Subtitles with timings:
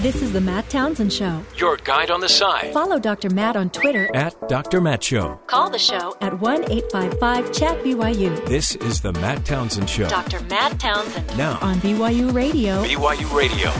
[0.00, 1.42] This is the Matt Townsend Show.
[1.56, 2.74] Your guide on the side.
[2.74, 3.30] Follow Dr.
[3.30, 4.14] Matt on Twitter.
[4.14, 4.78] At Dr.
[4.82, 5.40] Matt Show.
[5.46, 8.46] Call the show at 1 855 Chat BYU.
[8.46, 10.06] This is the Matt Townsend Show.
[10.06, 10.42] Dr.
[10.50, 11.34] Matt Townsend.
[11.38, 11.58] Now.
[11.62, 12.84] On BYU Radio.
[12.84, 13.72] BYU Radio.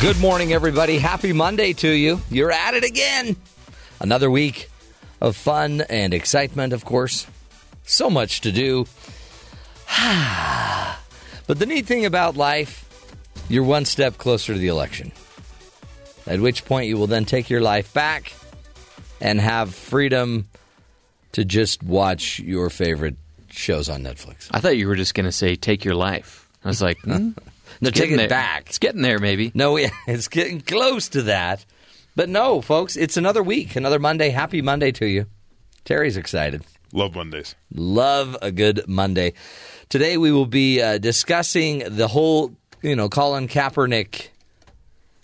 [0.00, 0.96] Good morning, everybody.
[0.96, 2.18] Happy Monday to you.
[2.30, 3.36] You're at it again.
[4.00, 4.70] Another week
[5.20, 7.26] of fun and excitement, of course.
[7.84, 8.86] So much to do.
[11.46, 12.88] but the neat thing about life,
[13.48, 15.12] you're one step closer to the election.
[16.26, 18.32] At which point you will then take your life back
[19.20, 20.48] and have freedom
[21.32, 23.16] to just watch your favorite
[23.50, 24.48] shows on Netflix.
[24.50, 26.48] I thought you were just going to say take your life.
[26.64, 27.30] I was like, hmm,
[27.80, 28.28] No, it's take it there.
[28.28, 28.68] back.
[28.68, 29.50] It's getting there, maybe.
[29.54, 31.64] No, yeah, it's getting close to that.
[32.14, 34.28] But no, folks, it's another week, another Monday.
[34.30, 35.26] Happy Monday to you.
[35.84, 36.62] Terry's excited.
[36.92, 37.54] Love Mondays.
[37.74, 39.32] Love a good Monday.
[39.88, 44.28] Today we will be uh, discussing the whole, you know, Colin Kaepernick.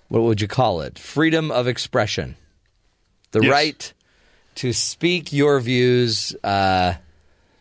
[0.09, 0.99] What would you call it?
[0.99, 2.37] Freedom of expression,
[3.33, 3.51] the Yes.
[3.53, 3.93] right
[4.57, 6.95] to speak your views uh,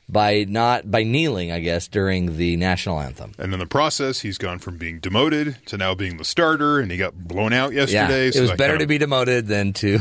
[0.09, 3.33] by not by kneeling, I guess, during the national anthem.
[3.37, 6.89] And in the process, he's gone from being demoted to now being the starter, and
[6.89, 8.23] he got blown out yesterday.
[8.23, 9.99] Yeah, it so was better kind to be demoted than to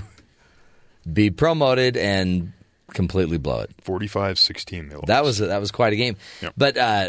[1.12, 2.52] be promoted and
[2.94, 3.70] completely blow it.
[3.84, 5.06] 45-16.
[5.06, 6.16] That was that was quite a game.
[6.42, 6.54] Yep.
[6.56, 7.08] But uh,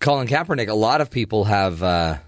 [0.00, 2.18] Colin Kaepernick, a lot of people have uh,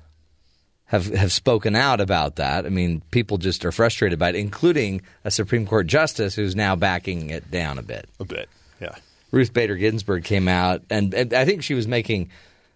[0.87, 2.67] have have spoken out about that.
[2.67, 6.77] I mean, people just are frustrated by it, including a Supreme Court justice who's now
[6.77, 8.09] backing it down a bit.
[8.21, 8.49] a bit.
[8.81, 8.95] Yeah.
[9.33, 12.31] Ruth Bader Ginsburg came out, and, and I think she was making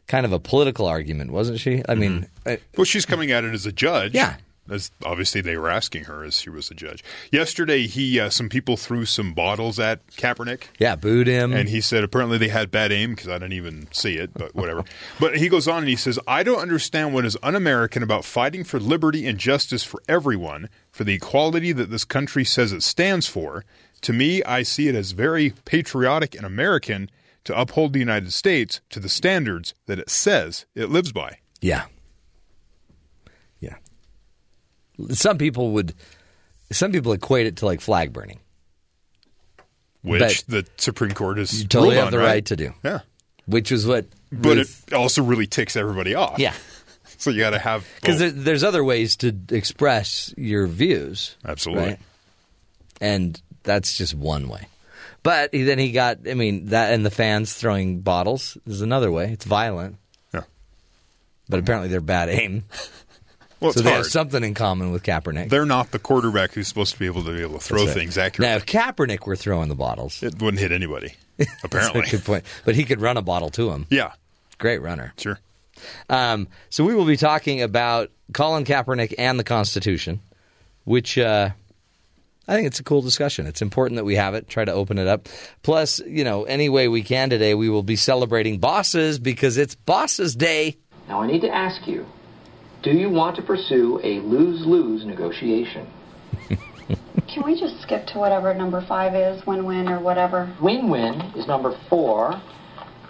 [0.08, 1.83] kind of a political argument, wasn't she?
[1.89, 4.12] I mean, uh, Well, she's coming at it as a judge.
[4.12, 4.36] Yeah.
[4.69, 7.03] As obviously they were asking her as she was a judge.
[7.33, 10.64] Yesterday, he uh, some people threw some bottles at Kaepernick.
[10.78, 11.52] yeah, booed him.
[11.52, 14.55] And he said apparently they had bad aim because I didn't even see it, but
[14.55, 14.84] whatever.
[15.20, 18.25] but he goes on and he says, I don't understand what is un American about
[18.25, 22.83] fighting for liberty and justice for everyone, for the equality that this country says it
[22.83, 23.64] stands for.
[24.02, 27.11] To me, I see it as very patriotic and American
[27.45, 31.39] to uphold the United States to the standards that it says it lives by.
[31.61, 31.86] Yeah.
[35.11, 35.94] Some people would
[36.72, 38.40] some people equate it to like flag burning.
[40.02, 42.44] Which the Supreme Court is You totally have the on, right?
[42.46, 42.72] to do.
[42.83, 43.00] Yeah.
[43.46, 46.38] Which is what But Ruth- it also really ticks everybody off.
[46.38, 46.55] Yeah.
[47.18, 51.36] So you got to have Because there, there's other ways to express your views.
[51.44, 51.84] Absolutely.
[51.84, 51.98] right?
[52.98, 54.68] And that's just one way.
[55.22, 59.12] But he, then he got, I mean, that and the fans throwing bottles is another
[59.12, 59.32] way.
[59.32, 59.96] It's violent,
[60.32, 60.44] Yeah.
[61.46, 62.64] but apparently they're bad aim.
[63.61, 64.05] Well, so they hard.
[64.05, 65.51] have something in common with Kaepernick.
[65.51, 67.89] They're not the quarterback who's supposed to be able to be able to throw That's
[67.89, 67.95] right.
[68.01, 68.57] things Now, accurately.
[68.57, 72.03] if Kaepernick were throwing the bottles, it wouldn't hit anybody, that's apparently.
[72.03, 72.45] a good point.
[72.65, 73.87] But he could run a bottle to him.
[73.91, 74.13] yeah,
[74.59, 75.13] Great runner.
[75.19, 75.39] sure.
[76.09, 80.21] Um, so we will be talking about Colin Kaepernick and the Constitution,
[80.85, 81.51] which uh,
[82.48, 83.47] I think it's a cool discussion.
[83.47, 84.48] It's important that we have it.
[84.48, 85.29] Try to open it up.
[85.63, 89.75] Plus, you know, any way we can today, we will be celebrating bosses because it's
[89.75, 90.77] Bosses Day.
[91.09, 92.07] Now I need to ask you,
[92.83, 95.86] do you want to pursue a lose-lose negotiation?
[97.29, 100.55] Can we just skip to whatever number five is, win-win or whatever?
[100.63, 102.41] Win-win is number four,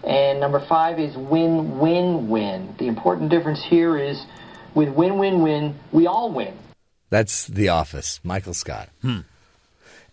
[0.05, 2.75] and number five is win-win-win.
[2.79, 4.25] The important difference here is
[4.75, 6.57] with win-win-win, we all win.
[7.09, 8.89] That's The Office, Michael Scott.
[9.03, 9.21] Hmm.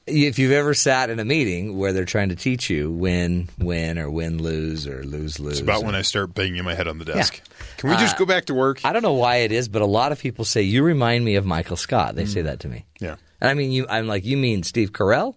[0.08, 4.00] If you've ever sat in a meeting where they're trying to teach you win, win,
[4.00, 5.54] or win, lose, or lose, lose.
[5.54, 7.42] It's about when I start banging my head on the desk.
[7.78, 8.80] Can we just Uh, go back to work?
[8.86, 11.36] I don't know why it is, but a lot of people say you remind me
[11.36, 12.16] of Michael Scott.
[12.16, 12.86] They say that to me.
[13.00, 13.18] yeah.
[13.42, 13.86] And I mean, you.
[13.88, 15.36] I'm like, you mean Steve Carell?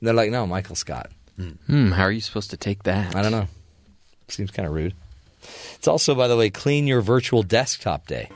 [0.00, 1.10] And they're like, no, Michael Scott.
[1.66, 3.16] Hmm, how are you supposed to take that?
[3.16, 3.48] I don't know.
[4.28, 4.94] Seems kind of rude.
[5.76, 8.28] It's also, by the way, clean your virtual desktop day.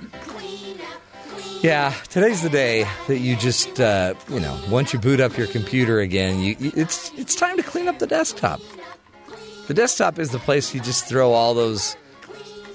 [1.65, 5.47] Yeah, today's the day that you just, uh, you know, once you boot up your
[5.47, 8.61] computer again, you, you, it's it's time to clean up the desktop.
[9.67, 11.97] The desktop is the place you just throw all those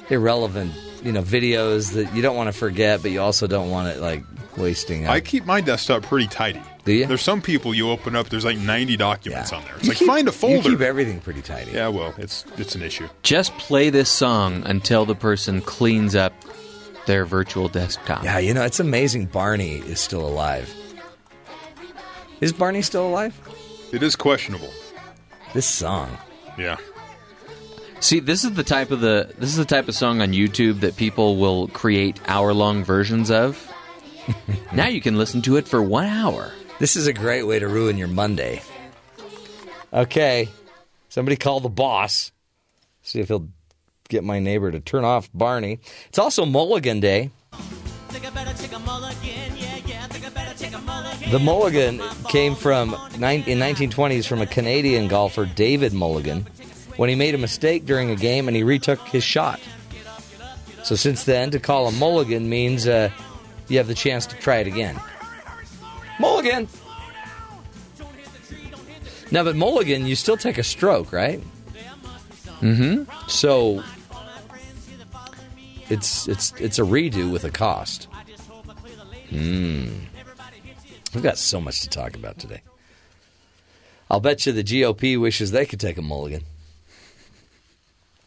[0.10, 0.74] irrelevant,
[1.04, 4.00] you know, videos that you don't want to forget, but you also don't want it
[4.02, 4.24] like
[4.58, 5.06] wasting.
[5.06, 5.12] Up.
[5.12, 6.60] I keep my desktop pretty tidy.
[6.84, 7.06] Do you?
[7.06, 9.76] There's some people you open up, there's like 90 documents on there.
[9.76, 10.56] It's You like, keep- find a folder.
[10.68, 11.74] You keep everything pretty tidy.
[11.74, 13.08] yeah, well, it's it's an issue.
[13.22, 16.34] Just play this song until the person cleans up
[17.10, 18.24] their virtual desktop.
[18.24, 20.72] Yeah, you know, it's amazing Barney is still alive.
[22.40, 23.36] Is Barney still alive?
[23.92, 24.70] It is questionable.
[25.56, 26.16] This song.
[26.56, 26.78] Yeah.
[28.00, 30.82] See, this is the type of the this is the type of song on YouTube
[30.82, 33.58] that people will create hour long versions of.
[34.74, 36.52] now you can listen to it for one hour.
[36.78, 38.62] This is a great way to ruin your Monday.
[39.92, 40.48] Okay,
[41.10, 42.32] somebody call the boss.
[43.02, 43.50] See if he'll
[44.10, 45.80] get my neighbor to turn off Barney.
[46.08, 47.30] It's also Mulligan Day.
[51.30, 56.48] The mulligan came from in 1920s from a Canadian golfer, David Mulligan,
[56.98, 59.60] when he made a mistake during a game and he retook his shot.
[60.84, 63.12] So since then, to call a mulligan means uh,
[63.68, 65.00] you have the chance to try it again.
[66.20, 66.68] Mulligan.
[69.30, 71.44] Now, but mulligan, you still take a stroke, right?
[72.62, 73.04] Mm-hmm.
[73.28, 73.84] So
[75.90, 78.08] it's it's it's a redo with a cost.
[79.30, 79.88] Hmm.
[81.14, 82.62] We've got so much to talk about today.
[84.12, 86.44] I'll bet you the GOP wishes they could take a mulligan.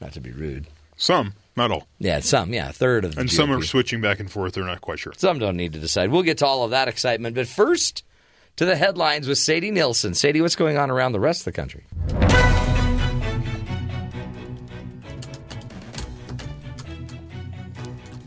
[0.00, 0.66] Not to be rude.
[0.96, 1.86] Some, not all.
[1.98, 3.32] Yeah, some, yeah, a third of the And GOP.
[3.34, 4.54] some are switching back and forth.
[4.54, 5.12] They're not quite sure.
[5.16, 6.10] Some don't need to decide.
[6.10, 8.04] We'll get to all of that excitement, but first
[8.56, 10.14] to the headlines with Sadie Nielsen.
[10.14, 11.84] Sadie, what's going on around the rest of the country?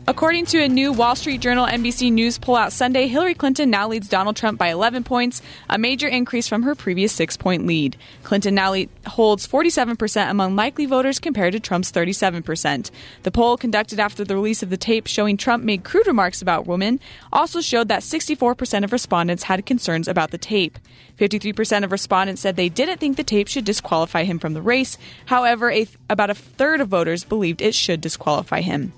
[0.08, 3.88] According to a new Wall Street Journal NBC News poll out Sunday, Hillary Clinton now
[3.88, 7.96] leads Donald Trump by 11 points, a major increase from her previous six point lead.
[8.22, 8.72] Clinton now
[9.08, 12.92] holds 47% among likely voters compared to Trump's 37%.
[13.24, 16.68] The poll, conducted after the release of the tape showing Trump made crude remarks about
[16.68, 17.00] women,
[17.32, 20.78] also showed that 64% of respondents had concerns about the tape.
[21.18, 24.98] 53% of respondents said they didn't think the tape should disqualify him from the race.
[25.24, 28.92] However, a, about a third of voters believed it should disqualify him.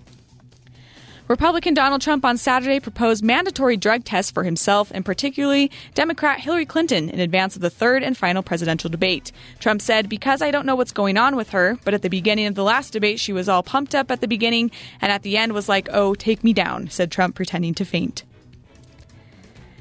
[1.28, 6.64] Republican Donald Trump on Saturday proposed mandatory drug tests for himself and particularly Democrat Hillary
[6.64, 9.30] Clinton in advance of the third and final presidential debate.
[9.60, 12.46] Trump said, Because I don't know what's going on with her, but at the beginning
[12.46, 14.70] of the last debate, she was all pumped up at the beginning
[15.02, 18.24] and at the end was like, oh, take me down, said Trump, pretending to faint.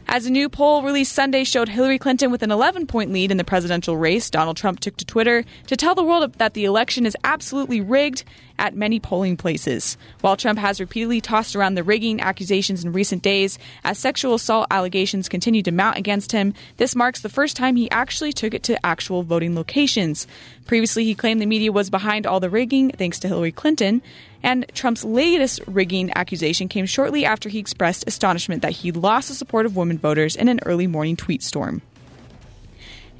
[0.09, 3.35] As a new poll released Sunday showed Hillary Clinton with an 11 point lead in
[3.35, 7.05] the presidential race, Donald Trump took to Twitter to tell the world that the election
[7.05, 8.23] is absolutely rigged
[8.57, 9.97] at many polling places.
[10.21, 14.67] While Trump has repeatedly tossed around the rigging accusations in recent days, as sexual assault
[14.71, 18.63] allegations continue to mount against him, this marks the first time he actually took it
[18.63, 20.25] to actual voting locations.
[20.67, 24.01] Previously, he claimed the media was behind all the rigging thanks to Hillary Clinton.
[24.43, 29.35] And Trump's latest rigging accusation came shortly after he expressed astonishment that he lost the
[29.35, 31.81] support of women voters in an early morning tweet storm.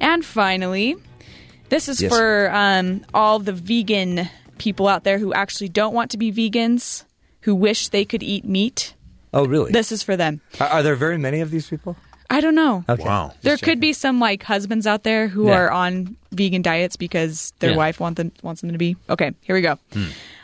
[0.00, 0.96] And finally,
[1.70, 2.12] this is Yes.
[2.14, 4.28] for um, all the vegan
[4.58, 7.04] people out there who actually don't want to be vegans,
[7.42, 8.94] who wish they could eat meat.
[9.34, 9.72] Oh, really?
[9.72, 10.40] This is for them.
[10.60, 11.96] Are, are there very many of these people?
[12.30, 12.84] I don't know.
[12.88, 13.04] Okay.
[13.04, 13.32] Wow.
[13.42, 15.54] There could be some like husbands out there who Yeah.
[15.58, 17.76] are on vegan diets because their Yeah.
[17.76, 18.96] wife want them, wants them to be.
[19.10, 19.78] Okay, here we go.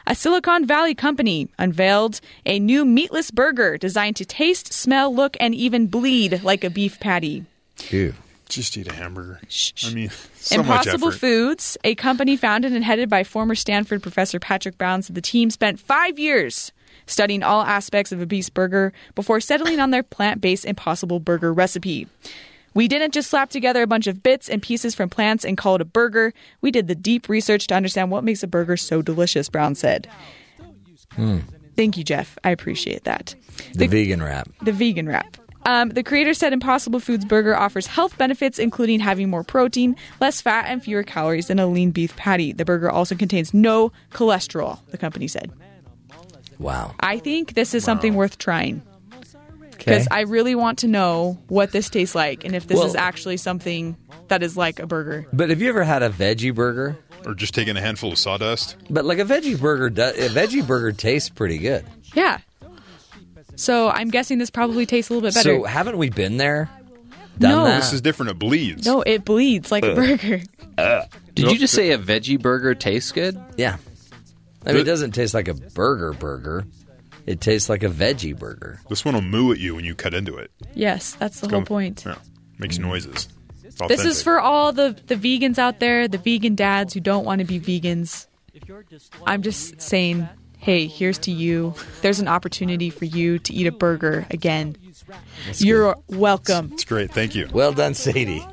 [0.07, 5.55] A Silicon Valley company unveiled a new meatless burger designed to taste, smell, look, and
[5.55, 7.47] even bleed like a beef patty.
[7.91, 8.15] Ew.
[8.47, 9.41] Just eat a hamburger.
[9.49, 9.87] Shh.
[9.87, 11.19] I mean, so Impossible much.
[11.19, 15.49] Foods, a company founded and headed by former Stanford professor Patrick Brown, said the team
[15.51, 16.71] spent five years
[17.07, 21.53] studying all aspects of a beef burger before settling on their plant based Impossible Burger
[21.53, 22.07] recipe.
[22.75, 25.77] We didn't just slap together a bunch of bits and pieces from plants and call
[25.77, 26.35] it a burger.
[26.61, 30.09] We did the deep research to understand what makes a burger so delicious, Brown said.
[31.77, 32.37] Thank you, Jeff.
[32.45, 33.35] I appreciate that.
[33.75, 34.49] The, vegan wrap.
[34.63, 35.37] The vegan wrap.
[35.67, 40.41] Um, the creator said Impossible Foods Burger offers health benefits, including having more protein, less
[40.41, 42.53] fat, and fewer calories than a lean beef patty.
[42.53, 45.53] The burger also contains no cholesterol, the company said.
[46.59, 46.95] Wow.
[47.01, 48.83] I think this is something worth trying
[49.85, 50.17] because Okay.
[50.17, 53.37] I really want to know what this tastes like and if this Well- is actually
[53.37, 53.97] something
[54.29, 55.27] that is like a burger.
[55.33, 56.97] But have you ever had a veggie burger?
[57.27, 58.77] Or just taking a handful of sawdust.
[58.91, 61.85] But like a veggie burger, do, a veggie burger tastes pretty good.
[62.15, 62.39] Yeah.
[63.57, 65.57] So I'm guessing this probably tastes a little bit better.
[65.61, 66.69] So haven't we been there?
[67.39, 67.65] Done No.
[67.65, 67.81] that?
[67.81, 68.31] This is different.
[68.31, 68.85] It bleeds.
[68.87, 70.43] no, it bleeds like a burger.
[71.35, 73.39] Did you just say a veggie burger tastes good?
[73.57, 73.77] Yeah.
[74.67, 76.65] I mean, it doesn't taste like a burger burger.
[77.27, 78.81] It tastes like a veggie burger.
[78.89, 80.51] This one will moo at you when you cut into it.
[80.75, 82.05] Yes, that's the whole Come- point.
[82.07, 82.17] Yeah.
[82.59, 83.29] Makes noises.
[83.89, 87.41] This is for all the, the vegans out there, the vegan dads who don't want
[87.41, 88.27] to be vegans.
[89.27, 90.29] I'm just saying,
[90.59, 91.75] hey, here's to you.
[92.01, 94.77] There's an opportunity for you to eat a burger again.
[95.57, 96.71] You're welcome.
[96.73, 97.11] It's great.
[97.11, 97.49] Thank you.
[97.53, 98.47] Well done, Sadie.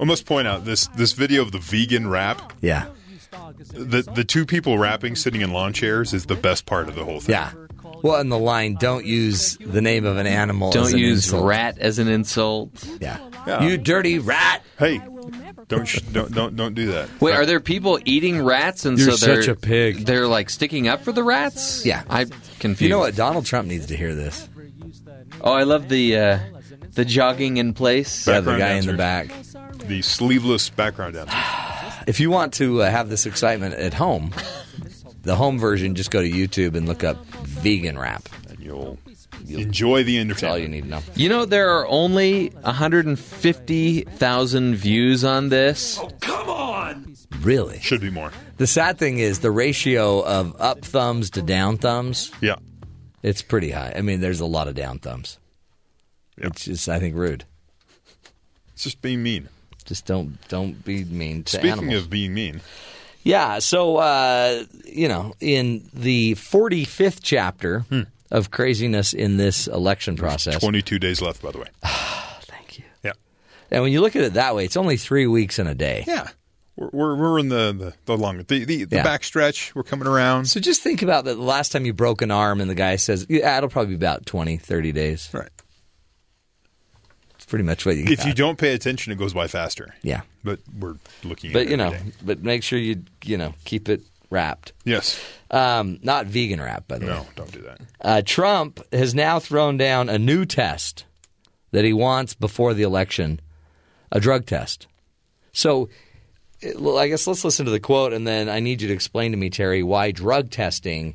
[0.00, 2.52] I must point out this this video of the vegan rap.
[2.60, 2.86] Yeah.
[3.72, 7.04] The the two people rapping sitting in lawn chairs is the best part of the
[7.04, 7.32] whole thing.
[7.34, 7.52] Yeah.
[8.02, 10.70] Well, in the line, don't use the name of an animal.
[10.70, 11.46] Don't an use insult.
[11.46, 12.86] rat as an insult.
[13.00, 13.18] Yeah.
[13.46, 13.64] Yeah.
[13.64, 14.62] You dirty rat.
[14.78, 15.00] Hey,
[15.68, 17.08] don't sh- don't don't don't do that.
[17.20, 20.04] Wait, are there people eating rats and You're so they're such a pig.
[20.04, 21.86] They're like sticking up for the rats?
[21.86, 22.04] Yeah.
[22.08, 22.82] I'm confused.
[22.82, 23.16] You know what?
[23.16, 24.48] Donald Trump needs to hear this.
[25.40, 26.38] Oh, I love the uh,
[26.92, 28.26] the jogging in place.
[28.26, 29.32] Yeah, the Background guy in the back.
[29.78, 31.36] The sleeveless background dancer.
[32.06, 34.32] If you want to uh, have this excitement at home,
[35.22, 38.28] the home version, just go to YouTube and look up vegan rap.
[38.48, 38.98] And you'll,
[39.48, 41.00] enjoy the That's all you need to know.
[41.14, 45.98] You know, there are only 150,000 views on this.
[45.98, 47.16] Oh, come on!
[47.40, 47.80] Really?
[47.80, 48.30] Should be more.
[48.56, 52.30] The sad thing is the ratio of up thumbs to down thumbs.
[52.40, 52.56] Yeah.
[53.22, 53.94] It's pretty high.
[53.96, 55.38] I mean, there's a lot of down thumbs.
[56.38, 56.48] Yeah.
[56.48, 57.44] It's just, I think, rude.
[58.74, 59.48] It's just being mean.
[59.84, 62.04] Just don't don't be mean to Speaking animals.
[62.04, 62.60] of being mean,
[63.22, 68.02] Yeah, so uh, you know, in the 45th chapter Hmm.
[68.30, 70.58] of craziness in this election process.
[70.60, 71.66] 22 days left, by the way.
[72.42, 72.84] Thank you.
[73.02, 73.12] Yeah.
[73.70, 76.04] And when you look at it that way, it's only three weeks in a day.
[76.06, 76.28] Yeah.
[76.76, 79.04] We're, we're, we're in the, the, the long, the, the, the Yeah.
[79.04, 79.74] backstretch.
[79.76, 80.46] We're coming around.
[80.46, 81.34] So just think about that.
[81.36, 84.04] The last time you broke an arm, and the guy says, "Yeah, it'll probably be
[84.04, 85.48] about 20, 30 days." Right.
[87.54, 88.04] It's pretty much what you.
[88.12, 88.26] If got.
[88.26, 89.94] you don't pay attention, it goes by faster.
[90.02, 90.22] yeah.
[90.42, 92.16] But we're looking But it you know, every day.
[92.22, 94.72] but make sure you you know keep it wrapped.
[94.84, 95.20] Yes.
[95.50, 97.12] Um, not vegan wrap, by the way.
[97.12, 97.80] No, don't do that.
[98.00, 101.04] Uh, Trump has now thrown down a new test
[101.70, 103.40] that he wants before the election
[104.10, 104.86] a drug test.
[105.52, 105.88] So,
[106.62, 109.36] I guess let's listen to the quote, and then I need you to explain to
[109.36, 111.14] me, Terry, why drug testing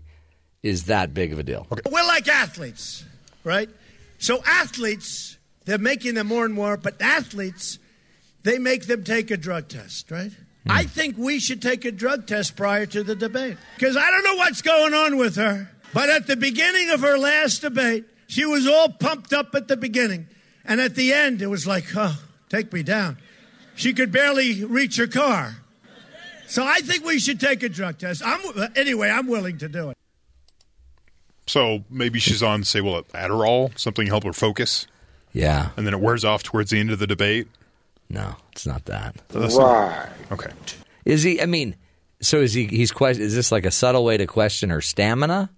[0.64, 1.68] is that big of a deal.
[1.70, 3.04] We're like athletes,
[3.44, 3.70] right?
[4.18, 5.38] So athletes,
[5.70, 7.78] they're making them more and more, but athletes,
[8.42, 10.32] they make them take a drug test, right?
[10.64, 10.72] Hmm.
[10.72, 13.56] I think we should take a drug test prior to the debate.
[13.76, 17.20] Because I don't know what's going on with her, but at the beginning of her
[17.20, 20.28] last debate, she was all pumped up at the beginning.
[20.66, 23.20] And at the end, it was like, oh, take me down.
[23.76, 25.58] She could barely reach her car.
[26.48, 28.24] So I think we should take a drug test.
[28.26, 29.98] I'm, anyway, I'm willing to do it.
[31.46, 34.88] So maybe she's on, say, well, Adderall, something to help her focus,
[35.34, 35.70] Yeah.
[35.78, 37.48] and then it wears off towards the end of the debate.
[38.10, 39.16] No, it's not that.
[39.34, 40.10] Right.
[40.32, 40.52] Okay.
[41.06, 41.42] Is he?
[41.42, 41.76] I mean,
[42.22, 42.66] so is he?
[42.66, 43.24] He's question.
[43.24, 45.50] Is this like a subtle way to question her stamina?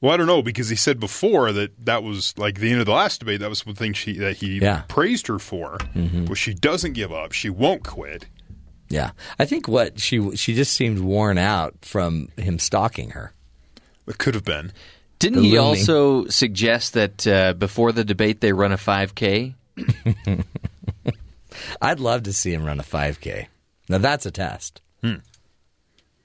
[0.00, 2.86] Well, I don't know because he said before that that was like the end of
[2.86, 3.40] the last debate.
[3.40, 4.82] That was one thing she that he Yeah.
[4.88, 5.78] praised her for.
[5.94, 6.26] Mm-hmm.
[6.26, 7.32] Was she doesn't give up.
[7.32, 8.26] She won't quit.
[8.90, 13.32] Yeah, I think what she she just seemed worn out from him stalking her.
[14.06, 14.72] It could have been.
[15.18, 15.78] Didn't he looming.
[15.78, 19.54] also suggest that uh, before the debate they run a 5K?
[21.80, 23.46] I'd love to see him run a 5K.
[23.88, 24.80] Now that's a test.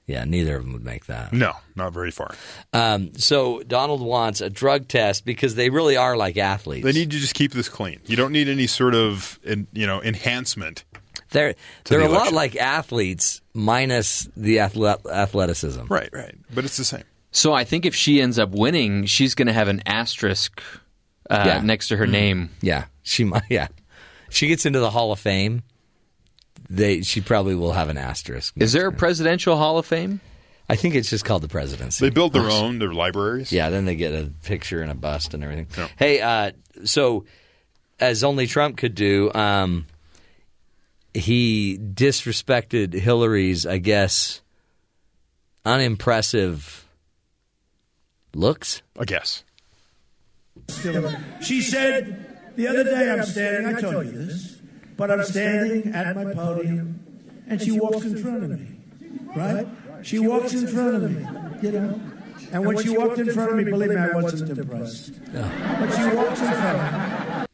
[0.06, 1.32] Yeah, neither of them would make that.
[1.32, 2.34] No, not very far.
[2.74, 6.84] Um, so Donald wants a drug test because they really are like athletes.
[6.84, 8.00] They need to just keep this clean.
[8.04, 10.84] You don't need any sort of you know enhancement.
[11.30, 15.86] they're they're the a lot like athletes minus the athle- athleticism.
[15.88, 16.34] Right, right.
[16.54, 17.04] But it's the same.
[17.36, 20.62] So I think if she ends up winning, she's going to have an asterisk
[21.28, 21.60] uh, Yeah.
[21.62, 22.48] next to her name.
[22.62, 23.42] Yeah, she might.
[23.50, 23.66] Yeah,
[24.30, 25.62] she gets into the Hall of Fame.
[26.70, 28.54] They she probably will have an asterisk.
[28.56, 30.20] Is there a presidential Hall of Fame?
[30.68, 32.06] I think it's just called the presidency.
[32.06, 33.52] They build their own their libraries.
[33.52, 35.66] Yeah, then they get a picture and a bust and everything.
[35.76, 35.88] Yeah.
[35.98, 36.52] Hey, uh,
[36.84, 37.26] so
[38.00, 39.86] as only Trump could do, um,
[41.12, 44.40] he disrespected Hillary's, I guess,
[45.66, 46.83] unimpressive
[48.36, 48.82] looks.
[48.98, 49.44] I guess.
[51.42, 54.60] She said the other day, I'm standing, I told you this,
[54.96, 58.76] but I'm standing at my podium, and she walks in front of me,
[59.34, 59.66] right?
[60.02, 61.26] She walks in front of me,
[61.62, 62.00] you know?
[62.52, 65.12] And when she walked in front of me, believe me, I wasn't impressed.
[65.32, 67.46] But she walks in front of me.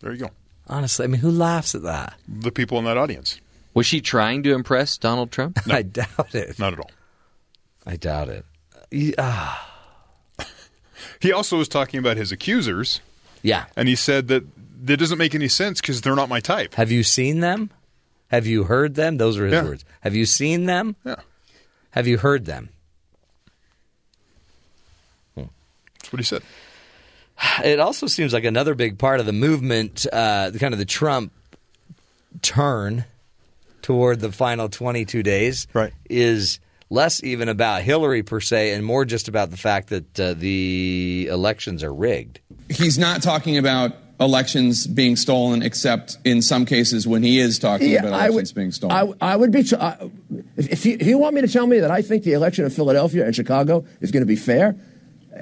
[0.00, 0.30] There you go.
[0.66, 2.14] Honestly, I mean, who laughs at that?
[2.28, 3.40] The people in that audience.
[3.72, 5.58] Was she trying to impress Donald Trump?
[5.66, 6.58] No, I doubt it.
[6.58, 6.90] Not at all.
[7.86, 8.44] I doubt it.
[8.90, 9.73] He- ah,
[11.20, 13.00] He also was talking about his accusers,
[13.42, 13.66] yeah.
[13.76, 14.44] and he said that
[14.86, 16.74] that doesn't make any sense because they're not my type.
[16.74, 17.70] Have you seen them?
[18.28, 19.16] Have you heard them?
[19.16, 19.64] Those are his Yeah.
[19.64, 19.84] words.
[20.00, 20.96] Have you seen them?
[21.04, 21.16] Yeah,
[21.92, 22.68] Have you heard them?
[25.36, 26.42] that's what he said.
[27.64, 31.32] It also seems like another big part of the movement, uh, kind of the Trump
[32.42, 33.04] turn
[33.82, 35.92] toward the final 22 days, Right.
[36.08, 36.58] is
[36.90, 41.28] less even about Hillary per se and more just about the fact that uh, the
[41.30, 42.40] elections are rigged.
[42.68, 47.96] He's not talking about elections being stolen, except in some cases when he is talking
[47.96, 49.16] about I elections would, being stolen.
[49.20, 49.64] I, I would be.
[49.64, 50.10] tr- I,
[50.56, 52.64] if, if, you, if you want me to tell me that I think the election
[52.64, 54.76] of Philadelphia and Chicago is going to be fair,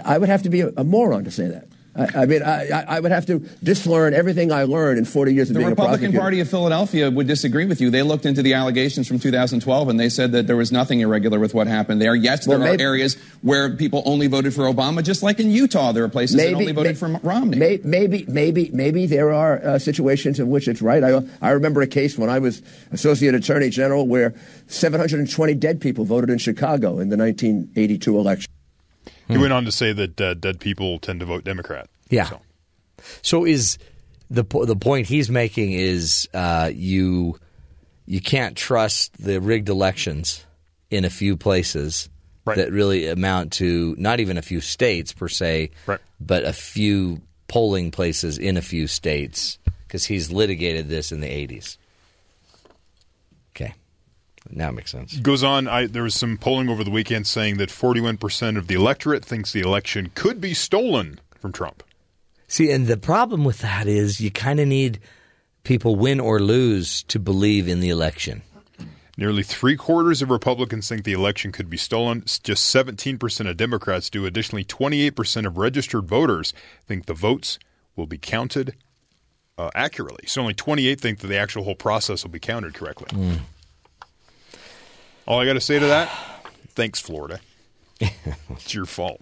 [0.05, 1.69] I would have to be a, a moron to say that.
[1.95, 5.51] I, I mean, I, I- would have to dislearn everything I learned in 40 years
[5.51, 6.21] of the being a Republican prosecutor.
[6.21, 7.91] Party of Philadelphia would disagree with you.
[7.91, 11.39] They looked into the allegations from 2012 and they said that there was nothing irregular
[11.39, 12.15] with what happened there.
[12.15, 15.93] Yes, there Well, are areas where people only voted for Obama, just like in Utah,
[15.93, 17.59] there are places that only voted for Romney.
[17.59, 21.03] may- Maybe, maybe, maybe there are uh, situations in which it's right.
[21.05, 24.35] I, I remember a case when I was Associate Attorney General where
[24.69, 28.51] 720 dead people voted in Chicago in the 1982 election.
[29.33, 31.89] He went on to say that uh, dead people tend to vote Democrat.
[32.11, 32.29] Yeah.
[32.29, 32.41] So,
[33.23, 33.79] So is
[34.31, 37.39] the po- the point he's making is uh, you
[38.07, 40.45] you can't trust the rigged elections
[40.91, 42.09] in a few places
[42.45, 42.57] Right.
[42.57, 46.01] that really amount to not even a few states per se, Right.
[46.21, 51.29] but a few polling places in a few states because he's litigated this in the
[51.29, 51.77] 80s.
[53.55, 53.75] Okay,
[54.51, 55.17] now it makes sense.
[55.19, 55.69] goes on.
[55.69, 59.53] I, there was some polling over the weekend saying that 41% of the electorate thinks
[59.53, 61.83] the election could be stolen from Trump.
[62.49, 65.01] See, and the problem with that is you kind of need
[65.65, 68.43] people win or lose to believe in the election.
[69.17, 72.23] Nearly three quarters of Republicans think the election could be stolen.
[72.23, 74.25] Just 17% of Democrats do.
[74.27, 76.55] Additionally, 28% of registered voters
[76.87, 77.59] think the votes
[77.95, 78.75] will be counted
[79.59, 80.27] uh, accurately.
[80.27, 83.39] So only 28 think that the actual whole process will be counted correctly.
[85.27, 86.09] All I got to say to that,
[86.69, 87.41] thanks, Florida.
[88.01, 89.21] it's your fault.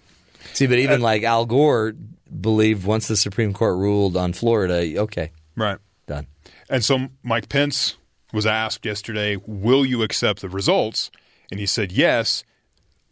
[0.55, 1.93] See, but even like Al Gore
[2.41, 5.79] believed once the Supreme Court ruled on Florida, okay, Right.
[6.07, 6.27] done.
[6.71, 7.97] And so Mike Pence
[8.33, 11.11] was asked yesterday, "Will you accept the results?"
[11.51, 12.45] And he said yes.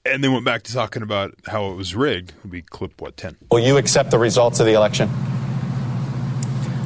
[0.04, 2.32] And then went back to talking about how it was rigged.
[2.48, 3.36] We clip what ten.
[3.50, 5.10] Will you accept the results of the election?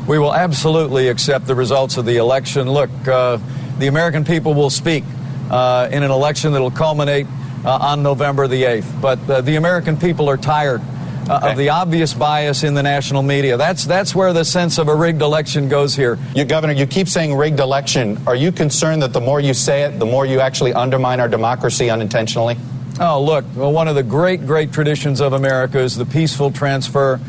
[0.09, 2.69] We will absolutely accept the results of the election.
[2.69, 3.39] Look, uh,
[3.79, 5.05] the American people will speak
[5.53, 7.27] uh, in an election that will culminate
[7.65, 9.01] uh, on November the 8th.
[9.01, 10.81] But uh, the American people are tired
[11.29, 13.57] uh, of the obvious bias in the national media.
[13.57, 16.19] That's, that's where the sense of a rigged election goes here.
[16.35, 18.19] You, Governor, you keep saying rigged election.
[18.27, 21.29] Are you concerned that the more you say it, the more you actually undermine our
[21.29, 22.57] democracy unintentionally?
[23.01, 27.21] Oh, look, well, one of the great, great traditions of America is the peaceful transfer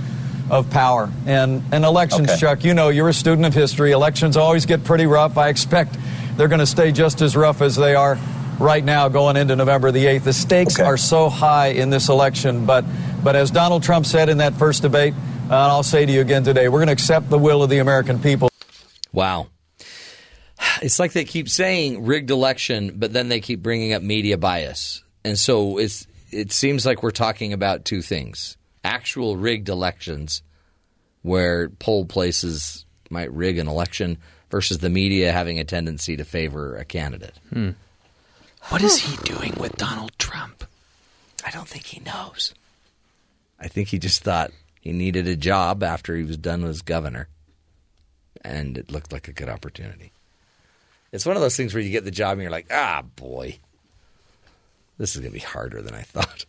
[0.50, 1.10] of power.
[1.26, 2.40] And, and elections, Okay.
[2.40, 3.92] Chuck, you know, you're a student of history.
[3.92, 5.38] Elections always get pretty rough.
[5.38, 5.98] I expect
[6.38, 8.18] they're going to stay just as rough as they are
[8.60, 10.24] right now going into November the 8th.
[10.24, 10.84] The stakes Okay.
[10.84, 12.66] are so high in this election.
[12.66, 12.86] But,
[13.24, 16.22] but as Donald Trump said in that first debate, uh, and I'll say to you
[16.22, 18.50] again today, we're going to accept the will of the American people.
[19.12, 19.48] Wow.
[20.82, 25.04] It's like they keep saying rigged election, but then they keep bringing up media bias.
[25.26, 28.58] And so it's it seems like we're talking about two things.
[28.84, 30.42] Actual rigged elections
[31.22, 34.18] where poll places might rig an election
[34.54, 37.34] versus the media having a tendency to favor a candidate.
[38.70, 40.64] What is he doing with Donald Trump?
[41.44, 42.54] I don't think he knows.
[43.60, 47.30] I think he just thought he needed a job after he was done as governor.
[48.44, 50.12] And it looked like a good opportunity.
[51.12, 53.58] It's one of those things where you get the job and you're like, ah, boy,
[55.00, 56.46] this is going to be harder than I thought.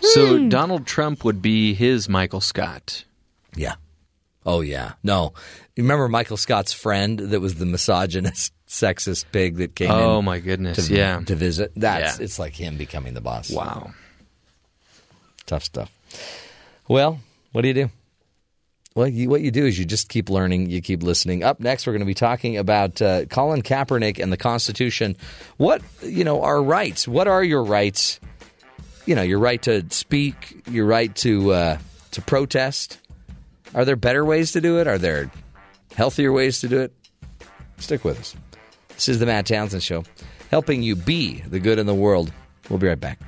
[0.00, 3.04] So Donald Trump would be his Michael Scott.
[3.54, 3.76] Yeah.
[4.46, 4.92] Oh, yeah.
[5.02, 5.34] No.
[5.76, 9.96] You remember Michael Scott's friend that was the misogynist, sexist pig that came in?
[9.96, 11.20] Oh, my goodness, To, yeah.
[11.20, 11.72] To visit?
[11.76, 12.24] That's Yeah.
[12.24, 13.50] It's like him becoming the boss.
[13.50, 13.92] Wow.
[15.46, 15.90] Tough stuff.
[16.88, 17.20] Well,
[17.52, 17.90] what do you do?
[18.94, 21.44] Well, you, what you do is you just keep learning, you keep listening.
[21.44, 25.16] Up next, we're going to be talking about uh, Colin Kaepernick and the Constitution.
[25.56, 27.06] What you know, our rights.
[27.06, 28.18] What are your rights?
[29.06, 31.78] You know, your right to speak, your right to uh,
[32.12, 32.98] to protest.
[33.74, 34.86] Are there better ways to do it?
[34.86, 35.30] Are there
[35.94, 36.92] healthier ways to do it?
[37.78, 38.34] Stick with us.
[38.88, 40.04] This is the Matt Townsend Show,
[40.50, 42.32] helping you be the good in the world.
[42.68, 43.18] We'll be right back.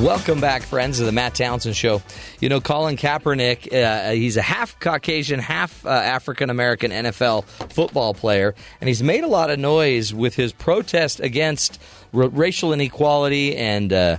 [0.00, 2.02] Welcome back, friends, to the Matt Townsend Show.
[2.38, 8.12] You know, Colin Kaepernick, uh, he's a half Caucasian, half uh, African American NFL football
[8.12, 11.80] player, and he's made a lot of noise with his protest against
[12.12, 14.18] r- racial inequality and uh,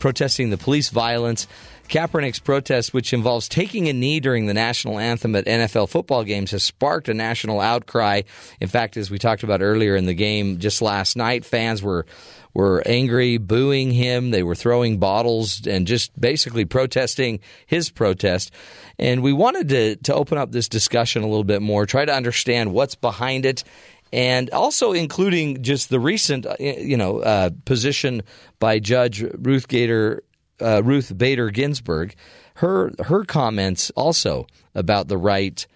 [0.00, 1.46] protesting the police violence.
[1.88, 6.50] Kaepernick's protest, which involves taking a knee during the national anthem at NFL football games,
[6.50, 8.22] has sparked a national outcry.
[8.60, 12.06] In fact, as we talked about earlier in the game just last night, fans were
[12.54, 14.30] were angry, booing him.
[14.30, 18.52] They were throwing bottles and just basically protesting his protest.
[18.98, 22.14] And we wanted to to open up this discussion a little bit more, try to
[22.14, 23.64] understand what's behind it
[24.12, 28.22] and also including just the recent, uh, you know, uh, position
[28.58, 30.22] by Judge Ruth Gator,
[30.60, 32.14] uh, Ruth Bader Ginsburg,
[32.56, 35.66] her her comments also about the right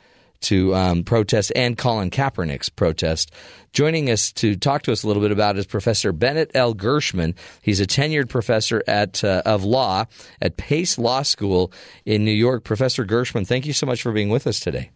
[0.42, 3.32] to um, protest and Colin Kaepernick's protest.
[3.72, 6.74] Joining us to talk to us a little bit about is Professor Bennett L.
[6.74, 7.34] Gershman.
[7.62, 10.06] He's a tenured professor at uh, of law
[10.40, 11.72] at Pace Law School
[12.04, 12.64] in New York.
[12.64, 14.90] Professor Gershman, thank you so much for being with us today.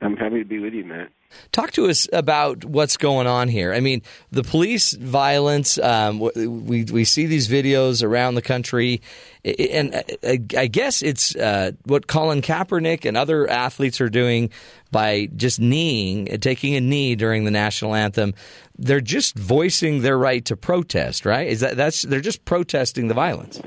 [0.00, 0.81] I'm happy to be with you.
[1.52, 3.72] Talk to us about what's going on here.
[3.72, 5.78] I mean, the police violence.
[5.78, 9.02] Um, we we see these videos around the country,
[9.44, 10.02] and
[10.56, 14.50] I, guess it's uh, what Colin Kaepernick and other athletes are doing
[14.90, 18.34] by just kneeing, taking a knee during the national anthem.
[18.78, 21.46] They're just voicing their right to protest, right?
[21.48, 23.60] Is that that's they're just protesting the violence.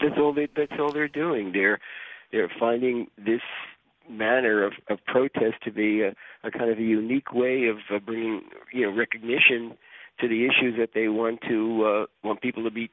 [0.00, 0.48] That's all they.
[0.54, 1.52] That's all they're doing.
[1.52, 1.80] They're
[2.32, 3.40] they're finding this
[4.10, 6.14] manner of, of protest to be a,
[6.44, 8.42] a kind of a unique way of uh, bringing
[8.72, 9.76] you know recognition
[10.20, 12.90] to the issues that they want to uh, want people to be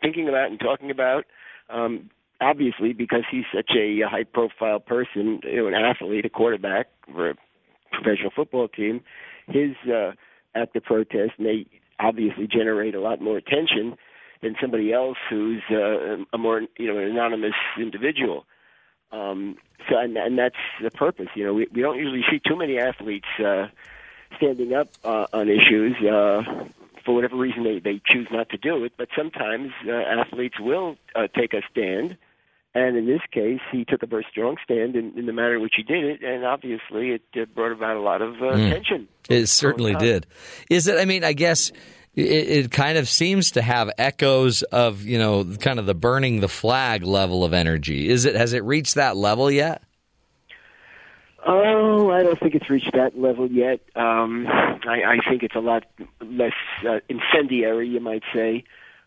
[0.00, 1.24] thinking about and talking about.
[1.68, 6.88] Um, obviously, because he's such a high profile person, you know, an athlete, a quarterback
[7.12, 7.34] for a
[7.92, 9.00] professional football team,
[9.46, 10.12] his uh,
[10.54, 11.66] act of protest may
[11.98, 13.96] obviously generate a lot more attention
[14.42, 18.46] than somebody else who's uh, a more you know an anonymous individual.
[19.12, 19.56] Um,
[19.88, 21.28] so, and, and that's the purpose.
[21.34, 23.68] You know, we, we don't usually see too many athletes uh,
[24.36, 25.96] standing up uh, on issues.
[25.98, 26.42] Uh,
[27.04, 28.92] for whatever reason, they, they choose not to do it.
[28.96, 32.16] But sometimes uh, athletes will uh, take a stand.
[32.72, 35.62] And in this case, he took a very strong stand in, in the manner in
[35.62, 38.68] which he did it, and obviously it uh, brought about a lot of uh, Mm.
[38.70, 39.08] attention.
[39.28, 40.26] It certainly did.
[40.68, 40.96] Is it?
[40.96, 41.72] I mean, I guess
[42.14, 46.40] it, it kind of seems to have echoes of you know kind of the burning
[46.40, 48.08] the flag level of energy.
[48.08, 48.34] Is it?
[48.34, 49.82] Has it reached that level yet?
[51.46, 53.80] Oh, I don't think it's reached that level yet.
[53.96, 55.84] Um, I, I think it's a lot
[56.20, 56.52] less
[56.86, 58.64] uh, incendiary, you might say.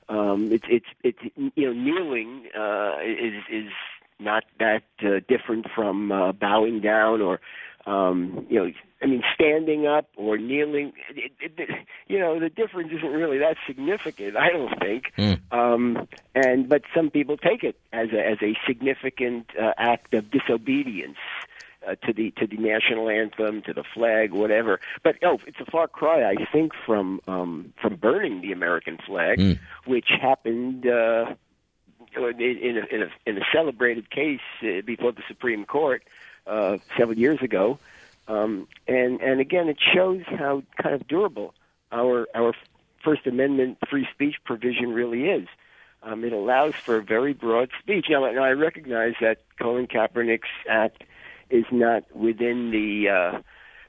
[0.10, 1.20] Um, it's it's it's
[1.56, 3.72] you know kneeling uh, is is
[4.20, 7.39] not that uh, different from uh, bowing down or
[7.86, 8.72] um, you know
[9.04, 10.94] I mean standing up or kneeling.
[11.10, 11.70] It, it, it,
[12.08, 14.38] you know the difference isn't really that significant.
[14.38, 15.12] I don't think.
[15.52, 20.32] Um, and but some people take it as a as a significant uh, act of
[20.32, 21.18] disobedience
[21.88, 24.80] uh, to the to the national anthem, to the flag, whatever.
[25.04, 29.39] But oh, it's a far cry, I think, from um, from burning the American flag,
[29.86, 31.36] which happened uh,
[32.16, 36.04] in, in, a, in, a, in a celebrated case uh, before the Supreme Court
[36.48, 37.80] uh, several years ago.
[38.28, 41.54] Um, and and again, it shows how kind of durable
[41.92, 42.54] our our
[43.04, 45.48] First Amendment free speech provision really is.
[46.04, 48.08] Um, it allows for very broad speech.
[48.10, 51.04] Now, now, I recognize that Colin Kaepernick's act
[51.50, 53.42] is not within the uh,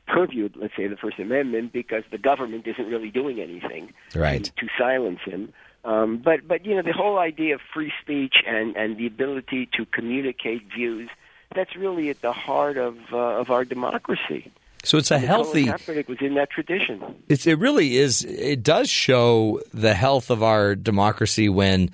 [0.06, 4.44] purview, let's say, of the First Amendment, because the government isn't really doing anything Right.
[4.56, 5.52] to silence him.
[5.84, 9.68] Um, but but you know the whole idea of free speech and and the ability
[9.76, 11.10] to communicate views
[11.54, 14.52] that's really at the heart of uh, of our democracy.
[14.84, 15.64] So it's a And healthy.
[15.64, 17.02] Kaepernick was in that tradition.
[17.28, 18.22] It's, it really is.
[18.22, 21.90] It does show the health of our democracy when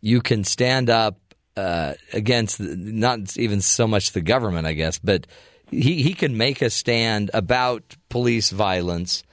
[0.00, 1.18] you can stand up
[1.56, 5.26] uh, against not even so much the government, I guess, but
[5.70, 9.24] he he can make a stand about police violence,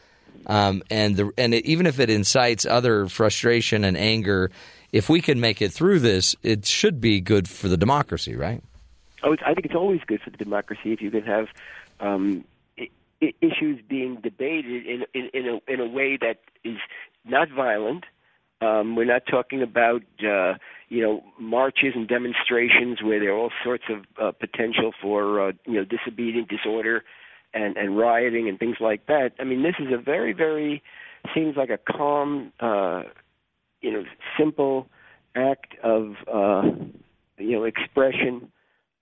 [0.47, 4.49] um, and the and it, even if it incites other frustration and anger,
[4.91, 8.63] if we can make it through this, it should be good for the democracy, right?
[9.33, 11.47] It's, I think it's always good for the democracy if you can have
[11.99, 12.45] um,
[12.79, 16.77] I- issues being debated in, in, in, a, in a way that is
[17.23, 18.05] not violent.
[18.61, 20.53] Um, we're not talking about uh,
[20.87, 25.51] you know marches and demonstrations where there are all sorts of uh, potential for uh,
[25.65, 27.03] you know disobedient disorder
[27.53, 29.33] and, and rioting and things like that.
[29.39, 30.81] I mean, this is a very very
[31.33, 33.03] seems like a calm, uh,
[33.81, 34.03] you know,
[34.37, 34.87] simple
[35.35, 36.63] act of uh,
[37.37, 38.51] you know expression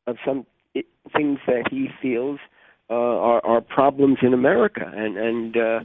[0.07, 0.83] of some i-
[1.15, 2.39] things that he feels
[2.89, 5.79] uh, are, are problems in America, and and uh,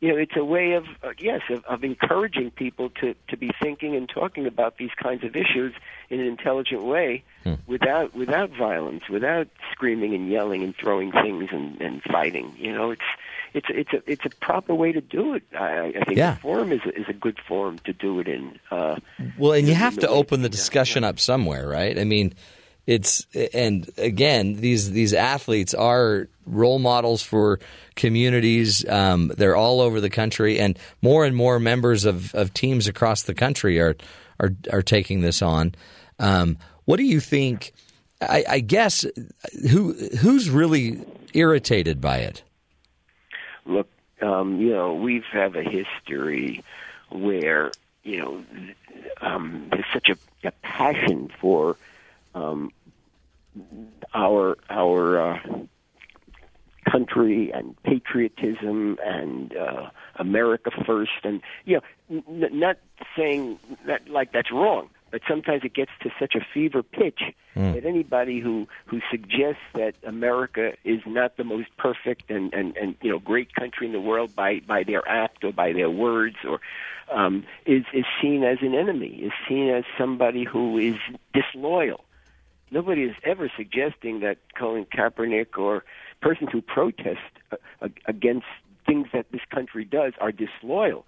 [0.00, 3.50] you know it's a way of uh, yes of, of encouraging people to to be
[3.62, 5.72] thinking and talking about these kinds of issues
[6.10, 7.22] in an intelligent way,
[7.66, 12.52] without without violence, without screaming and yelling and throwing things and, and fighting.
[12.58, 13.08] You know, it's
[13.54, 15.42] it's it's a it's a proper way to do it.
[15.58, 16.34] I, I think Yeah.
[16.34, 18.58] the forum is a, is a good forum to do it in.
[18.70, 18.96] Uh,
[19.38, 21.98] Well, and you have to open the discussion up somewhere, right?
[21.98, 22.34] I mean,
[22.86, 27.58] it's and again, these these athletes are role models for
[27.94, 28.88] communities.
[28.88, 33.22] Um, they're all over the country, and more and more members of, of teams across
[33.22, 33.96] the country are
[34.38, 35.74] are are taking this on.
[36.18, 37.72] Um, what do you think?
[38.20, 39.04] I, I guess
[39.70, 42.42] who who's really irritated by it?
[43.66, 43.88] look,
[44.22, 46.62] um, you know, we have have a history
[47.10, 47.72] where
[48.02, 48.44] you know
[49.20, 51.76] um, there's such a, a passion for
[52.34, 52.72] um,
[54.14, 55.38] our our uh,
[56.90, 62.78] country and patriotism and uh, America first, and you know, n- not
[63.16, 67.22] saying that like that's wrong, but sometimes it gets to such a fever pitch
[67.56, 67.72] Hmm.
[67.72, 72.96] That anybody who who suggests that America is not the most perfect and and and
[73.00, 76.36] you know great country in the world by by their act or by their words
[76.46, 76.60] or
[77.10, 80.96] um, is is seen as an enemy, is seen as somebody who is
[81.32, 82.04] disloyal.
[82.70, 85.84] Nobody is ever suggesting that Colin Kaepernick or
[86.20, 87.20] persons who protest
[87.52, 88.46] uh, against
[88.86, 91.04] things that this country does are disloyal.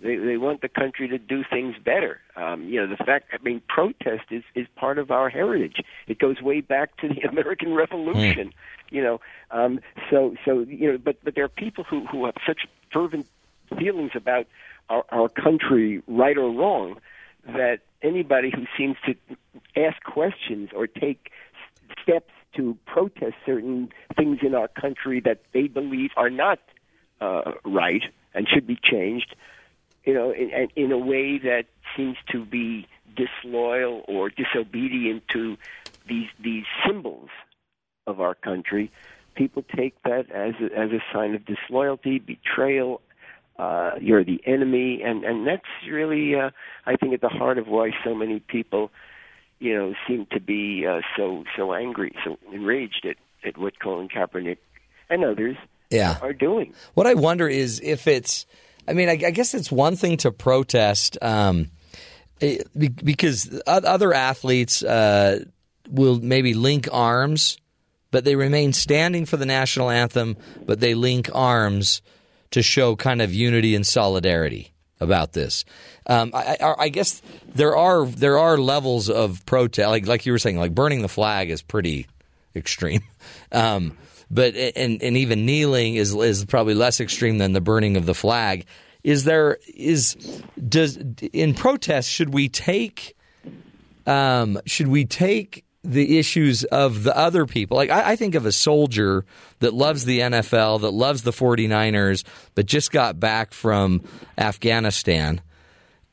[0.00, 2.20] They they want the country to do things better.
[2.36, 5.82] Um, you know, the fact I mean, protest is is part of our heritage.
[6.06, 8.52] It goes way back to the American Revolution.
[8.90, 12.36] You know, um, so so you know, but but there are people who who have
[12.46, 13.26] such fervent
[13.76, 14.46] feelings about
[14.88, 16.98] our, our country, right or wrong,
[17.46, 19.14] that anybody who seems to
[19.76, 21.30] ask questions or take
[22.02, 26.58] steps to protest certain things in our country that they believe are not
[27.20, 28.02] uh, right
[28.34, 29.34] and should be changed,
[30.04, 31.64] you know, in, in a way that
[31.96, 35.56] seems to be disloyal or disobedient to
[36.08, 37.28] these these symbols
[38.06, 38.90] of our country.
[39.34, 43.00] People take that as a, as a sign of disloyalty, betrayal.
[43.58, 46.50] Uh, you're the enemy, and and that's really, uh,
[46.86, 48.90] I think, at the heart of why so many people,
[49.58, 54.08] you know, seem to be uh, so so angry, so enraged at at what Colin
[54.08, 54.58] Kaepernick
[55.10, 55.56] and others
[55.90, 56.18] Yeah.
[56.22, 56.74] are doing.
[56.94, 58.46] What I wonder is if it's,
[58.86, 61.70] I mean, I, I guess it's one thing to protest um,
[62.40, 65.44] eh, because other athletes uh,
[65.90, 67.58] will maybe link arms,
[68.10, 72.02] but they remain standing for the national anthem, but they link arms
[72.50, 75.64] to show kind of unity and solidarity about this.
[76.06, 77.22] Um, I, I, I guess
[77.54, 81.08] there are there are levels of protest, like like you were saying, like burning the
[81.08, 82.06] flag is pretty
[82.54, 83.02] extreme.
[83.50, 83.96] Um,
[84.30, 88.14] but and and even kneeling is is probably less extreme than the burning of the
[88.14, 88.66] flag.
[89.02, 90.14] Is there is
[90.68, 90.98] does
[91.32, 93.16] in protest should we take
[94.06, 97.76] um, should we take the issues of the other people?
[97.76, 99.24] Like I, I think of a soldier
[99.60, 104.02] that loves the NFL, that loves the 49ers, but just got back from
[104.36, 105.40] Afghanistan.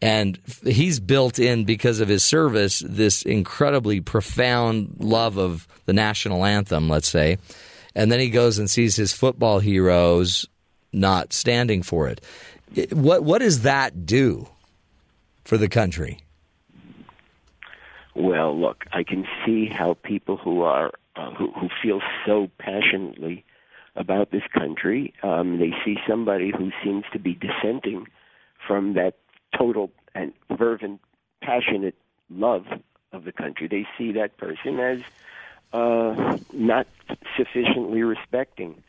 [0.01, 6.45] And he's built in because of his service this incredibly profound love of the national
[6.45, 7.37] anthem let's say.
[7.97, 10.45] And then he goes and sees his football heroes
[10.91, 12.21] not standing for it
[12.91, 14.47] what what does that do
[15.43, 16.19] for the country
[18.15, 23.45] Well, look, I can see how people who are uh, who, who feel so passionately
[23.95, 28.07] about this country, um, they see somebody who seems to be dissenting
[28.67, 29.15] from that
[29.57, 30.99] total and fervent,
[31.41, 31.95] passionate
[32.29, 32.65] love
[33.13, 33.67] of the country.
[33.67, 34.99] They see that person as
[35.71, 36.87] uh, not
[37.37, 38.83] sufficiently respecting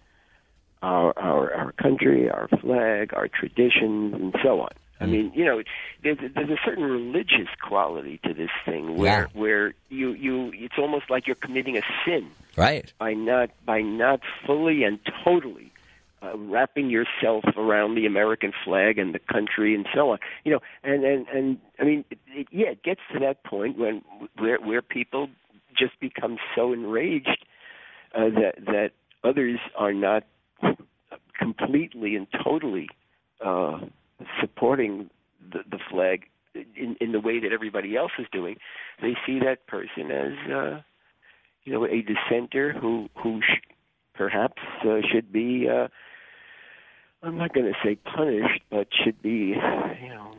[0.83, 4.71] our, our our country, our flag, our traditions, and so on.
[4.99, 5.63] I mean, you know,
[6.03, 10.79] there's a, there's a certain religious quality to this thing where where you you it's
[10.79, 12.93] almost like you're committing a sin right.
[12.99, 15.71] by not by not fully and totally
[16.23, 20.19] uh, wrapping yourself around the American flag and the country and so on.
[20.45, 23.79] You know, and and and I mean, it, it, yeah, it gets to that point
[23.79, 24.03] when
[24.39, 25.29] where where people
[25.79, 27.45] just become so enraged
[28.15, 28.91] uh, that that
[29.23, 30.25] others are not
[31.39, 32.89] completely and totally
[33.45, 33.81] uh,
[34.41, 35.11] supporting
[35.53, 36.25] the, the flag
[36.55, 38.57] in, in the way that everybody else is doing.
[39.01, 40.81] They see that person as uh,
[41.65, 43.61] you know a dissenter who who sh-
[44.15, 45.69] perhaps uh, should be.
[45.69, 45.89] Uh,
[47.23, 49.55] I'm not going to say punished, but should be,
[50.01, 50.35] you know,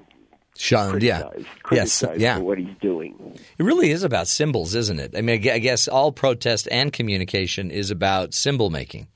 [0.56, 1.24] shunned yeah
[1.64, 3.38] criticized, yes yeah for what he's doing.
[3.58, 7.70] it really is about symbols isn't it i mean I guess all protest and communication
[7.70, 9.08] is about symbol making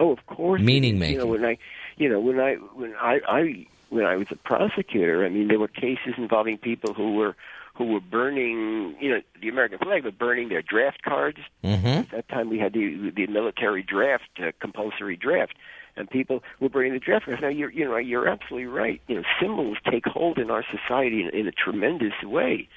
[0.00, 0.62] Oh, of course.
[0.62, 1.14] Meaning making.
[1.16, 1.58] You know, when I,
[1.96, 5.58] you know, when I, when I, I, when I was a prosecutor, I mean, there
[5.58, 7.36] were cases involving people who were,
[7.74, 11.38] who were burning, you know, the American flag, but burning their draft cards.
[11.64, 11.86] mm-hmm.
[11.86, 15.54] At that time, we had the the military draft, uh, compulsory draft,
[15.96, 17.40] and people were burning the draft cards.
[17.40, 19.00] Now, you're, you know, you're absolutely right.
[19.06, 22.68] You know, symbols take hold in our society in, in a tremendous way.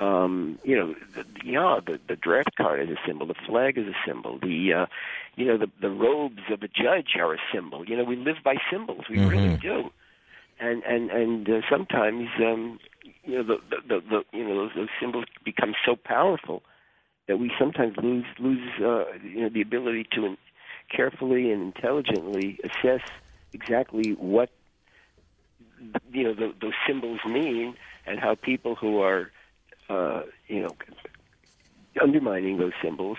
[0.00, 3.26] Um, you know, the, yeah, the, the draft card is a symbol.
[3.26, 4.38] The flag is a symbol.
[4.38, 4.86] The, uh,
[5.34, 7.84] you know, the the robes of a judge are a symbol.
[7.84, 9.06] You know, we live by symbols.
[9.10, 9.90] We really do.
[10.60, 12.80] And and and uh, sometimes, um,
[13.24, 16.62] you know, the, the the you know those, those symbols become so powerful
[17.28, 20.36] that we sometimes lose lose uh, you know the ability to
[20.94, 23.02] carefully and intelligently assess
[23.52, 24.50] exactly what
[26.10, 27.74] you know the, those symbols mean
[28.06, 29.30] and how people who are
[29.88, 30.74] uh, you know
[32.02, 33.18] undermining those symbols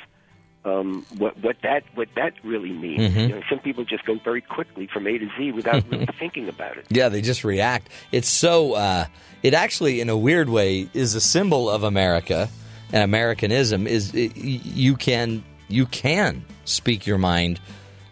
[0.66, 3.14] um, what what that what that really means.
[3.14, 3.30] Mhm.
[3.30, 6.50] You know, some people just go very quickly from A to Z without really thinking
[6.50, 6.86] about it.
[6.90, 7.90] Yeah, they just react.
[8.12, 8.74] It's so.
[8.74, 9.06] Uh,
[9.42, 12.50] it actually, in a weird way, is a symbol of America,
[12.92, 17.60] and Americanism is it, you can you can speak your mind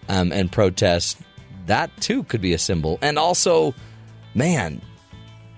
[0.08, 1.18] um, and protest.
[1.66, 3.76] That too could be a symbol, and also,
[4.34, 4.82] man,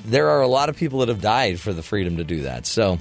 [0.05, 2.65] there are a lot of people that have died for the freedom to do that.
[2.65, 2.97] So.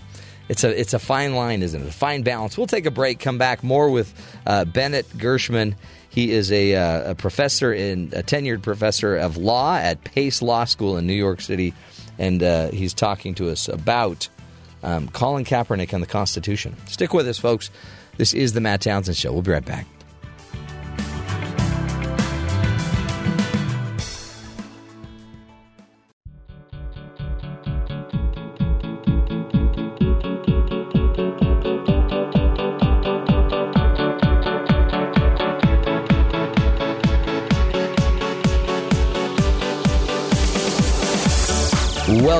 [0.48, 1.88] It's a it's a fine line, isn't it?
[1.88, 2.56] A fine balance.
[2.56, 3.20] We'll take a break.
[3.20, 4.12] Come back more with
[4.46, 5.76] uh, Bennett Gershman.
[6.10, 10.64] He is a, uh, a professor in a tenured professor of law at Pace Law
[10.64, 11.74] School in New York City,
[12.18, 14.28] and uh, he's talking to us about
[14.82, 16.74] um, Colin Kaepernick and the Constitution.
[16.86, 17.70] Stick with us, folks.
[18.16, 19.32] This is the Matt Townsend Show.
[19.32, 19.86] We'll be right back.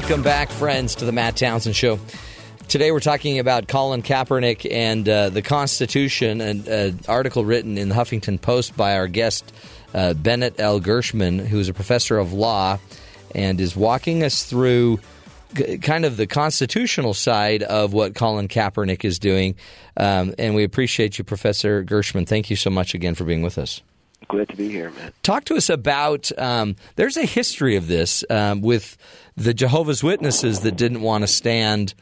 [0.08, 2.00] Welcome back, friends, to the Matt Townsend Show.
[2.66, 7.90] Today we're talking about Colin Kaepernick and uh, the Constitution, an uh, article written in
[7.90, 9.52] the Huffington Post by our guest,
[9.92, 10.80] uh, Bennett L.
[10.80, 12.78] Gershman, who's a professor of law
[13.34, 14.98] and is walking us through
[15.52, 19.56] g- kind of the constitutional side of what Colin Kaepernick is doing.
[19.98, 22.24] Um, and we appreciate you, Professor Gershman.
[22.24, 23.82] Thank you so much again for being with us.
[24.26, 25.12] Glad to be here, man.
[25.22, 28.98] Talk to us about um, there's a history of this um, with
[29.38, 31.94] the Jehovah's Witnesses that didn't want to stand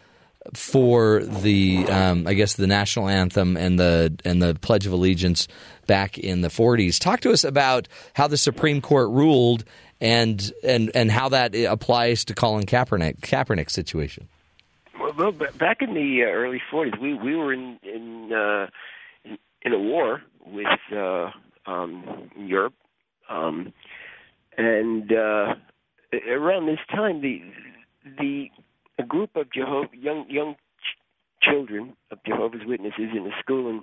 [0.54, 5.48] for the um, I guess the national anthem and the and the Pledge of Allegiance
[5.86, 6.98] back in the 40s.
[6.98, 9.64] Talk to us about how the Supreme Court ruled
[10.00, 14.28] and and and how that applies to Colin Kaepernick Kaepernick's situation.
[14.98, 18.68] Well, back in the uh, early '40s, we we were in in uh,
[19.24, 21.30] in, in a war with uh,
[21.66, 22.74] um, Europe,
[23.28, 23.72] um,
[24.56, 25.54] and uh,
[26.28, 27.40] around this time, the
[28.18, 28.46] the
[28.98, 33.82] a group of Jehovah young young ch- children of Jehovah's Witnesses in a school in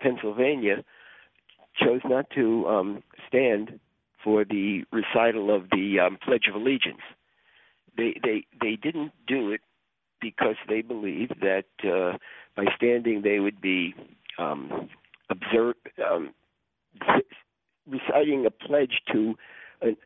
[0.00, 0.84] Pennsylvania
[1.76, 3.78] chose not to um, stand
[4.22, 7.02] for the recital of the um, Pledge of Allegiance.
[7.96, 9.60] They they they didn't do it
[10.20, 12.16] because they believed that uh,
[12.56, 13.94] by standing they would be
[14.38, 14.88] um,
[15.28, 15.74] observe
[16.08, 16.32] um,
[17.88, 19.34] reciting a pledge to
[19.80, 19.96] an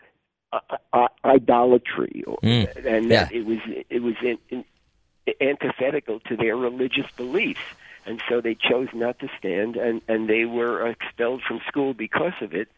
[0.92, 2.86] uh, idolatry, or, Mm.
[2.86, 3.24] and Yeah.
[3.24, 3.58] that it was
[3.90, 4.64] it was in, in,
[5.40, 7.60] antithetical to their religious beliefs,
[8.04, 12.34] and so they chose not to stand, and and they were expelled from school because
[12.40, 12.68] of it.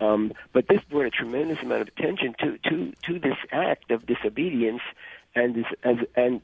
[0.00, 4.06] Um, but this brought a tremendous amount of attention to to to this act of
[4.06, 4.82] disobedience,
[5.34, 6.40] and this as and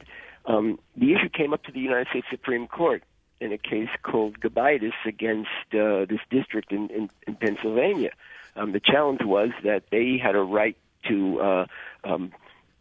[0.46, 3.02] um, the issue came up to the United States Supreme Court
[3.40, 8.10] in a case called Gobitis against uh, this district in, in, in Pennsylvania.
[8.56, 10.76] Um, the challenge was that they had a right
[11.08, 11.66] to uh,
[12.04, 12.32] um,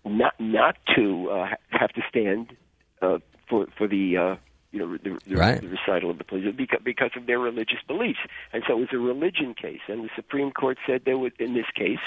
[0.06, 2.56] not not to uh, have to stand
[3.02, 4.36] uh, for for the uh,
[4.72, 5.62] you know the, the, Right.
[5.62, 8.20] the recital of the pledge because because of their religious beliefs,
[8.52, 9.82] and so it was a religion case.
[9.88, 12.00] And the Supreme Court said there was in this case,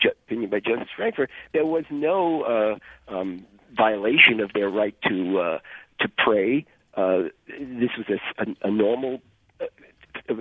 [0.00, 5.38] ju- opinion by Justice Frankfurt, there was no uh, um, violation of their right to
[5.38, 5.58] uh,
[6.00, 6.64] to pray.
[6.94, 9.20] Uh, this was a, a, a normal,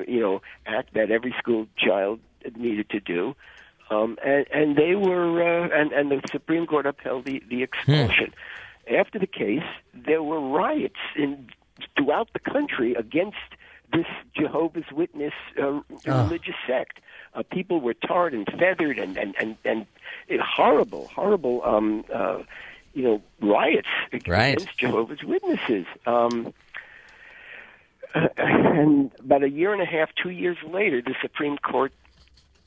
[0.08, 2.19] you know, act that every school child
[2.56, 3.36] needed to do.
[3.89, 8.34] Um, and, and they were, uh, and, and the Supreme Court upheld the, the expulsion.
[8.91, 11.50] After the case, there were riots in
[11.95, 13.38] throughout the country against
[13.93, 17.00] this Jehovah's Witness uh, religious sect.
[17.34, 19.86] Uh, people were tarred and feathered, and and and, and
[20.28, 22.39] it, horrible, horrible, um, uh,
[22.93, 23.88] you know, riots
[24.28, 24.56] Right.
[24.56, 25.86] against Jehovah's Witnesses.
[26.06, 26.54] Um,
[28.38, 31.91] and about a year and a half, two years later, the Supreme Court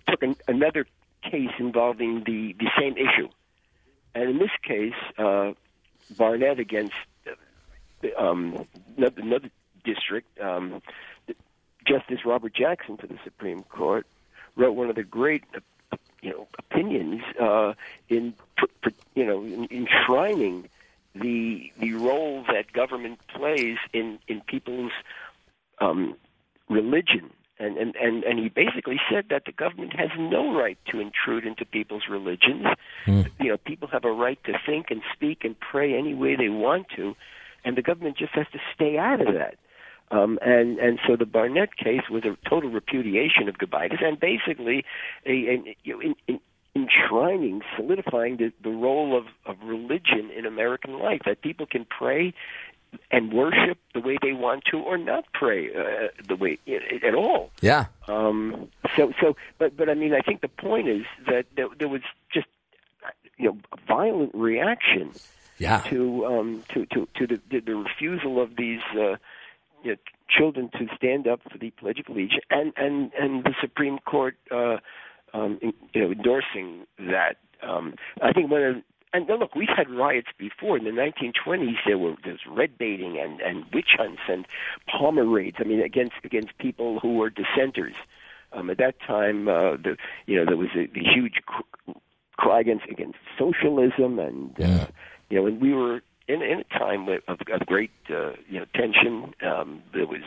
[0.09, 0.87] took an, another
[1.23, 3.29] case involving the, the same issue.
[4.15, 5.53] And in this case, uh,
[6.17, 6.95] Barnette against
[7.27, 9.51] uh, um, another, another
[9.85, 10.83] district, um,
[11.87, 14.07] Justice Robert Jackson for the Supreme Court
[14.57, 17.73] wrote one of the great, uh, you know, opinions uh,
[18.09, 18.35] in,
[19.15, 20.69] you know, in, enshrining
[21.15, 24.93] the the role that government plays in in people's
[25.81, 26.17] um,
[26.69, 27.31] religion.
[27.61, 31.45] And, and, and, and he basically said that the government has no right to intrude
[31.45, 32.67] into people's religions.
[33.41, 36.51] You know, people have a right to think and speak and pray any way they
[36.51, 37.17] want to,
[37.65, 39.57] and the government just has to stay out of that.
[40.11, 44.85] Um, and and so the Barnette case was a total repudiation of Gobitis and basically
[45.27, 46.41] a, a you know, in, in,
[46.75, 52.33] enshrining, solidifying the, the role of, of religion in American life that people can pray
[53.11, 56.59] and worship the way they want to, or not pray uh, the way
[57.07, 57.51] at all.
[57.61, 57.87] Yeah.
[58.07, 61.89] Um, so, so, but, but I mean, I think the point is that there, there
[61.89, 62.47] was just,
[63.37, 65.13] you know, a violent reaction
[65.59, 65.81] Yeah.
[65.91, 69.17] to um, to to to the, the, refusal of these uh,
[69.83, 69.97] you know,
[70.29, 74.37] children to stand up for the Pledge of Allegiance, and and and the Supreme Court
[74.51, 74.77] uh,
[75.35, 75.73] um, you
[76.03, 77.37] know endorsing that.
[77.63, 78.77] Um, I think one of
[79.13, 80.77] and look, we've had riots before.
[80.77, 84.47] In the 1920s, there were there's red baiting and, and witch hunts and
[84.87, 85.57] Palmer raids.
[85.61, 87.95] I mean, against against people who were dissenters.
[88.53, 89.97] Um, at that time, uh, the
[90.27, 91.41] you know there was a, a huge
[92.37, 94.87] cry against against socialism, and uh,
[95.29, 98.61] you know, and we were in in a time of, of of great uh, you
[98.61, 99.35] know tension.
[99.43, 100.23] Um, there was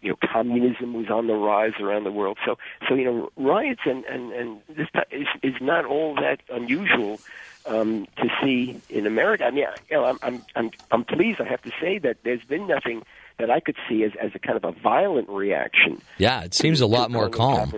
[0.00, 2.38] you know communism was on the rise around the world.
[2.44, 2.56] So
[2.88, 7.20] so you know riots and and and this is is not all that unusual
[7.66, 9.44] um, to see in America.
[9.44, 11.40] I mean, you know, I'm I'm I'm I'm pleased.
[11.40, 13.02] I have to say that there's been nothing
[13.38, 16.80] that I could see as as a kind of a violent reaction Yeah, it seems
[16.80, 17.72] a lot more calm.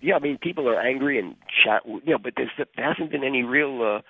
[0.00, 3.22] Yeah, I mean, people are angry and shout, you know, but there's, there hasn't been
[3.24, 4.00] any real, uh,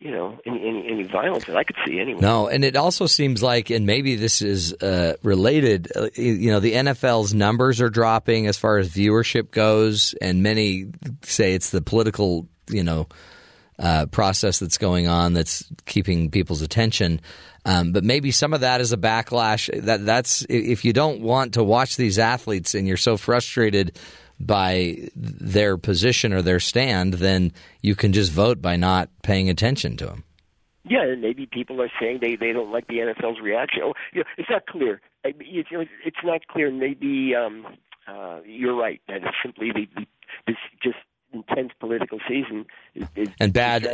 [0.00, 2.20] you know, any, any any violence that I could see anyway.
[2.20, 5.90] No, and it also seems like, and maybe this is uh, related.
[5.96, 10.86] uh, You know, the NFL's numbers are dropping as far as viewership goes, and many
[11.22, 13.06] say it's the political, you know,
[13.78, 17.20] uh, process that's going on that's keeping people's attention.
[17.64, 19.70] Um, but maybe some of that is a backlash.
[19.84, 23.98] That that's if you don't want to watch these athletes and you're so frustrated
[24.38, 29.96] by their position or their stand, then you can just vote by not paying attention
[29.96, 30.24] to them.
[30.86, 33.82] Yeah, and maybe people are saying they they don't like the NFL's reaction.
[33.84, 35.00] Oh, you know, it's not clear.
[35.24, 35.68] It's,
[36.04, 36.70] it's not clear.
[36.70, 37.66] Maybe um,
[38.06, 39.00] uh, you're right.
[39.08, 40.06] That it's simply the, the
[40.46, 40.98] this just
[41.34, 43.84] intense political season is, is and bad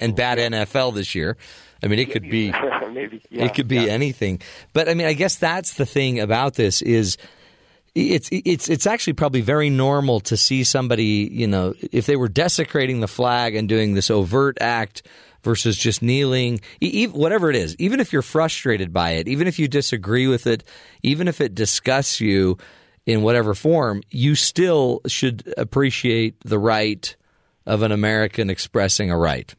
[0.00, 1.36] and bad NFL this year.
[1.82, 2.52] I mean, it could be
[2.92, 4.40] maybe yeah, it could be anything.
[4.72, 7.16] But I mean, I guess that's the thing about this is
[7.94, 12.28] it's it's it's actually probably very normal to see somebody, you know, if they were
[12.28, 15.02] desecrating the flag and doing this overt act
[15.42, 16.60] versus just kneeling,
[17.12, 20.64] whatever it is, even if you're frustrated by it, even if you disagree with it,
[21.02, 22.58] even if it disgusts you
[23.08, 27.16] in whatever form, you still should appreciate the right
[27.66, 29.54] of an American expressing a right.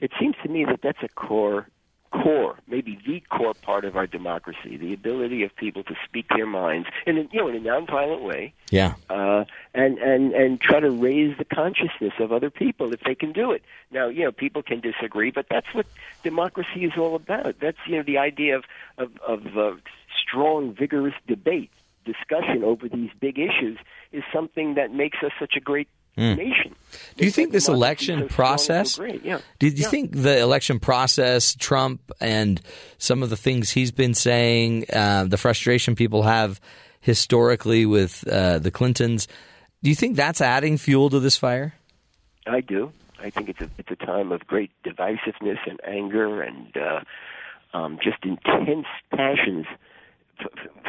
[0.00, 1.68] it seems to me that that's a core
[2.12, 6.46] core maybe the core part of our democracy the ability of people to speak their
[6.46, 8.94] minds in a, you know in a nonviolent way Yeah.
[9.10, 13.32] uh, and and and try to raise the consciousness of other people if they can
[13.32, 13.62] do it.
[13.90, 15.86] Now, you know, people can disagree, but that's what
[16.22, 17.56] democracy is all about.
[17.60, 18.64] That's you know the idea of
[18.98, 19.72] of, of uh,
[20.22, 21.70] strong, vigorous debate,
[22.06, 23.78] discussion over these big issues
[24.12, 26.32] is something that makes us such a great Hmm.
[26.36, 26.74] nation.
[27.18, 29.00] Do you think this election so strong and so process?
[29.22, 29.38] yeah.
[29.58, 29.90] Did you Yeah.
[29.90, 32.58] think the election process, Trump, and
[32.96, 36.58] some of the things he's been saying, uh, the frustration people have
[37.00, 39.28] historically with uh, the Clintons,
[39.82, 41.74] do you think that's adding fuel to this fire?
[42.46, 42.92] I do.
[43.22, 47.00] I think it's a it's a time of great divisiveness and anger and uh,
[47.76, 49.66] um, just intense passions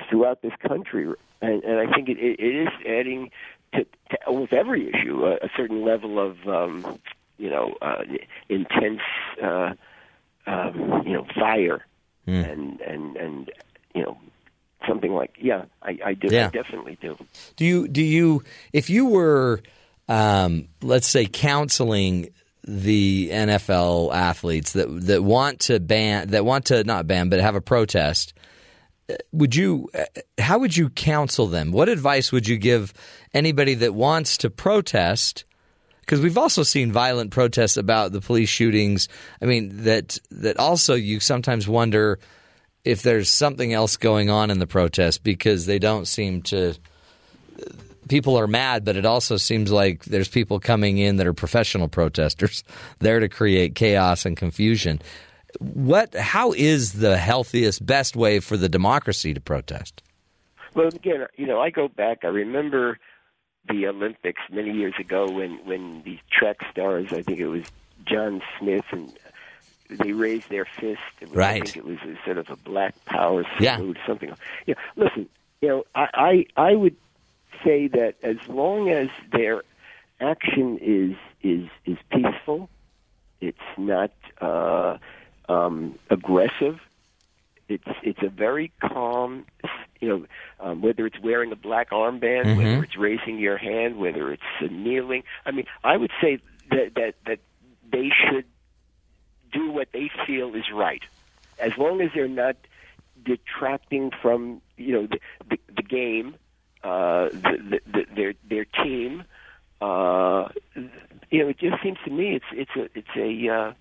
[0.10, 1.08] throughout this country,
[1.42, 3.32] and, and I think it, it, it is adding
[3.74, 7.00] to, to almost every issue a, a certain level of um,
[7.38, 8.04] you know uh,
[8.50, 9.02] intense
[9.44, 9.74] uh,
[10.46, 11.86] um, you know fire
[12.28, 13.52] and and and
[13.96, 14.18] you know
[14.88, 16.48] something like yeah I, I do Yeah.
[16.48, 17.18] I definitely do.
[17.56, 18.44] Do you do you
[18.74, 19.62] if you were
[20.10, 22.30] um, let's say counseling
[22.64, 27.56] the NFL athletes that that want to ban that want to not ban but have
[27.56, 28.34] a protest
[29.32, 29.90] would you
[30.38, 31.72] how would you counsel them?
[31.72, 32.94] What advice would you give
[33.34, 35.46] anybody that wants to protest?
[36.02, 39.10] Because we've also seen violent protests about the police shootings.
[39.42, 42.20] I mean that that also you sometimes wonder
[42.84, 46.76] if there's something else going on in the protest because they don't seem to
[48.08, 51.88] people are mad, but it also seems like there's people coming in that are professional
[51.88, 52.64] protesters
[53.00, 55.02] there to create chaos and confusion.
[55.60, 56.14] What?
[56.16, 60.04] How is the healthiest, best way for the democracy to protest?
[60.76, 62.20] Well, again, you know, I go back.
[62.24, 63.00] I remember
[63.68, 67.64] the Olympics many years ago when when these track stars, I think it was
[68.06, 69.12] John Smith, and
[69.90, 71.00] they raised their fist.
[71.22, 73.78] It was, I think it was a sort of a Black Power Yeah.
[73.78, 74.30] salute, something.
[74.68, 75.30] You know, listen,
[75.62, 76.96] you know, I, I I would
[77.66, 79.64] say that as long as their
[80.20, 82.70] action is is is peaceful,
[83.42, 84.98] it's not uh,
[85.48, 86.80] um, aggressive.
[87.70, 89.46] It's it's a very calm,
[90.00, 90.26] you know,
[90.60, 92.56] um, whether it's wearing a black armband, Mhm.
[92.56, 95.24] whether it's raising your hand, whether it's uh, kneeling.
[95.46, 96.40] I mean, I would say
[96.72, 97.40] that that that
[97.92, 98.46] they should
[99.52, 101.02] do what they feel is right,
[101.60, 102.56] as long as they're not
[103.24, 105.20] detracting from you know the
[105.50, 106.36] the, the game,
[106.84, 109.24] uh, the, the, the, their their team.
[109.80, 110.48] Uh,
[111.30, 113.74] you know, it just seems to me it's it's a it's a uh,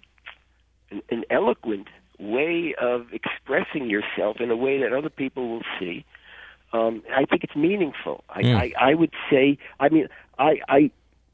[0.90, 6.04] an, an eloquent way of expressing yourself in a way that other people will see,
[6.72, 8.24] um, I think it's meaningful.
[8.30, 8.56] I, Mm.
[8.56, 10.08] I, I would say, I mean,
[10.38, 10.90] I, I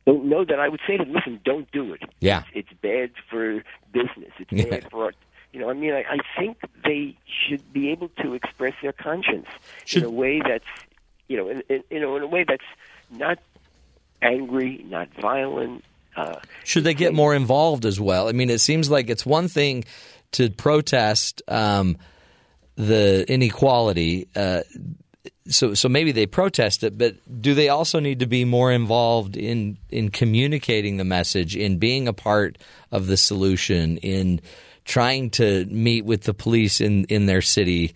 [0.06, 2.02] don't know that I would say to them, listen, don't do it.
[2.20, 2.42] Yeah.
[2.54, 4.32] It's, it's bad for business.
[4.38, 4.64] It's Yeah.
[4.64, 5.12] bad for,
[5.52, 9.46] you know, I mean, I, I think they should be able to express their conscience
[9.92, 10.64] in a way that's,
[11.28, 12.64] you know, in, in, you know, in a way that's
[13.10, 13.38] not
[14.20, 15.84] angry, not violent.
[16.16, 18.28] Uh, Should they get more involved as well?
[18.28, 19.84] I mean, it seems like it's one thing
[20.32, 21.96] to protest um,
[22.76, 24.28] the inequality.
[24.34, 24.62] Uh,
[25.48, 29.36] so, so maybe they protest it, but do they also need to be more involved
[29.36, 32.58] in in communicating the message, in being a part
[32.90, 34.40] of the solution, in
[34.84, 37.94] trying to meet with the police in in their city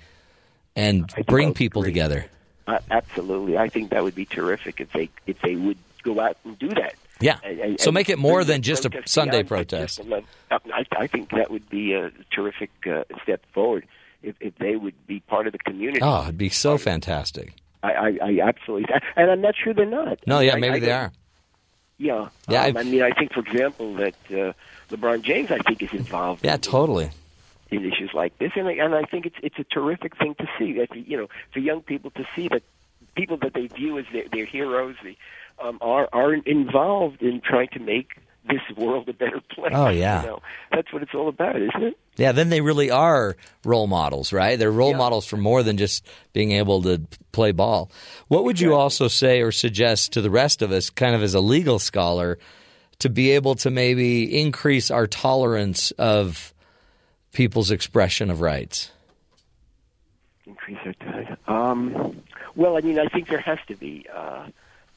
[0.74, 2.26] and bring people together?
[2.66, 6.36] Uh, absolutely, I think that would be terrific if they if they would go out
[6.44, 6.94] and do that.
[7.20, 7.38] Yeah.
[7.42, 9.96] And- and- So make it more than just a Sunday protest.
[9.98, 13.86] just a lev- I, I think that would be a terrific uh, step forward
[14.22, 16.00] if, if they would be part of the community.
[16.02, 17.52] Oh, it'd be so fantastic.
[17.82, 20.18] I, I, I absolutely, and I'm not sure they're not.
[20.26, 21.12] No, yeah, maybe I they are.
[21.98, 24.52] Yeah, Yeah, Um, I- mean, I think, for example, that uh,
[24.90, 26.44] LeBron James, I think, is involved.
[26.44, 27.10] Yeah, totally.
[27.70, 30.46] in issues like this, and I, and I think it's it's a terrific thing to
[30.58, 32.62] see that you know for young people to see that
[33.16, 35.16] people that they view as their, their heroes the,
[35.62, 39.72] um, are are involved in trying to make this world a better place.
[39.74, 40.22] Oh, yeah.
[40.22, 40.42] you know?
[40.70, 41.98] that's what it's all about, isn't it?
[42.16, 44.58] Yeah, then they really are role models, right?
[44.58, 47.02] They're role models for more than just being able to
[47.32, 47.90] play ball.
[48.28, 51.34] What would you also say or suggest to the rest of us, kind of as
[51.34, 52.38] a legal scholar,
[53.00, 56.54] to be able to maybe increase our tolerance of
[57.32, 58.90] people's expression of rights?
[60.46, 61.36] Increase our time.
[61.46, 62.22] Um,
[62.54, 64.46] well, I mean, I think there has to be uh,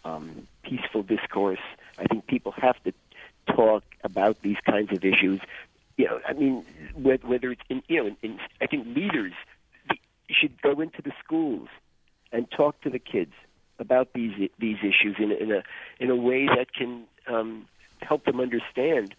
[0.05, 1.60] um, peaceful discourse.
[1.97, 2.93] I think people have to
[3.47, 5.41] talk about these kinds of issues.
[5.97, 9.34] You know, I mean, whether, it's in, you know, in, in, I think leaders
[10.30, 11.68] should go into the schools
[12.32, 13.34] and talk to the kids
[13.80, 15.64] about these these issues in, a- in a
[15.99, 17.66] in a way that can um,
[18.01, 19.16] help them understand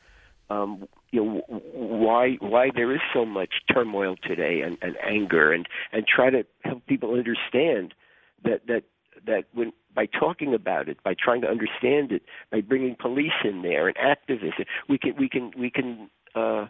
[0.50, 5.66] um, you know why why there is so much turmoil today and, and anger and
[5.92, 7.94] and try to help people understand
[8.44, 8.84] that that
[9.26, 13.62] that when by talking about it by trying to understand it by bringing police in
[13.62, 16.66] there and activists we can we can we can uh,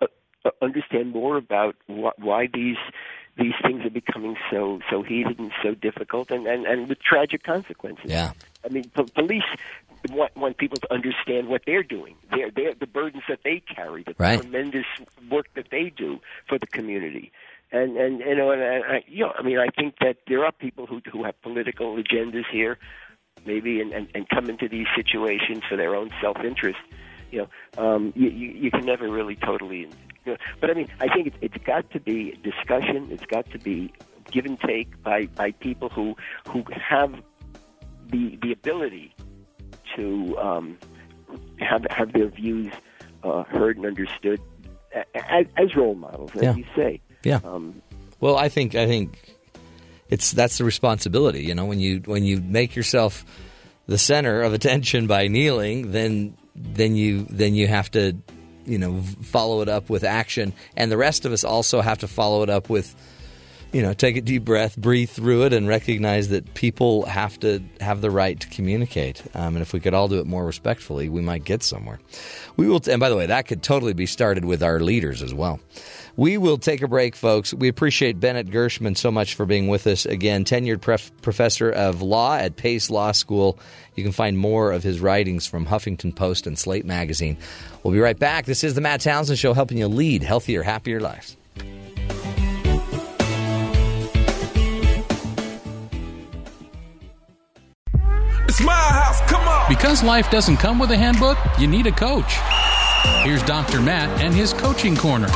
[0.00, 0.06] uh,
[0.44, 2.76] uh, understand more about wh- why these
[3.36, 7.42] these things are becoming so so heated and so difficult and and, and with tragic
[7.42, 8.32] consequences Yeah.
[8.64, 9.42] I mean, po- police
[10.08, 14.02] want, want people to understand what they're doing, they're, they're, the burdens that they carry,
[14.02, 14.40] the Right.
[14.40, 14.86] tremendous
[15.30, 17.32] work that they do for the community.
[17.74, 20.44] And and you know, and I, I, you know, I mean, I think that there
[20.44, 22.78] are people who who have political agendas here,
[23.44, 26.78] maybe, and, and, and come into these situations for their own self interest.
[27.32, 29.88] You know, um, you, you you can never really totally.
[30.24, 33.08] You know, but I mean, I think it's, it's got to be discussion.
[33.10, 33.92] It's got to be
[34.30, 36.14] give and take by by people who
[36.48, 37.12] who have
[38.06, 39.16] the the ability
[39.96, 40.78] to um,
[41.58, 42.72] have have their views
[43.24, 44.40] uh, heard and understood
[45.14, 46.54] as, as role models, as Yeah.
[46.54, 47.00] you say.
[47.24, 47.40] Yeah.
[47.44, 47.82] Um,
[48.20, 49.34] Well, I think I think
[50.08, 51.44] it's that's the responsibility.
[51.44, 53.24] You know, when you when you make yourself
[53.86, 58.16] the center of attention by kneeling, then then you then you have to
[58.66, 62.08] you know follow it up with action, and the rest of us also have to
[62.08, 62.94] follow it up with
[63.72, 67.62] you know take a deep breath, breathe through it, and recognize that people have to
[67.80, 69.22] have the right to communicate.
[69.34, 71.98] Um, and if we could all do it more respectfully, we might get somewhere.
[72.56, 72.80] We will.
[72.88, 75.60] and by the way, that could totally be started with our leaders as well.
[76.16, 77.52] We will take a break, folks.
[77.52, 80.44] We appreciate Bennett Gershman so much for being with us again.
[80.44, 83.58] Tenured pref- professor of law at Pace Law School.
[83.96, 87.36] You can find more of his writings from Huffington Post and Slate Magazine.
[87.82, 88.46] We'll be right back.
[88.46, 91.36] This is the Matt Townsend Show, helping you lead healthier, happier lives.
[98.46, 99.20] It's my house.
[99.22, 99.68] Come on.
[99.68, 102.36] Because life doesn't come with a handbook, you need a coach.
[103.24, 103.80] Here's Dr.
[103.80, 105.28] Matt and his coaching corner.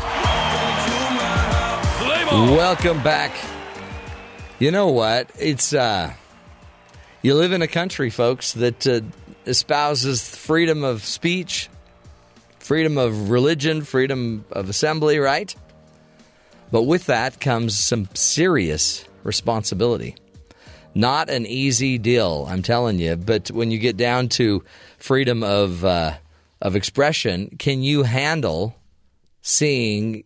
[2.31, 3.33] Welcome back.
[4.59, 5.31] You know what?
[5.39, 6.12] It's uh
[7.22, 9.01] you live in a country, folks, that uh,
[9.47, 11.70] espouses freedom of speech,
[12.59, 15.55] freedom of religion, freedom of assembly, right?
[16.70, 20.14] But with that comes some serious responsibility.
[20.95, 23.16] Not an easy deal, I'm telling you.
[23.16, 24.62] But when you get down to
[24.99, 26.18] freedom of uh,
[26.61, 28.76] of expression, can you handle
[29.41, 30.24] seeing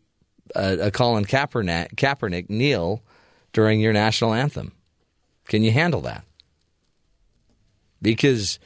[0.54, 3.02] a, a Colin Kaepernick, Kaepernick kneel
[3.52, 4.72] during your national anthem?
[5.46, 6.24] Can you handle that?
[8.00, 8.58] Because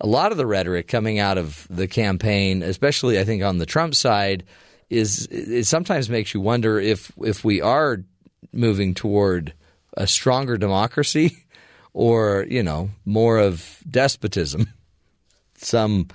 [0.00, 3.66] a lot of the rhetoric coming out of the campaign, especially I think on the
[3.66, 4.44] Trump side,
[4.90, 8.04] is it sometimes makes you wonder if if we are
[8.52, 9.52] moving toward
[9.96, 11.44] a stronger democracy
[11.92, 14.68] or you know more of despotism,
[15.56, 16.08] some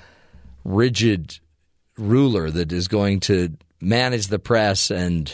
[0.64, 1.39] rigid
[1.97, 5.34] ruler that is going to manage the press and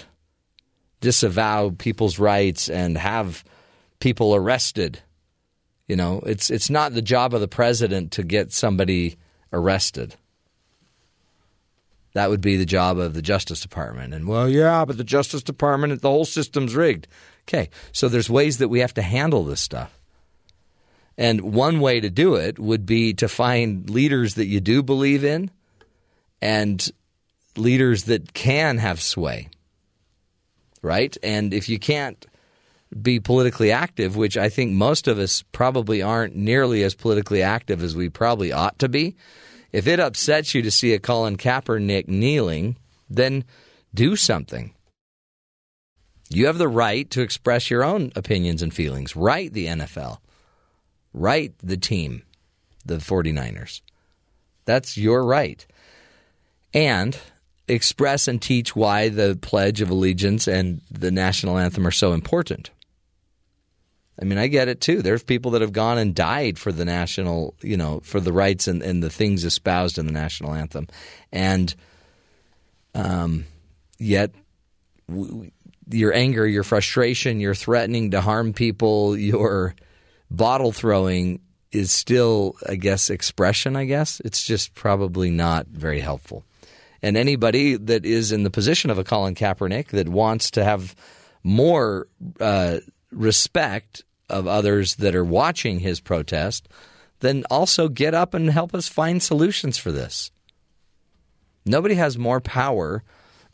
[1.01, 3.43] disavow people's rights and have
[3.99, 4.99] people arrested.
[5.87, 9.17] You know, it's it's not the job of the president to get somebody
[9.51, 10.15] arrested.
[12.13, 14.13] That would be the job of the Justice Department.
[14.13, 17.07] And well, yeah, but the Justice Department, the whole system's rigged.
[17.47, 19.99] Okay, so there's ways that we have to handle this stuff.
[21.17, 25.23] And one way to do it would be to find leaders that you do believe
[25.23, 25.51] in
[26.41, 26.89] and
[27.57, 29.49] leaders that can have sway.
[30.81, 31.15] Right?
[31.23, 32.25] And if you can't
[33.01, 37.83] be politically active, which I think most of us probably aren't nearly as politically active
[37.83, 39.15] as we probably ought to be,
[39.71, 42.77] if it upsets you to see a Colin Kaepernick kneeling,
[43.09, 43.43] then
[43.93, 44.73] do something.
[46.29, 49.15] You have the right to express your own opinions and feelings.
[49.15, 50.17] Write the NFL.
[51.13, 52.23] Write the team,
[52.85, 53.81] the 49ers.
[54.65, 55.65] That's your right.
[56.73, 57.17] And
[57.69, 62.71] express and teach why the Pledge of Allegiance and the national anthem are so important.
[64.21, 65.01] I mean, I get it too.
[65.01, 68.67] There's people that have gone and died for the national, you know, for the rights
[68.67, 70.87] and, and the things espoused in the national anthem.
[71.31, 71.73] And
[72.93, 73.45] um,
[73.97, 74.31] yet,
[75.07, 75.51] w-
[75.89, 79.73] your anger, your frustration, your threatening to harm people, your
[80.29, 81.39] bottle throwing
[81.71, 84.21] is still, I guess, expression, I guess.
[84.25, 86.43] It's just probably not very helpful.
[87.01, 90.95] And anybody that is in the position of a Colin Kaepernick that wants to have
[91.43, 92.07] more
[92.39, 92.79] uh,
[93.11, 96.67] respect of others that are watching his protest,
[97.19, 100.31] then also get up and help us find solutions for this.
[101.65, 103.03] Nobody has more power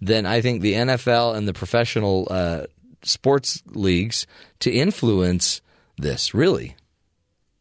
[0.02, 2.66] than I think the NFL and the professional uh,
[3.04, 4.28] sports leagues
[4.60, 5.62] to influence
[5.98, 6.76] this, really.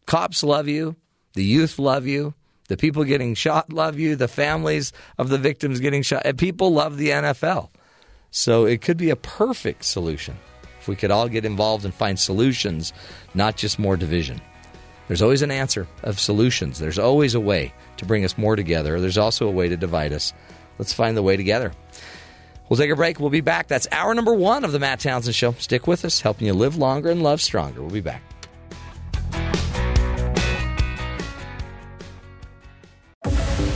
[0.07, 0.97] Cops love you,
[1.35, 2.35] the youth love you,
[2.69, 6.23] the people getting shot love you, the families of the victims getting shot.
[6.25, 7.71] And people love the NFL.
[8.31, 10.37] So it could be a perfect solution
[10.81, 12.93] if we could all get involved and find solutions,
[13.33, 14.41] not just more division.
[15.09, 16.79] There's always an answer of solutions.
[16.79, 19.01] There's always a way to bring us more together.
[19.01, 20.33] There's also a way to divide us.
[20.79, 21.73] Let's find the way together.
[22.69, 23.21] We'll take a break.
[23.21, 23.69] We'll be back.
[23.69, 25.53] That's hour number one of the Matt Townsend Show.
[25.53, 27.83] Stick with us, helping you live longer and love stronger.
[27.83, 28.23] We'll be back.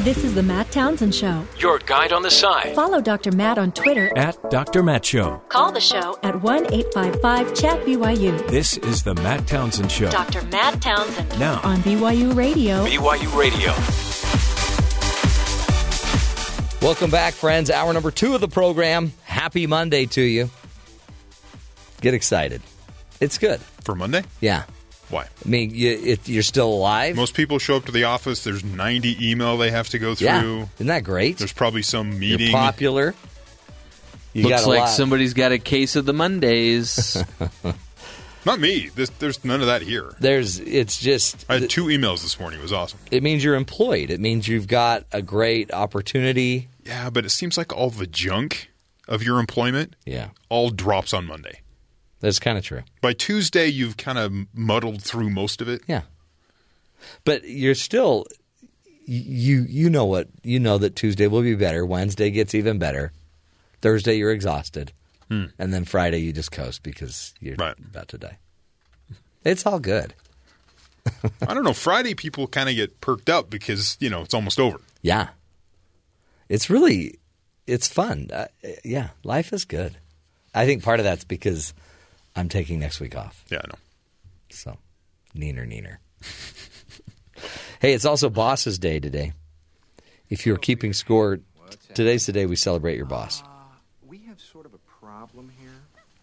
[0.09, 1.44] This is the Matt Townsend Show.
[1.59, 2.74] Your guide on the side.
[2.74, 3.30] Follow Dr.
[3.30, 4.82] Matt on Twitter At Dr.
[4.82, 5.42] Matt Show.
[5.50, 8.48] Call the show at 1 855 Chat BYU.
[8.48, 10.11] This is the Matt Townsend Show.
[10.11, 10.40] Dr.
[10.46, 11.38] Matt Townsend.
[11.38, 11.61] Now.
[11.62, 12.86] On BYU Radio.
[12.86, 13.74] BYU Radio.
[16.80, 17.68] Welcome back, friends.
[17.68, 19.12] Hour number two of the program.
[19.24, 20.48] Happy Monday to you.
[22.00, 22.62] Get excited.
[23.20, 23.61] It's good.
[23.84, 24.24] For Monday?
[24.40, 24.62] Yeah.
[25.11, 25.22] Why?
[25.22, 27.16] I mean, you, it, you're still alive.
[27.16, 28.44] Most people show up to the office.
[28.44, 30.26] There's 90 email they have to go through.
[30.26, 30.66] Yeah.
[30.76, 31.38] Isn't that great?
[31.38, 32.48] There's probably some meeting.
[32.50, 33.14] You're popular.
[34.34, 37.16] You Looks got a like lot- somebody's got a case of the Mondays.
[38.46, 38.88] Not me.
[38.94, 40.14] There's, there's none of that here.
[40.20, 40.59] There's.
[40.61, 41.44] It's just.
[41.48, 42.61] I had two emails this morning.
[42.61, 42.98] It was awesome.
[43.11, 44.11] It means you're employed.
[44.11, 46.68] It means you've got a great opportunity.
[46.84, 48.70] Yeah, but it seems like all the junk
[49.06, 50.28] of your employment Yeah.
[50.48, 51.61] all drops on Monday.
[52.20, 52.82] That's kind of true.
[53.00, 55.82] By Tuesday, you've kind of muddled through most of it.
[55.86, 56.02] Yeah.
[57.24, 58.26] But you're still
[59.06, 61.86] you you know what you know that Tuesday will be better.
[61.86, 63.12] Wednesday gets even better.
[63.80, 64.92] Thursday you're exhausted,
[65.28, 65.44] Hmm.
[65.58, 67.78] and then Friday you just coast because you're Right.
[67.78, 68.38] about to die.
[69.44, 70.14] It's all good.
[71.46, 71.72] I don't know.
[71.72, 74.80] Friday, people kind of get perked up because, you know, it's almost over.
[75.00, 75.28] Yeah,
[76.48, 77.18] it's really
[77.66, 78.28] it's fun.
[78.32, 78.48] Uh,
[78.84, 79.96] yeah, life is good.
[80.54, 81.72] I think part of that's because
[82.39, 83.45] I'm taking next week off.
[83.51, 83.78] Yeah, I know.
[84.51, 84.78] So,
[85.36, 85.97] neener, neener.
[87.80, 89.32] hey, it's also Boss's Day today.
[90.30, 91.41] If you're keeping score,
[91.95, 93.43] today's the day we celebrate your boss.
[94.07, 95.72] We have sort of a problem here.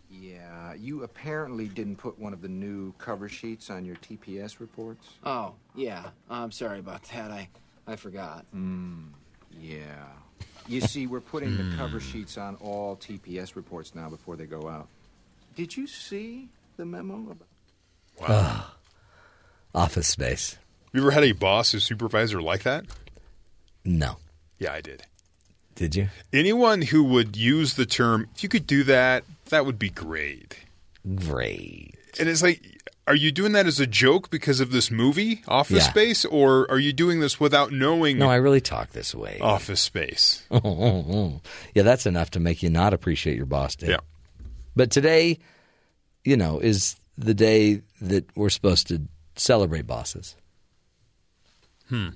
[0.10, 5.06] Yeah, you apparently didn't put one of the new cover sheets on your TPS reports.
[5.26, 6.12] Oh, yeah.
[6.30, 7.30] I'm sorry about that.
[7.30, 7.50] I,
[7.88, 8.46] I forgot.
[8.54, 9.08] Hmm.
[9.60, 10.06] Yeah.
[10.68, 14.70] You see, we're putting the cover sheets on all TPS reports now before they go
[14.70, 14.88] out.
[15.56, 17.32] Did you see the memo?
[17.32, 17.48] About-
[18.20, 18.76] Wow, ah,
[19.74, 20.58] Office space.
[20.94, 22.86] You ever had a boss or supervisor like that?
[23.84, 24.18] No.
[24.58, 25.04] Yeah, I did.
[25.76, 26.08] Did you?
[26.32, 30.60] Anyone who would use the term, if you could do that, that would be great.
[31.16, 31.96] Great.
[32.18, 32.62] And it's like,
[33.06, 35.90] are you doing that as a joke because of this movie, Office Yeah.
[35.90, 39.40] Space, or are you doing this without knowing No, I really talk this way.
[39.42, 40.44] Office Space?
[40.50, 43.90] yeah, that's enough to make you not appreciate your boss day.
[43.90, 43.98] Yeah.
[44.76, 45.40] But today,
[46.24, 49.02] you know, is the day that we're supposed to
[49.36, 50.36] celebrate bosses.
[51.90, 52.10] Hmm.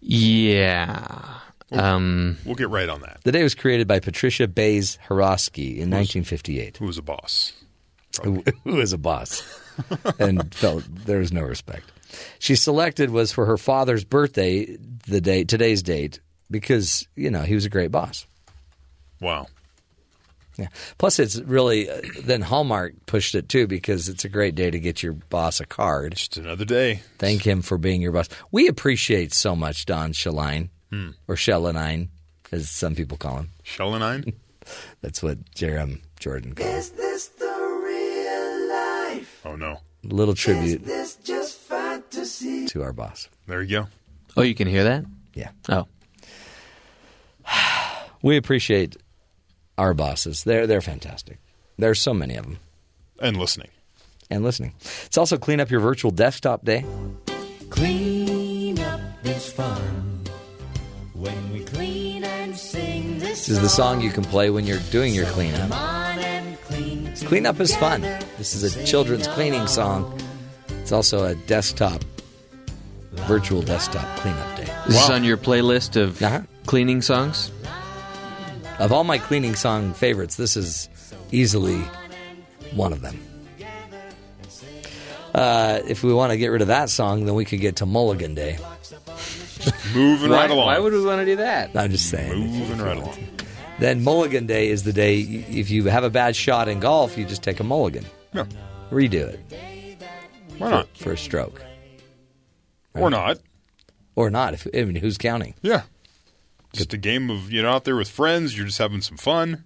[0.00, 1.38] Yeah.
[1.72, 3.20] Um, We'll get right on that.
[3.24, 6.76] The day was created by Patricia Bays Haroski in 1958.
[6.76, 7.52] Who was a boss?
[8.22, 9.42] Who, who was a boss
[10.18, 11.90] and felt there was no respect.
[12.38, 14.76] She selected was for her father's birthday,
[15.06, 16.20] the day today's date,
[16.50, 18.26] because you know he was a great boss.
[19.20, 19.48] Wow.
[20.58, 20.68] Yeah.
[20.98, 24.78] Plus, it's really uh, then Hallmark pushed it too because it's a great day to
[24.80, 26.14] get your boss a card.
[26.14, 27.02] Just another day.
[27.18, 28.28] Thank him for being your boss.
[28.52, 31.10] We appreciate so much Don Shaline Hmm.
[31.28, 32.08] or Shellenine,
[32.52, 33.50] as some people call him.
[33.64, 34.34] Shellenine.
[35.02, 36.68] That's what Jerem Jordan calls.
[36.74, 39.40] Is this the real life?
[39.44, 39.80] Oh no.
[40.04, 42.66] Little tribute This just fantasy.
[42.68, 43.28] to our boss.
[43.46, 43.86] There you go.
[44.36, 45.04] oh, you can hear that?
[45.34, 45.50] Yeah.
[45.68, 45.86] Oh.
[48.22, 48.96] We appreciate
[49.78, 50.44] our bosses.
[50.44, 51.38] They're they're fantastic.
[51.78, 52.58] There's so many of them.
[53.20, 53.68] And listening.
[54.30, 54.72] And listening.
[55.06, 56.84] It's also clean up your virtual desktop day.
[57.70, 60.24] Clean up is fun.
[61.14, 64.80] When we clean and sing this, This is the song you can play when you're
[64.90, 65.70] doing your cleanup.
[66.66, 68.02] clean Cleanup is fun.
[68.38, 70.18] This is a children's cleaning song.
[70.82, 72.04] It's also a desktop,
[73.12, 74.72] virtual desktop cleanup day.
[74.86, 76.42] This is on your playlist of Uh-huh.
[76.66, 77.50] cleaning songs?
[78.78, 80.88] Of all my cleaning song favorites, this is
[81.32, 81.78] easily
[82.74, 83.18] one of them.
[85.34, 87.86] Uh, if we want to get rid of that song, then we could get to
[87.86, 88.58] Mulligan Day.
[89.94, 90.66] Moving Why, right along.
[90.66, 91.74] why would we want to do that?
[91.76, 92.38] I'm just saying.
[92.38, 93.18] Moving right along.
[93.78, 97.24] Then Mulligan Day is the day if you have a bad shot in golf, you
[97.26, 98.06] just take a mulligan.
[98.32, 98.46] Yeah.
[98.90, 100.00] Redo it.
[100.58, 100.88] Why not?
[100.96, 101.62] For, for a stroke.
[102.94, 103.38] Or not.
[104.14, 104.54] Or not.
[104.54, 105.54] If, I mean, who's counting?
[105.60, 105.82] Yeah.
[106.76, 109.64] Just a game of you know out there with friends, you're just having some fun.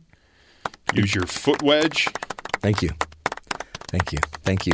[0.94, 2.08] Use your foot wedge.
[2.60, 2.90] Thank you.
[3.88, 4.18] Thank you.
[4.42, 4.72] Thank you.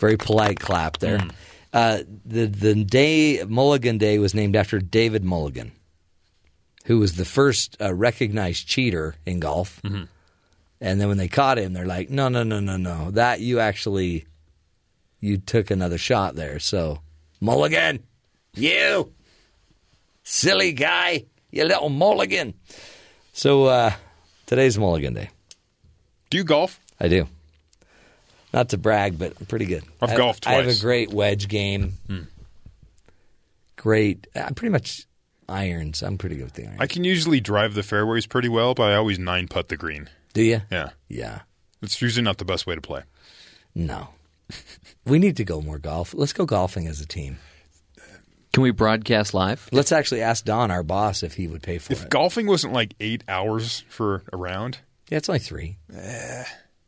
[0.00, 1.18] Very polite clap there.
[1.18, 1.28] Hmm.
[1.72, 5.72] Uh, the the day Mulligan Day was named after David Mulligan,
[6.86, 9.80] who was the first uh, recognized cheater in golf.
[9.82, 10.04] Mm-hmm.
[10.80, 13.10] And then when they caught him, they're like, "No, no, no, no, no!
[13.10, 14.26] That you actually
[15.20, 17.00] you took another shot there." So
[17.40, 18.04] Mulligan,
[18.54, 19.12] you
[20.22, 22.54] silly guy, you little Mulligan.
[23.32, 23.92] So uh,
[24.46, 25.30] today's Mulligan Day.
[26.30, 26.80] Do you golf?
[27.00, 27.26] I do.
[28.52, 29.84] Not to brag, but I'm pretty good.
[30.00, 31.94] I've I- golfed I have a great wedge game.
[32.06, 32.22] Hmm.
[33.76, 34.26] Great.
[34.34, 35.06] I'm pretty much
[35.48, 36.02] irons.
[36.02, 36.80] I'm pretty good with the irons.
[36.80, 40.08] I can usually drive the fairways pretty well, but I always nine putt the green.
[40.32, 40.62] Do you?
[40.70, 40.90] Yeah.
[41.08, 41.40] Yeah.
[41.82, 43.02] It's usually not the best way to play.
[43.74, 44.08] No.
[45.06, 46.12] we need to go more golf.
[46.14, 47.38] Let's go golfing as a team.
[48.52, 49.68] Can we broadcast live?
[49.72, 52.04] Let's actually ask Don, our boss, if he would pay for If it.
[52.04, 54.78] If golfing wasn't like eight hours for a round,
[55.10, 55.76] yeah, it's only three.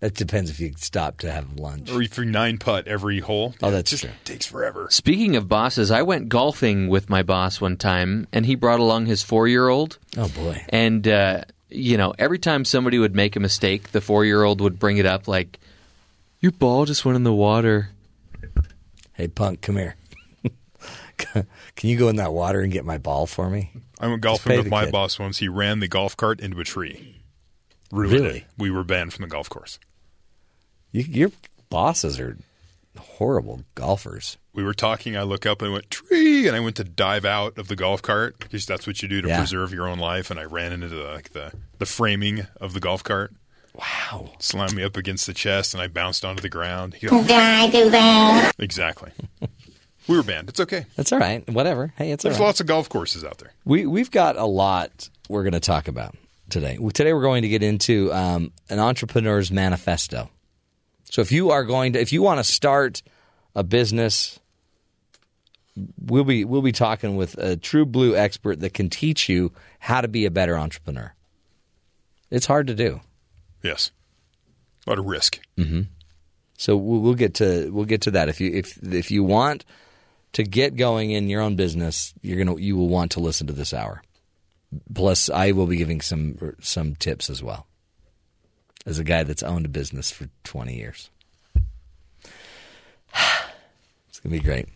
[0.00, 1.90] That depends if you stop to have lunch.
[1.90, 4.12] or if you nine putt every hole, Oh, yeah, that's just true.
[4.24, 4.86] takes forever.
[4.90, 9.04] Speaking of bosses, I went golfing with my boss one time, and he brought along
[9.06, 9.98] his four year old.
[10.16, 10.64] Oh boy.
[10.70, 14.62] And, uh, you know, every time somebody would make a mistake, the four year old
[14.62, 15.58] would bring it up like,
[16.40, 17.90] Your ball just went in the water.
[19.12, 19.96] Hey, punk, come here.
[21.76, 23.70] Can you go in that water and get my ball for me?
[23.98, 24.92] I went golfing with my kid.
[24.92, 25.38] boss once.
[25.38, 27.16] He ran the golf cart into a tree.
[27.92, 28.38] Ruined Really?
[28.38, 28.44] it.
[28.58, 29.78] We were banned from the golf course.
[30.92, 31.30] You, your
[31.68, 32.36] bosses are
[32.98, 34.36] horrible golfers.
[34.52, 35.16] We were talking.
[35.16, 37.76] I look up and I went tree, and I went to dive out of the
[37.76, 39.38] golf cart because that's what you do to Yeah.
[39.38, 40.30] preserve your own life.
[40.30, 43.32] And I ran into the, like the the framing of the golf cart.
[43.74, 44.32] Wow!
[44.40, 46.94] Slammed me up against the chest, and I bounced onto the ground.
[46.94, 48.52] He goes, Did I do that?
[48.58, 49.12] exactly.
[50.10, 50.48] we were banned.
[50.48, 50.86] It's okay.
[50.96, 51.48] That's all right.
[51.48, 51.94] Whatever.
[51.96, 52.46] Hey, it's all There's right.
[52.46, 53.52] lots of golf courses out there.
[53.64, 56.16] We we've got a lot we're going to talk about
[56.48, 56.76] today.
[56.92, 60.28] Today we're going to get into um, an entrepreneur's manifesto.
[61.04, 63.02] So if you are going to, if you want to start
[63.54, 64.40] a business,
[66.00, 70.00] we'll be we'll be talking with a true blue expert that can teach you how
[70.00, 71.14] to be a better entrepreneur.
[72.30, 73.00] It's hard to do.
[73.62, 73.92] Yes,
[74.86, 75.40] a lot of risk.
[75.56, 75.82] Mm-hmm.
[76.56, 78.28] So we'll, we'll get to we'll get to that.
[78.28, 79.64] If you if if you want
[80.32, 83.52] to get going in your own business, you're gonna you will want to listen to
[83.52, 84.02] this hour.
[84.94, 87.66] Plus, I will be giving some some tips as well.
[88.86, 91.10] As a guy that's owned a business for 20 years,
[94.08, 94.68] it's gonna be great.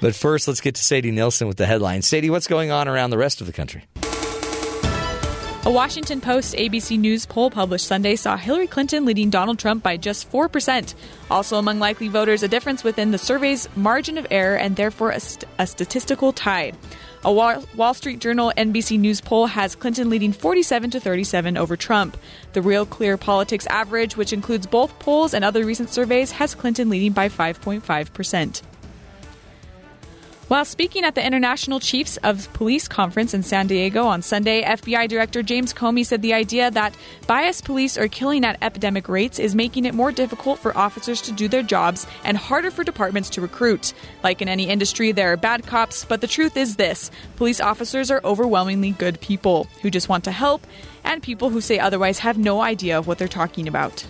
[0.00, 2.02] But first, let's get to Sadie Nilsson with the headline.
[2.02, 3.84] Sadie, what's going on around the rest of the country?
[5.68, 9.98] A Washington Post ABC News poll published Sunday saw Hillary Clinton leading Donald Trump by
[9.98, 10.94] just 4%.
[11.30, 15.20] Also among likely voters, a difference within the survey's margin of error and therefore a,
[15.20, 16.72] st- a statistical tie.
[17.22, 22.16] A Wall-, Street Journal NBC News poll has Clinton leading 47 to 37 over Trump.
[22.54, 26.88] The Real Clear Politics average, which includes both polls and other recent surveys, has Clinton
[26.88, 28.62] leading by 5.5%.
[30.48, 35.06] While speaking at the International Chiefs of Police Conference in San Diego on Sunday, FBI
[35.06, 36.96] Director James Comey said the idea that
[37.26, 41.32] biased police are killing at epidemic rates is making it more difficult for officers to
[41.32, 43.92] do their jobs and harder for departments to recruit.
[44.24, 48.10] Like in any industry, there are bad cops, but the truth is this police officers
[48.10, 50.66] are overwhelmingly good people who just want to help,
[51.04, 54.02] and people who say otherwise have no idea of what they're talking about.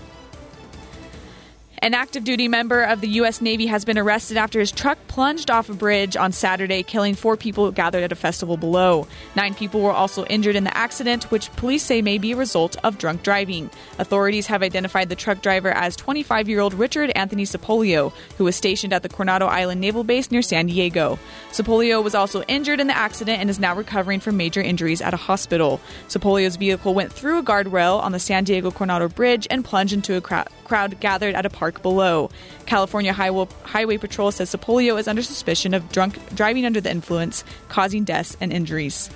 [1.80, 3.40] An active duty member of the U.S.
[3.40, 7.36] Navy has been arrested after his truck plunged off a bridge on Saturday, killing four
[7.36, 9.06] people gathered at a festival below.
[9.36, 12.76] Nine people were also injured in the accident, which police say may be a result
[12.82, 13.70] of drunk driving.
[13.98, 18.56] Authorities have identified the truck driver as 25 year old Richard Anthony Sepolio, who was
[18.56, 21.16] stationed at the Coronado Island Naval Base near San Diego.
[21.52, 25.14] Sepolio was also injured in the accident and is now recovering from major injuries at
[25.14, 25.80] a hospital.
[26.08, 30.16] Sepolio's vehicle went through a guardrail on the San Diego Coronado Bridge and plunged into
[30.16, 32.30] a crowd gathered at a park below.
[32.66, 37.44] California Highway, Highway Patrol says Sepolio is under suspicion of drunk driving under the influence,
[37.68, 39.10] causing deaths and injuries.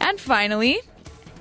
[0.00, 0.80] And finally,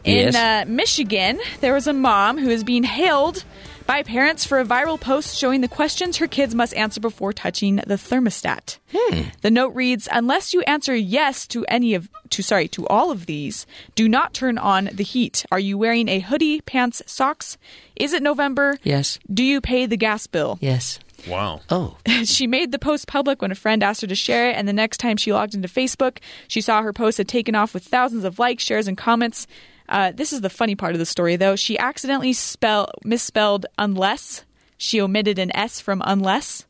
[0.03, 0.35] in Yes.
[0.35, 3.43] uh, Michigan, there was a mom who is being hailed
[3.85, 7.77] by parents for a viral post showing the questions her kids must answer before touching
[7.77, 8.77] the thermostat.
[8.93, 9.21] Hmm.
[9.41, 13.25] The note reads, "Unless you answer yes to any of to sorry, to all of
[13.25, 13.65] these,
[13.95, 15.45] do not turn on the heat.
[15.51, 17.57] Are you wearing a hoodie, pants, socks?
[17.95, 18.77] Is it November?
[18.83, 19.19] Yes.
[19.31, 20.99] Do you pay the gas bill?" Yes.
[21.27, 21.61] Wow.
[21.69, 21.97] Oh.
[22.25, 24.73] she made the post public when a friend asked her to share it, and the
[24.73, 26.17] next time she logged into Facebook,
[26.47, 29.47] she saw her post had taken off with thousands of likes, shares, and comments.
[29.89, 31.55] Uh, this is the funny part of the story, though.
[31.55, 34.43] She accidentally spell misspelled unless.
[34.77, 36.65] She omitted an S from unless.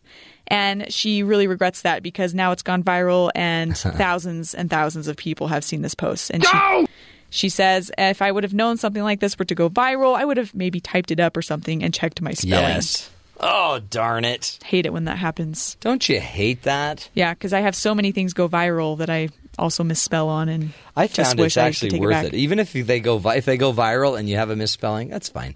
[0.47, 5.16] And she really regrets that because now it's gone viral and thousands and thousands of
[5.16, 6.30] people have seen this post.
[6.32, 6.86] And she,
[7.30, 10.26] she says, if I would have known something like this were to go viral, I
[10.26, 12.76] would have maybe typed it up or something and checked my spelling.
[12.76, 13.09] Yes.
[13.39, 14.59] Oh, darn it.
[14.64, 15.76] Hate it when that happens.
[15.80, 17.09] Don't you hate that?
[17.14, 20.73] Yeah, because I have so many things go viral that I also misspell on, and
[20.95, 22.37] I just found wish it's I could actually take worth it, it.
[22.37, 25.29] Even if they go vi- if they go viral and you have a misspelling, that's
[25.29, 25.55] fine.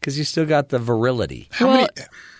[0.00, 1.48] Because you still got the virility.
[1.60, 1.88] well,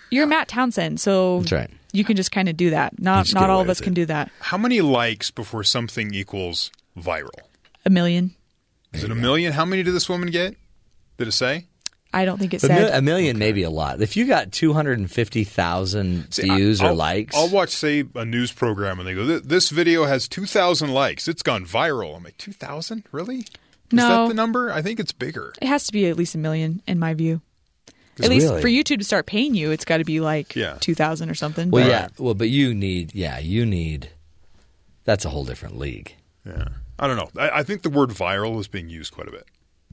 [0.09, 1.69] you're Matt Townsend, so That's right.
[1.91, 2.99] you can just kind of do that.
[2.99, 4.31] Not not all of us with can do that.
[4.39, 7.29] How many likes before something equals viral?
[7.85, 8.33] A million.
[8.93, 9.53] Is it a million?
[9.53, 10.55] How many did this woman get?
[11.17, 11.65] Did it say?
[12.17, 14.01] I don't think it A, mil- a million may be a lot.
[14.01, 18.51] If you got 250,000 See, I- views or I'll- likes, I'll watch, say, a news
[18.51, 21.27] program and they go, "This video has two thousand likes.
[21.27, 23.03] It's gone viral." I'm like, two thousand?
[23.11, 23.39] Really?
[23.39, 23.45] Is
[23.91, 24.07] No.
[24.23, 24.71] that the number?
[24.71, 25.53] I think it's bigger.
[25.61, 27.41] it has to be at least a million, in my view.
[28.19, 28.39] At Really?
[28.39, 30.77] least for YouTube to start paying you, it's got to be like Yeah.
[30.79, 31.69] two thousand or something.
[31.71, 34.09] well, but- yeah, well, but you need, yeah, you need.
[35.05, 36.15] That's a whole different league.
[36.45, 36.65] Yeah,
[36.99, 37.29] I don't know.
[37.41, 39.45] I, I think the word viral is being used quite a bit.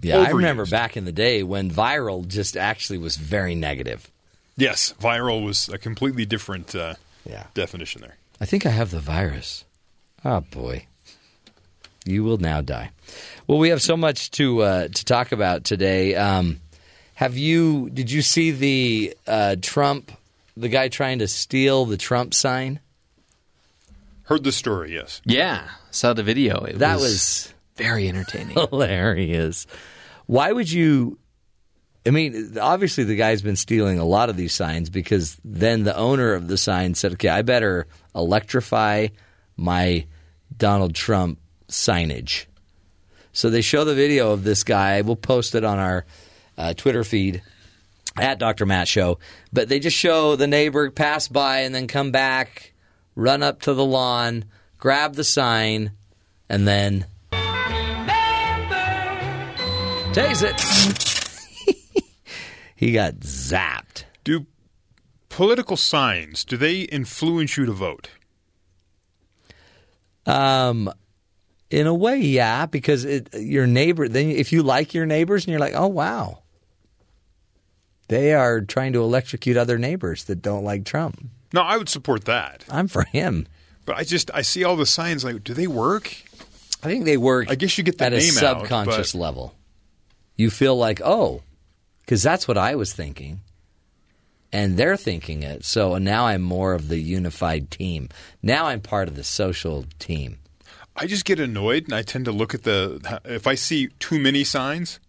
[0.05, 4.11] Yeah, I remember back in the day when viral just actually was very negative.
[4.57, 6.95] Yes, viral was a completely different uh,
[7.55, 8.17] definition there.
[8.41, 9.65] I think I have the virus.
[10.25, 10.87] Oh boy,
[12.05, 12.91] you will now die.
[13.47, 16.15] Well, we have so much to uh, to talk about today.
[16.15, 16.61] Um,
[17.15, 17.91] have you?
[17.91, 20.13] Did you see the uh, Trump?
[20.57, 22.79] The guy trying to steal the Trump sign.
[24.25, 25.21] Heard the story, yes.
[25.25, 26.65] Yeah, saw the video.
[26.65, 28.57] It That was, was very entertaining.
[28.71, 29.67] hilarious.
[30.27, 31.19] Why would you?
[32.07, 35.97] I mean, obviously the guy's been stealing a lot of these signs because then the
[35.97, 39.09] owner of the sign said, "Okay, I better electrify
[39.57, 40.07] my
[40.57, 42.47] Donald Trump signage."
[43.33, 45.01] So they show the video of this guy.
[45.01, 46.05] We'll post it on our
[46.57, 47.43] uh, Twitter feed
[48.17, 48.67] at Dr.
[48.67, 49.19] Matt Show.
[49.53, 52.73] But they just show the neighbor pass by and then come back,
[53.15, 54.45] run up to the lawn,
[54.79, 55.93] grab the sign,
[56.49, 57.07] and then
[60.15, 62.05] Tase it.
[62.77, 64.05] he got zapped.
[64.23, 64.47] Do
[65.29, 68.11] political signs do they influence you to vote?
[70.25, 70.89] Um,
[71.69, 74.09] in a way, yeah, because it, your neighbor.
[74.09, 76.45] Then, if you like your neighbors, and you're like, oh wow,
[78.07, 81.27] they are trying to electrocute other neighbors that don't like Trump.
[81.53, 82.65] No, I would support that.
[82.71, 83.49] I'm for him.
[83.85, 86.07] But I just I see all the signs like, do they work?
[86.85, 87.51] I think they work.
[87.51, 89.55] I guess you get the at a subconscious out, but- level.
[90.37, 91.43] You feel like, oh,
[92.01, 93.41] because that's what I was thinking,
[94.53, 95.65] and they're thinking it.
[95.65, 98.09] So now I'm more of the unified team.
[98.43, 100.39] Now I'm part of the social team.
[100.97, 104.19] I just get annoyed, and I tend to look at the if I see too
[104.19, 105.01] many signs,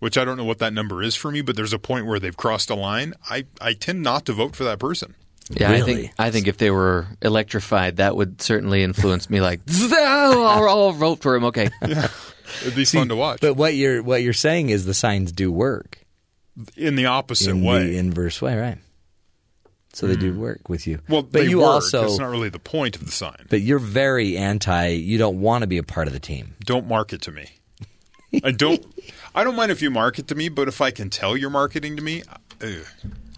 [0.00, 2.18] which I don't know what that number is for me, but there's a point where
[2.18, 3.14] they've crossed a line.
[3.30, 5.14] I I tend not to vote for that person.
[5.50, 9.40] Yeah, I think I think if they were electrified, that would certainly influence me.
[9.40, 9.60] Like,
[9.92, 11.44] I'll, I'll vote for him.
[11.44, 11.70] Okay,
[12.62, 15.50] It'd be fun to watch But what you're what you're saying is the signs do
[15.52, 15.98] work
[16.76, 17.58] in the opposite way.
[17.58, 17.86] in way.
[17.86, 18.78] the inverse way, right?
[19.94, 20.40] So they do hmm.
[20.40, 21.00] work with you.
[21.08, 21.68] well, but they you work.
[21.68, 23.46] also That's not really the point of the sign.
[23.48, 24.88] but you're very anti.
[24.88, 26.54] You don't want to be a part of the team.
[26.64, 27.50] Don't market to me.
[28.44, 28.84] I don't.
[29.34, 31.96] I don't mind if you market to me, but if I can tell you're marketing
[31.96, 32.86] to me, uh, ugh.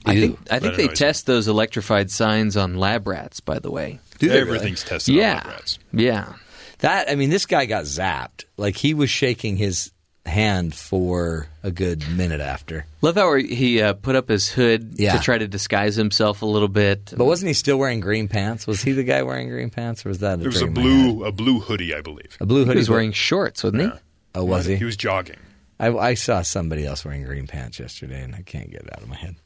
[0.04, 3.40] I think I think they annoys test those electrified signs on lab rats.
[3.40, 4.96] By the way, Do they Everything's really?
[4.96, 5.78] tested on yeah, lab rats.
[5.92, 6.32] yeah.
[6.80, 8.44] That I mean, this guy got zapped.
[8.56, 9.92] Like he was shaking his
[10.26, 12.84] hand for a good minute after.
[13.00, 15.16] Love how he uh, put up his hood Yeah.
[15.16, 17.12] to try to disguise himself a little bit.
[17.16, 18.66] But wasn't he still wearing green pants?
[18.66, 20.40] Was he the guy wearing green pants, or was that?
[20.40, 20.86] It was a dream I had?
[21.14, 22.36] blue a blue hoodie, I believe.
[22.40, 22.72] A blue hoodie.
[22.74, 23.90] He was wearing shorts, wasn't he?
[24.34, 24.76] Oh, was he?
[24.76, 25.38] He was jogging.
[25.80, 29.02] I, I saw somebody else wearing green pants yesterday, and I can't get it out
[29.02, 29.36] of my head.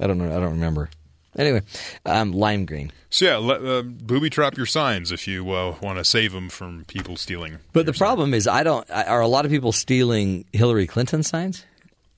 [0.00, 0.28] I don't know.
[0.34, 0.88] I don't remember.
[1.36, 1.62] Anyway,
[2.04, 2.92] um, lime green.
[3.08, 6.48] So yeah, let, uh, booby trap your signs if you uh, want to save them
[6.48, 7.58] from people stealing.
[7.72, 8.88] But the problem is, I don't.
[8.90, 11.64] Are a lot of people stealing Hillary Clinton signs?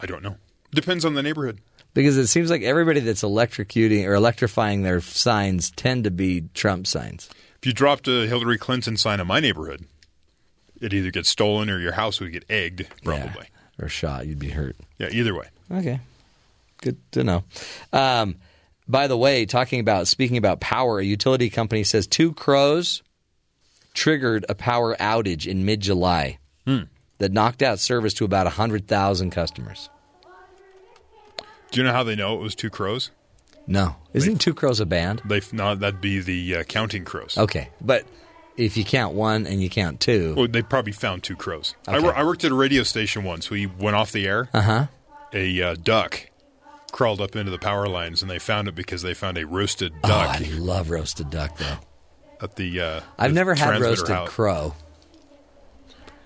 [0.01, 0.37] I don't know.
[0.73, 1.61] Depends on the neighborhood.
[1.95, 6.89] Because it seems like everybody that's electrocuting or electrifying their signs tend to be Trump
[6.89, 7.31] signs.
[7.59, 9.87] If you dropped a Hillary Clinton sign in my neighborhood,
[10.81, 12.87] it either gets stolen or your house would get egged.
[13.05, 13.47] Probably.
[13.81, 14.77] Or shot, you'd be hurt.
[14.99, 15.09] Yeah.
[15.13, 15.49] either way.
[15.71, 16.01] Okay,
[16.83, 17.45] good to know.
[17.93, 18.37] Um,
[18.89, 23.03] by the way, talking about speaking about power, a utility company says two crows
[23.95, 26.39] triggered a power outage in mid-July
[27.19, 29.89] that knocked out service to about hundred thousand customers.
[31.71, 33.11] Do you know how they know it was two crows?
[33.67, 35.23] No, isn't Two Crows a band?
[35.25, 37.39] They no, that'd be the uh, counting crows.
[37.39, 38.05] Okay, but
[38.59, 41.75] if you count one and you count two, Well, they probably found two crows.
[41.89, 42.05] I, Okay.
[42.05, 43.49] wor- I worked at a radio station once.
[43.49, 44.51] We went off the air.
[44.53, 44.87] uh huh.
[45.33, 46.27] A uh, duck
[46.95, 49.93] crawled up into the power lines, and they found it because they found a roasted
[50.05, 51.77] Oh, duck I love roasted duck though.
[52.41, 52.81] at the.
[52.81, 54.29] Uh, I've the never had transmitter roasted house.
[54.31, 54.75] crow.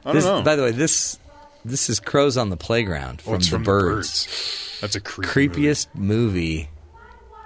[0.04, 0.42] I don't This- know.
[0.42, 1.18] By the way, this
[1.64, 4.24] this is crows on the playground Oh, from, it's the, from the birds.
[4.26, 4.78] Birds.
[4.82, 6.68] That's a creepy Creepiest movie.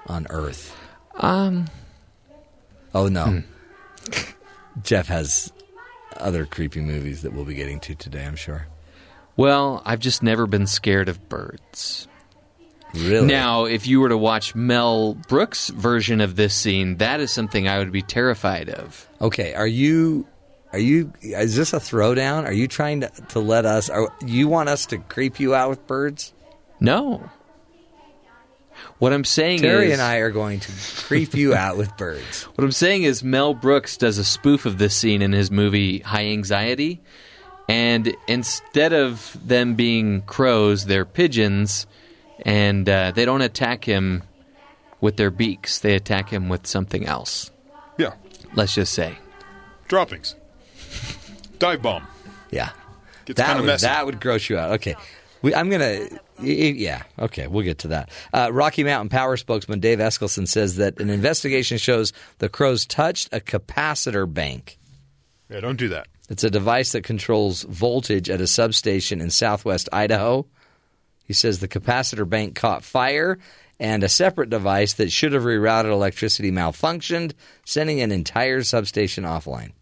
[0.08, 0.76] on earth.
[1.14, 1.66] Um.
[2.92, 3.24] Oh no.
[3.26, 3.38] Hmm.
[4.82, 5.52] Jeff has
[6.16, 8.24] other creepy movies that we'll be getting to today.
[8.24, 8.66] I'm sure.
[9.36, 12.08] Well, I've just never been scared of birds.
[12.94, 13.26] Really?
[13.26, 17.66] Now, if you were to watch Mel Brooks' version of this scene, that is something
[17.66, 19.08] I would be terrified of.
[19.20, 20.26] Okay, are you
[20.72, 22.44] are you is this a throwdown?
[22.44, 25.70] Are you trying to, to let us are you want us to creep you out
[25.70, 26.32] with birds?
[26.80, 27.30] No.
[28.98, 32.42] What I'm saying Terry is and I are going to creep you out with birds.
[32.54, 36.00] What I'm saying is Mel Brooks does a spoof of this scene in his movie
[36.00, 37.00] High Anxiety,
[37.68, 41.86] and instead of them being crows, they're pigeons,
[42.44, 44.22] and uh, they don't attack him
[45.00, 45.78] with their beaks.
[45.80, 47.50] They attack him with something else.
[47.98, 48.14] Yeah.
[48.54, 49.18] Let's just say.
[49.88, 50.34] Droppings.
[51.58, 52.06] Dive bomb.
[52.50, 52.70] Yeah.
[53.24, 53.86] Gets that would, messy.
[53.86, 54.72] That would gross you out.
[54.72, 54.94] Okay.
[55.42, 58.10] We, I'm going to, yeah, okay, we'll get to that.
[58.32, 63.28] Uh, Rocky Mountain Power spokesman Dave Eskelsen says that an investigation shows the crows touched
[63.32, 64.78] a capacitor bank.
[65.50, 66.06] Yeah, don't do that.
[66.28, 70.46] It's a device that controls voltage at a substation in southwest Idaho.
[71.24, 73.38] He says the capacitor bank caught fire,
[73.80, 77.32] and a separate device that should have rerouted electricity malfunctioned,
[77.64, 79.72] sending an entire substation offline.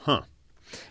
[0.00, 0.22] Huh.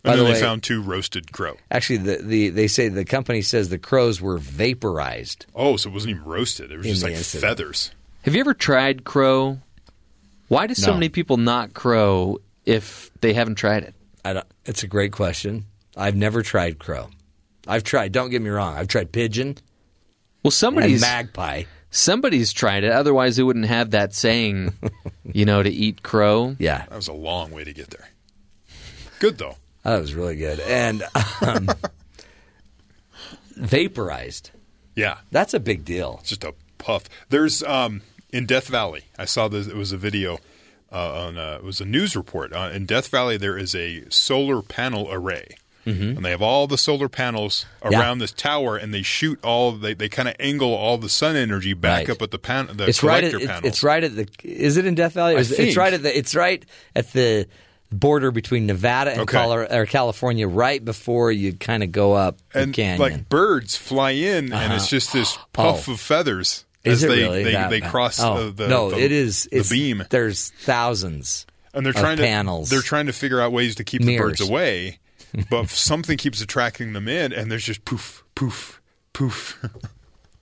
[0.02, 1.56] By And the then they found two roasted crow.
[1.70, 5.46] Actually, the, the they say the company says the crows were vaporized.
[5.54, 6.72] Oh, so it wasn't even roasted.
[6.72, 7.42] It was just like incident.
[7.50, 7.92] feathers.
[8.24, 9.60] Have you ever tried crow?
[10.48, 10.94] Why do so No.
[10.94, 13.94] many people not crow if they haven't tried it?
[14.24, 15.66] I don't, it's a great question.
[15.98, 17.10] I've never tried crow.
[17.68, 18.12] I've tried.
[18.12, 18.76] Don't get me wrong.
[18.76, 19.58] I've tried pigeon.
[20.44, 21.64] Well, somebody's magpie.
[21.90, 22.92] Somebody's tried it.
[22.92, 24.74] Otherwise, they wouldn't have that saying,
[25.32, 26.56] you know, to eat crow.
[26.60, 28.10] Yeah, That was a long way to get there.
[29.20, 29.56] Good though.
[29.84, 30.60] that was really good.
[30.60, 31.04] And
[31.42, 31.70] um,
[33.56, 34.52] vaporized.
[34.96, 35.18] Yeah.
[35.32, 36.18] That's a big deal.
[36.22, 37.04] It's just a puff.
[37.30, 38.02] There's um
[38.32, 39.04] in Death Valley.
[39.18, 39.68] I saw this.
[39.68, 40.40] It was a video
[40.92, 41.38] uh, on.
[41.38, 42.54] Uh, it was a news report.
[42.54, 45.56] Uh, in Death Valley, there is a solar panel array,
[45.86, 46.16] Mhm.
[46.18, 48.00] and they have all the solar panels Yeah.
[48.00, 49.72] around this tower, and they shoot all.
[49.74, 52.10] They they kind of angle all the sun energy back Right.
[52.12, 52.70] up at the pan.
[52.74, 53.24] The it's right.
[53.24, 54.28] At, collector it's, it's right at the.
[54.44, 55.36] Is it in Death Valley?
[55.36, 56.18] I is it- it's right at the.
[56.18, 56.64] It's right
[56.96, 57.48] at the
[57.92, 59.38] border between Nevada and Okay.
[59.38, 63.00] Colorado, or California, right before you kind of go up the and canyon.
[63.00, 64.76] like birds fly in, and Uh-huh.
[64.76, 65.92] it's just this puff Oh.
[65.94, 69.12] of feathers Is as they really they, they cross Oh, the, the no, the, it
[69.12, 70.04] is the it's, beam.
[70.10, 71.46] There's thousands.
[71.76, 72.70] and they're of trying panels.
[72.70, 74.38] to they're trying to figure out ways to keep Mirrors.
[74.40, 74.98] the birds away,
[75.50, 78.82] but something keeps attracting them in, and there's just poof, poof,
[79.14, 79.64] poof.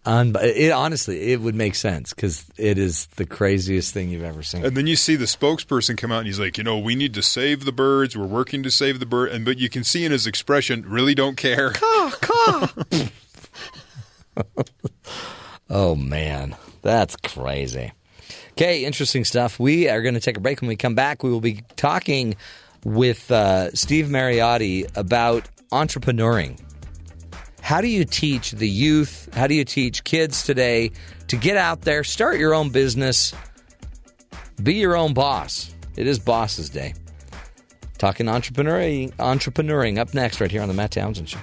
[0.04, 4.42] Un- it, honestly, it would make sense because it is the craziest thing you've ever
[4.42, 4.66] seen.
[4.66, 7.14] And then you see the spokesperson come out and he's like, you know, we need
[7.14, 8.18] to save the birds.
[8.18, 9.30] We're working to save the bird.
[9.32, 11.70] And but you can see in his expression, really don't care.
[11.74, 12.68] Caw, caw.
[15.70, 17.94] Oh man, that's crazy.
[18.52, 19.58] Okay, interesting stuff.
[19.60, 20.62] We are going to take a break.
[20.62, 22.36] When we come back, we will be talking
[22.84, 26.60] with uh, Steve Mariotti about entrepreneuring.
[27.62, 29.34] How do you teach the youth?
[29.34, 30.92] How do you teach kids today
[31.28, 33.34] to get out there, start your own business,
[34.62, 35.74] be your own boss?
[35.96, 36.94] It is Bosses Day.
[37.98, 41.40] Talking entrepreneuring, entrepreneuring up next, right here on the Matt Townsend Show.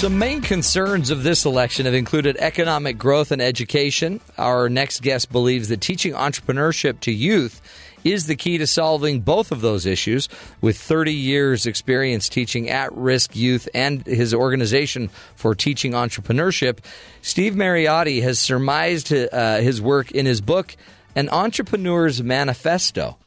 [0.00, 4.22] Some main concerns of this election have included economic growth and education.
[4.38, 7.60] Our next guest believes that teaching entrepreneurship to youth
[8.02, 10.26] is the key to solving both of those issues.
[10.62, 16.78] With 30 years' experience teaching at risk youth and his organization for teaching entrepreneurship,
[17.20, 20.76] Steve Mariotti has surmised uh, his work in his book,
[21.14, 23.18] An Entrepreneur's Manifesto.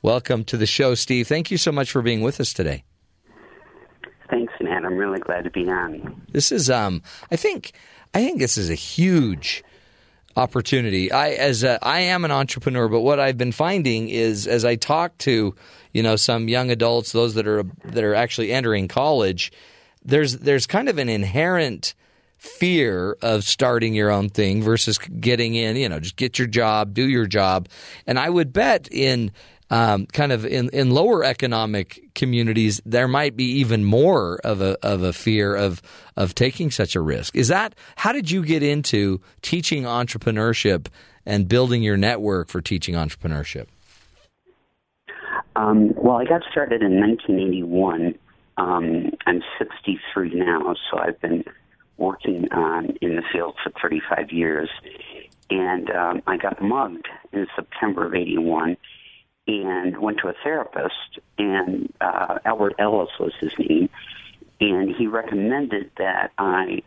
[0.00, 1.28] Welcome to the show, Steve.
[1.28, 2.84] Thank you so much for being with us today.
[4.30, 4.84] Thanks, Matt.
[4.84, 6.20] I'm really glad to be on.
[6.32, 7.72] This is, um, I think,
[8.14, 9.64] I think this is a huge
[10.36, 11.10] opportunity.
[11.10, 14.76] I, as a, I am an entrepreneur, but what I've been finding is, as I
[14.76, 15.54] talk to,
[15.92, 19.50] you know, some young adults, those that are that are actually entering college,
[20.04, 21.94] there's there's kind of an inherent
[22.36, 25.76] fear of starting your own thing versus getting in.
[25.76, 27.68] You know, just get your job, do your job,
[28.06, 29.32] and I would bet in
[29.70, 34.78] um, kind of in, in lower economic communities, there might be even more of a
[34.84, 35.82] of a fear of
[36.16, 37.36] of taking such a risk.
[37.36, 40.88] Is that how did you get into teaching entrepreneurship
[41.26, 43.66] and building your network for teaching entrepreneurship?
[45.56, 48.14] Um, well, I got started in 1981.
[48.56, 51.44] Um, I'm 63 now, so I've been
[51.96, 54.70] working um, in the field for 35 years.
[55.50, 58.76] And um, I got mugged in September of 81
[59.48, 63.88] and went to a therapist, and uh, Albert Ellis was his name,
[64.60, 66.82] and he recommended that I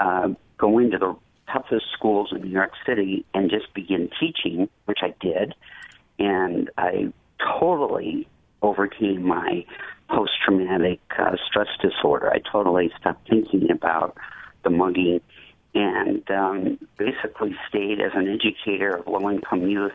[0.00, 1.16] uh, go into the
[1.50, 5.54] toughest schools in New York City and just begin teaching, which I did,
[6.18, 7.12] and I
[7.58, 8.28] totally
[8.60, 9.64] overcame my
[10.08, 12.30] post-traumatic uh, stress disorder.
[12.32, 14.16] I totally stopped thinking about
[14.64, 15.20] the mugging
[15.74, 19.92] and um, basically stayed as an educator of low-income youth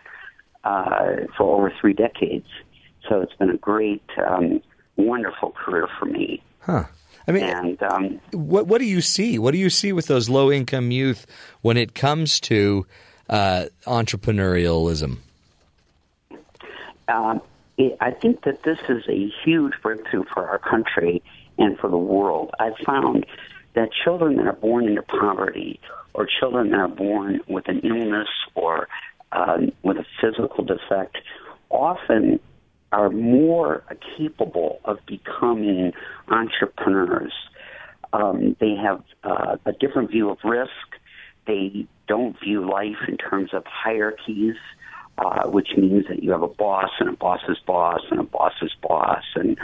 [0.66, 2.48] uh, for over three decades.
[3.08, 4.62] So it's been a great, um,
[4.98, 6.42] wonderful career for me.
[6.60, 6.86] Huh.
[7.28, 9.40] I mean, and um, what what do you see?
[9.40, 11.26] What do you see with those low income youth
[11.62, 12.86] when it comes to
[13.30, 15.18] uh, entrepreneurialism?
[17.08, 17.42] um,
[17.78, 21.22] it, I think that this is a huge breakthrough for our country
[21.58, 22.52] and for the world.
[22.60, 23.26] I've found
[23.74, 25.80] that children that are born into poverty
[26.14, 28.88] or children that are born with an illness or
[29.36, 31.18] um, with a physical defect
[31.70, 32.40] often
[32.92, 33.84] are more
[34.18, 35.92] capable of becoming
[36.30, 37.34] entrepreneurs.
[38.14, 40.72] Um, they have uh, a different view of risk.
[41.46, 44.56] They don't view life in terms of hierarchies,
[45.18, 48.74] uh, which means that you have a boss and a boss's boss and a boss's
[48.82, 49.58] boss, and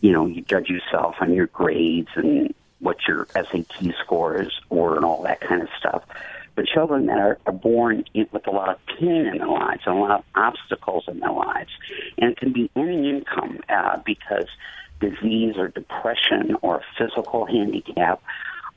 [0.00, 5.04] you know you judge yourself on your grades and what your SAT scores were and
[5.04, 6.02] all that kind of stuff
[6.56, 9.96] but children that are, are born with a lot of pain in their lives and
[9.96, 11.70] a lot of obstacles in their lives.
[12.18, 14.48] And it can be any income uh, because
[15.00, 18.22] disease or depression or physical handicap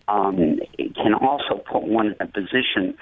[0.09, 2.97] um, can also put one in a position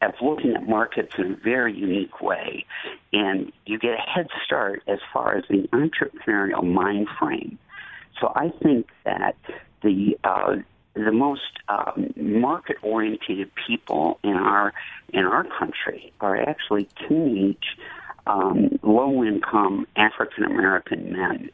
[0.00, 2.64] of looking at markets in a very unique way.
[3.12, 7.58] And you get a head start as far as the entrepreneurial mind frame.
[8.20, 9.36] So I think that
[9.82, 10.56] the uh,
[10.94, 14.72] the most um, market oriented people in our
[15.12, 17.76] in our country are actually teenage
[18.26, 21.50] um, low income African American men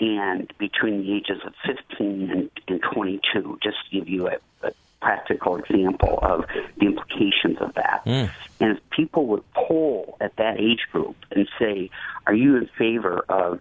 [0.00, 4.70] and between the ages of 15 and, and 22 just to give you a, a
[5.00, 6.44] practical example of
[6.78, 8.30] the implications of that Mm.
[8.60, 11.90] and if people would poll at that age group and say
[12.26, 13.60] are you in favor of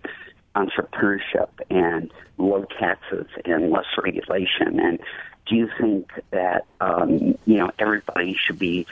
[0.57, 4.79] entrepreneurship and low taxes and less regulation?
[4.79, 4.99] And
[5.47, 8.85] do you think that um, you know everybody should be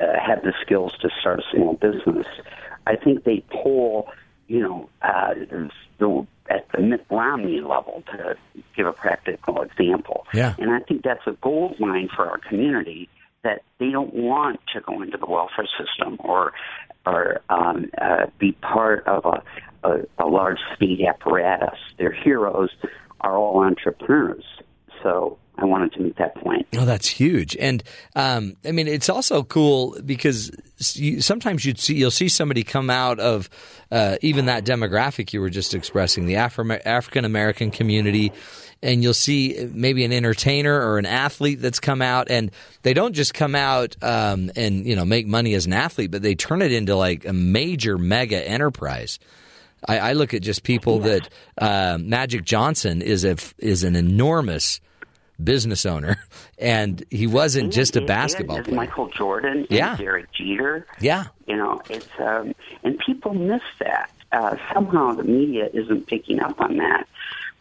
[0.00, 2.26] uh, have the skills to start a small business?
[2.86, 4.08] I think they poll
[4.48, 5.34] you know, uh,
[5.98, 8.36] the, at the Mitt Romney level, to
[8.76, 10.26] give a practical example.
[10.32, 10.54] Yeah.
[10.58, 13.08] And I think that's a gold mine for our community
[13.42, 16.52] that they don't want to go into the welfare system or
[17.04, 19.40] or um, uh, be part of a,
[19.86, 21.78] a, a large state apparatus.
[21.98, 22.70] Their heroes
[23.20, 24.44] are all entrepreneurs.
[25.02, 26.66] So I wanted to make that point.
[26.76, 27.56] Oh, that's huge.
[27.56, 27.82] And
[28.14, 30.50] um, I mean, it's also cool because
[30.94, 33.48] you, sometimes you'd see you'll see somebody come out of
[33.90, 38.32] uh, even that demographic you were just expressing, the Afri- African American community,
[38.82, 42.50] and you'll see maybe an entertainer or an athlete that's come out, and
[42.82, 46.20] they don't just come out um, and you know make money as an athlete, but
[46.20, 49.18] they turn it into like a major mega enterprise.
[49.86, 51.28] I, I look at just people that
[51.58, 54.80] uh, Magic Johnson is a is an enormous
[55.42, 56.16] business owner,
[56.58, 58.74] and he wasn't just a basketball player.
[58.76, 59.96] Michael Jordan, and Yeah.
[59.96, 60.86] Derek Jeter.
[61.00, 61.24] Yeah.
[61.46, 64.10] You know, it's um, and people miss that.
[64.32, 67.06] Uh, somehow the media isn't picking up on that,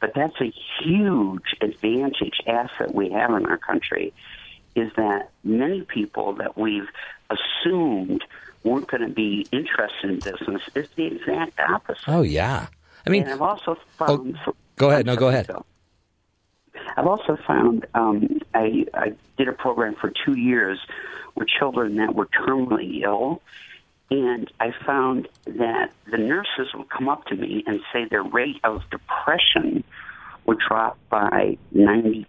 [0.02, 0.52] but that's a
[0.82, 4.14] huge advantage asset we have in our country.
[4.76, 6.88] Is that many people that we've
[7.30, 8.24] assumed
[8.66, 12.04] weren't going to be interested in business is the exact opposite.
[12.08, 12.68] Oh yeah,
[13.06, 14.38] I mean, and I've also found.
[14.76, 15.06] go ahead.
[15.06, 15.50] No, go ahead.
[16.98, 20.80] I've also found um, I, I did a program for two years
[21.36, 23.42] with children that were terminally ill,
[24.10, 28.60] and I found that the nurses would come up to me and say their rate
[28.64, 29.84] of depression
[30.46, 32.26] would drop by 90%.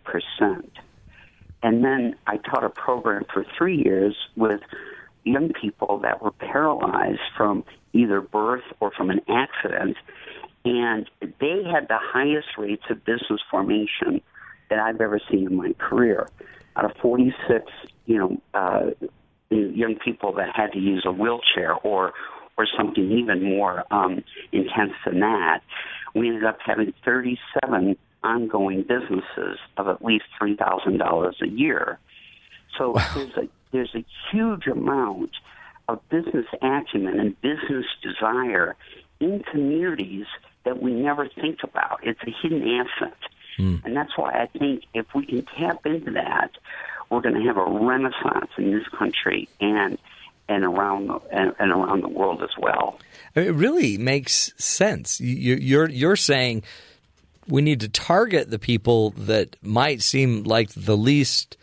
[1.63, 4.61] And then I taught a program for three years with
[5.27, 9.97] young people that were paralyzed from either birth or from an accident,
[10.65, 14.21] and they had the highest rates of business formation
[14.71, 16.29] that I've ever seen in my career.
[16.77, 17.65] Out of 46,
[18.07, 18.91] you know, uh,
[19.51, 22.13] young people that had to use a wheelchair or
[22.59, 25.61] or something even more um, intense than that,
[26.15, 31.99] we ended up having 37 ongoing businesses of at least three thousand dollars a year.
[32.79, 35.33] So there's a there's a huge amount
[35.89, 38.75] of business acumen and business desire
[39.21, 40.27] in communities
[40.65, 42.01] that we never think about.
[42.03, 43.19] It's a hidden asset.
[43.57, 43.77] Hmm.
[43.85, 46.51] And that's why I think if we can tap into that,
[47.11, 49.99] we're going to have a renaissance in this country and
[50.49, 53.01] and around the, and, and around the world as well.
[53.35, 55.21] It really makes sense.
[55.21, 56.63] You, you're you're saying
[57.49, 61.57] we need to target the people that might seem like the least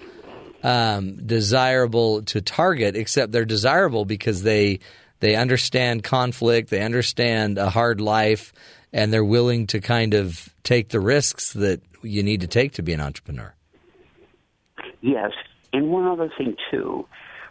[0.63, 4.79] um, desirable to target, except they're desirable because they
[5.19, 8.51] they understand conflict, they understand a hard life,
[8.91, 12.81] and they're willing to kind of take the risks that you need to take to
[12.81, 13.53] be an entrepreneur.
[15.01, 15.31] Yes,
[15.71, 17.05] and one other thing too,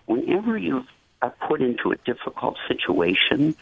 [0.06, 0.84] whenever you
[1.20, 3.54] are put into a difficult situation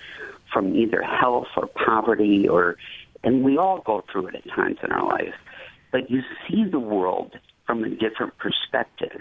[0.52, 2.77] from either health or poverty or
[3.22, 5.35] and we all go through it at times in our life,
[5.93, 9.20] but you see the world from a different perspective.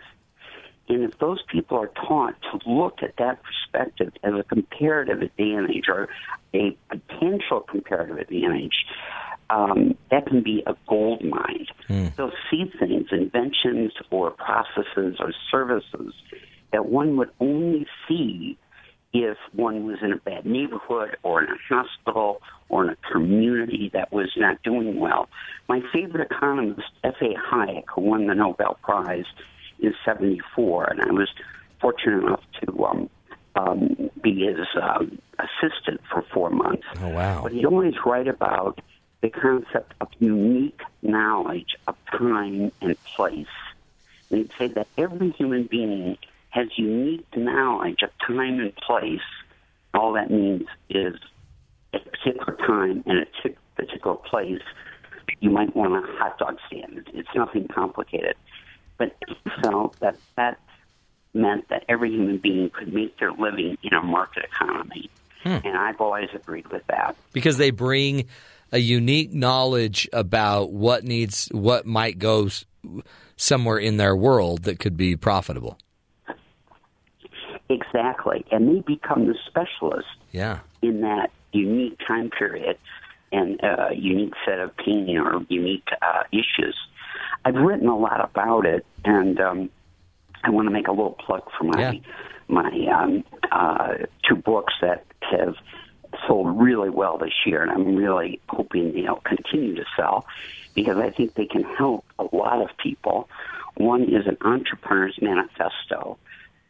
[0.90, 5.86] And if those people are taught to look at that perspective as a comparative advantage
[5.88, 6.10] or
[6.54, 8.86] a potential comparative advantage,
[9.52, 11.68] um, that can be a gold mine.
[12.18, 16.14] They'll see things, inventions or processes or services
[16.72, 18.58] that one would only see
[19.12, 23.90] if one was in a bad neighborhood or in a hospital or in a community
[23.94, 25.30] that was not doing well.
[25.68, 27.34] My favorite economist, F.A.
[27.34, 29.26] Hayek, who won the Nobel Prize
[29.80, 31.30] in 74, and I was
[31.80, 33.10] fortunate enough to um,
[33.56, 36.86] um, be his um, assistant for four months.
[37.02, 37.42] Oh wow!
[37.44, 38.80] But he'd always write about
[39.22, 43.48] the concept of unique knowledge of time and place.
[44.30, 46.18] And he'd say that every human being
[46.50, 49.20] has unique knowledge of time and place.
[49.94, 51.16] All that means is
[51.94, 54.62] at a particular time and a particular place,
[55.42, 57.08] you might want a hot dog stand.
[57.14, 58.36] It's nothing complicated.
[59.00, 59.16] But
[59.64, 60.60] felt that that
[61.34, 65.10] meant that every human being could make their living in a market economy.
[65.46, 67.16] And I've always agreed with that.
[67.34, 68.26] because they bring
[68.72, 72.50] a unique knowledge about what needs what might go
[73.38, 75.78] somewhere in their world that could be profitable.
[77.70, 78.46] Exactly.
[78.52, 80.60] And they become the specialist Yeah.
[80.82, 82.78] in that unique time period
[83.32, 86.76] and uh, unique set of pain or unique uh, issues.
[87.46, 89.70] I've written a lot about it, and um,
[90.44, 92.02] I want to make a little plug for my
[92.48, 93.94] my um, uh,
[94.28, 95.56] two books that have
[96.28, 100.26] sold really well this year, and I'm really hoping they'll continue to sell
[100.74, 103.30] because I think they can help a lot of people.
[103.76, 106.18] One is an entrepreneur's manifesto,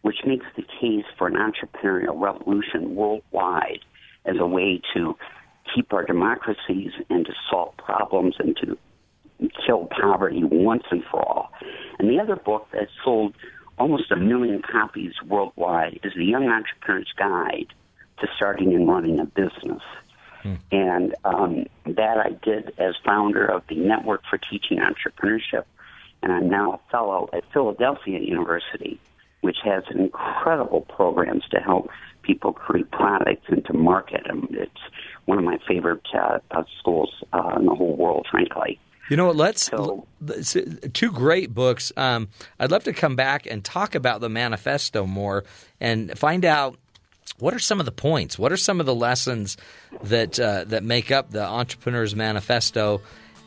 [0.02, 3.80] which makes the case for an entrepreneurial revolution worldwide
[4.26, 5.16] as a way to
[5.74, 8.78] keep our democracies and to solve problems and to
[9.66, 11.52] kill poverty once and for all.
[11.98, 13.36] And the other book that sold
[13.78, 17.68] almost a million copies worldwide is The Young Entrepreneur's Guide
[18.20, 19.82] to Starting and Running a Business.
[20.72, 25.64] And um, that I did as founder of the Network for Teaching Entrepreneurship.
[26.22, 29.00] And I'm now a fellow at Philadelphia University,
[29.42, 31.90] which has incredible programs to help
[32.24, 34.48] people create products and to market them.
[34.52, 34.72] It's
[35.26, 38.80] one of my favorite uh, uh, schools uh, in the whole world, frankly.
[39.10, 39.36] You know what?
[39.36, 39.70] Let's
[40.22, 40.56] let's-
[40.94, 41.92] two great books.
[41.98, 42.30] Um,
[42.60, 45.44] I'd love to come back and talk about the manifesto more
[45.82, 46.78] and find out
[47.40, 48.38] what are some of the points.
[48.38, 49.58] What are some of the lessons
[50.04, 53.02] that uh, that make up the Entrepreneur's Manifesto,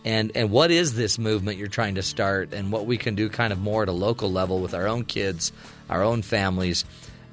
[0.04, 3.28] and and what is this movement you're trying to start, and what we can do
[3.28, 5.52] kind of more at a local level with our own kids,
[5.88, 6.84] our own families.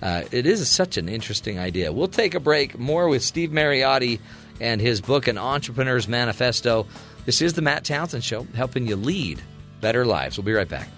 [0.02, 1.92] Uh, it is such an interesting idea.
[1.92, 2.78] We'll take a break.
[2.80, 4.20] More with Steve Mariotti
[4.62, 6.88] and his book, An Entrepreneur's Manifesto.
[7.26, 9.42] This is the Matt Townsend Show, helping you lead
[9.82, 10.38] better lives.
[10.38, 10.90] We'll be right back.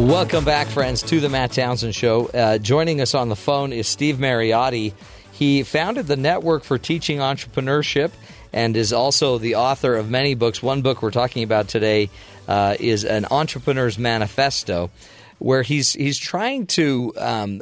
[0.00, 2.28] Welcome back, friends, to the Matt Townsend Show.
[2.28, 4.94] Uh, joining us on the phone is Steve Mariotti.
[5.32, 8.10] He founded the Network for Teaching Entrepreneurship
[8.50, 10.62] and is also the author of many books.
[10.62, 12.08] One book we're talking about today
[12.48, 14.90] uh, is An Entrepreneur's Manifesto,
[15.38, 17.60] where he's he's trying to, um,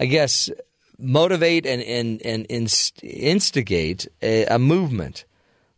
[0.00, 0.50] I guess,
[0.98, 5.24] motivate and and, and inst- instigate a, a movement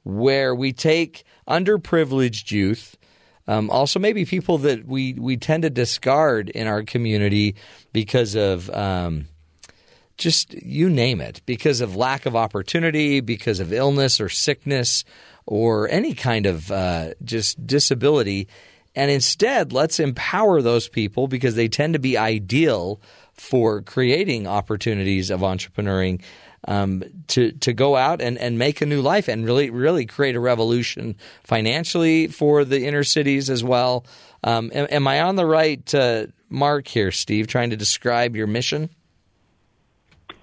[0.05, 2.97] where we take underprivileged youth
[3.49, 7.57] um, also, maybe people that we, we tend to discard in our community
[7.93, 9.27] because of um,
[10.17, 15.05] just you name it, because of lack of opportunity, because of illness or sickness,
[15.45, 18.47] or any kind of uh, just disability.
[18.95, 23.01] And instead, let's empower those people because they tend to be ideal
[23.33, 26.23] for creating opportunities of entrepreneuring
[26.69, 30.37] um, to to go out and, and make a new life and really really create
[30.37, 34.05] a revolution financially for the inner cities as well.
[34.45, 37.47] Um, am, am I on the right uh, mark here, Steve?
[37.47, 38.91] Trying to describe your mission?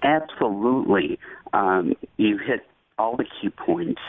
[0.02, 1.18] Absolutely.
[1.52, 2.66] Um, you hit
[2.98, 4.00] all the key points.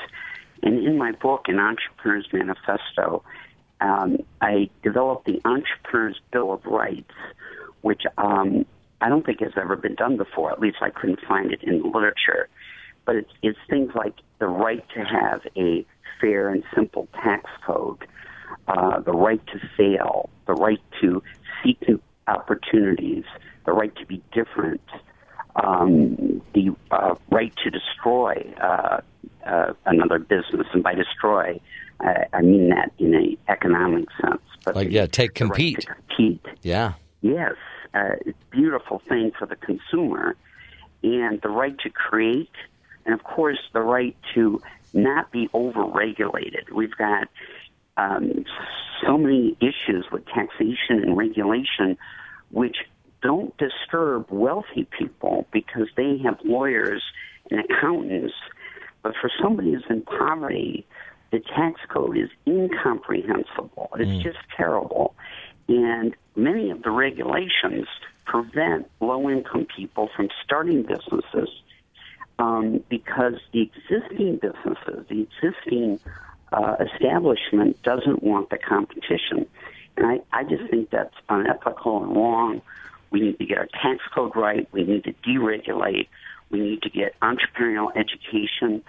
[0.63, 3.23] And in my book, An Entrepreneur's Manifesto,
[3.81, 7.13] um, I developed the Entrepreneur's Bill of Rights,
[7.81, 8.65] which um,
[9.01, 10.51] I don't think has ever been done before.
[10.51, 12.47] At least I couldn't find it in the literature.
[13.05, 15.85] But it's, it's things like the right to have a
[16.19, 18.07] fair and simple tax code,
[18.67, 21.23] uh, the right to fail, the right to
[21.63, 23.23] seek new opportunities,
[23.65, 24.81] the right to be different,
[25.55, 29.01] um, the uh, right to destroy uh,
[29.45, 31.59] uh, another business, and by destroy,
[31.99, 34.41] I, I mean that in an economic sense.
[34.63, 35.87] But Like the- yeah, take the right compete.
[35.87, 36.45] compete.
[36.61, 36.93] Yeah.
[37.21, 37.55] Yes,
[37.93, 38.15] a
[38.49, 40.35] beautiful thing for the consumer,
[41.03, 42.51] and the right to create,
[43.05, 44.61] and of course the right to
[44.93, 46.71] not be overregulated.
[46.71, 47.27] We've got
[47.97, 48.45] um,
[49.03, 51.97] so many issues with taxation and regulation,
[52.51, 52.77] which
[53.21, 57.03] don't disturb wealthy people because they have lawyers
[57.49, 58.33] and accountants.
[59.03, 60.85] But for somebody who's in poverty,
[61.31, 63.89] the tax code is incomprehensible.
[63.97, 65.15] It's just terrible.
[65.67, 67.87] And many of the regulations
[68.25, 71.49] prevent low income people from starting businesses
[72.39, 75.99] um, because the existing businesses, the existing
[76.51, 79.45] uh, establishment doesn't want the competition.
[79.97, 82.61] And I, I just think that's unethical and wrong.
[83.11, 84.67] We need to get our tax code right.
[84.71, 86.07] We need to deregulate.
[86.49, 88.83] We need to get entrepreneurial education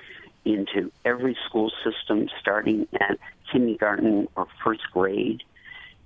[0.44, 3.18] into every school system, starting at
[3.50, 5.42] kindergarten or first grade.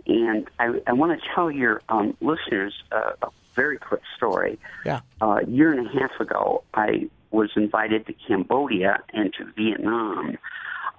[0.07, 4.59] And I, I want to tell your um, listeners uh, a very quick story.
[4.85, 5.01] Yeah.
[5.21, 10.39] Uh, a year and a half ago, I was invited to Cambodia and to Vietnam,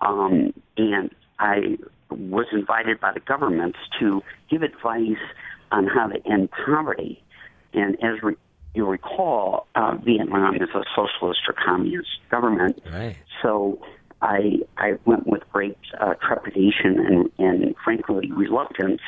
[0.01, 1.77] um, and I
[2.09, 5.17] was invited by the governments to give advice
[5.71, 7.23] on how to end poverty.
[7.73, 8.35] And as re-
[8.73, 12.81] you recall, uh, Vietnam is a socialist or communist government.
[12.91, 13.17] Right.
[13.41, 13.79] So
[14.21, 19.01] I I went with great uh, trepidation and, and frankly reluctance.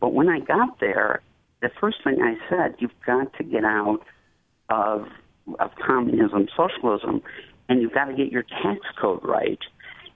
[0.00, 1.20] But when I got there,
[1.62, 4.00] the first thing I said, you've got to get out
[4.68, 5.08] of
[5.60, 7.22] of communism, socialism,
[7.68, 9.60] and you've got to get your tax code right.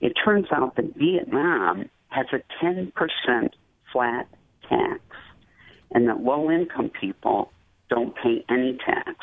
[0.01, 2.91] It turns out that Vietnam has a 10%
[3.91, 4.27] flat
[4.67, 4.99] tax.
[5.93, 7.51] and that low income people
[7.89, 9.15] don't pay any tax.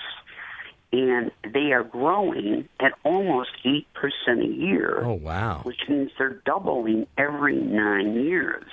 [0.90, 3.84] And they are growing at almost 8%
[4.26, 5.02] a year.
[5.04, 5.60] Oh, wow.
[5.64, 8.64] Which means they're doubling every nine years.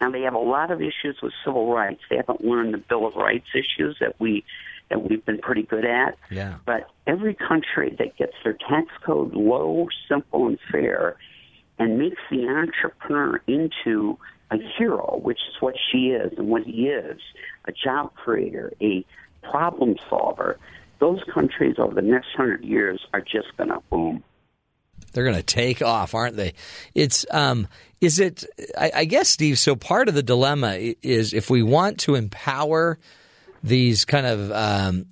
[0.00, 2.00] Now, they have a lot of issues with civil rights.
[2.10, 4.44] They haven't learned the Bill of Rights issues that we
[4.90, 6.18] that we've been pretty good at.
[6.30, 6.56] Yeah.
[6.66, 11.16] But every country that gets their tax code low, simple, and fair
[11.78, 14.18] and makes the entrepreneur into
[14.50, 17.18] a hero, which is what she is and what he is,
[17.64, 19.04] a job creator, a
[19.42, 20.58] problem solver,
[20.98, 24.22] those countries over the next hundred years are just going to boom.
[25.12, 26.54] They're going to take off, aren't they?
[26.94, 27.68] It's um,
[28.00, 28.44] is it?
[28.76, 29.58] I, I guess, Steve.
[29.58, 32.98] So part of the dilemma is if we want to empower
[33.62, 35.06] these kind of um,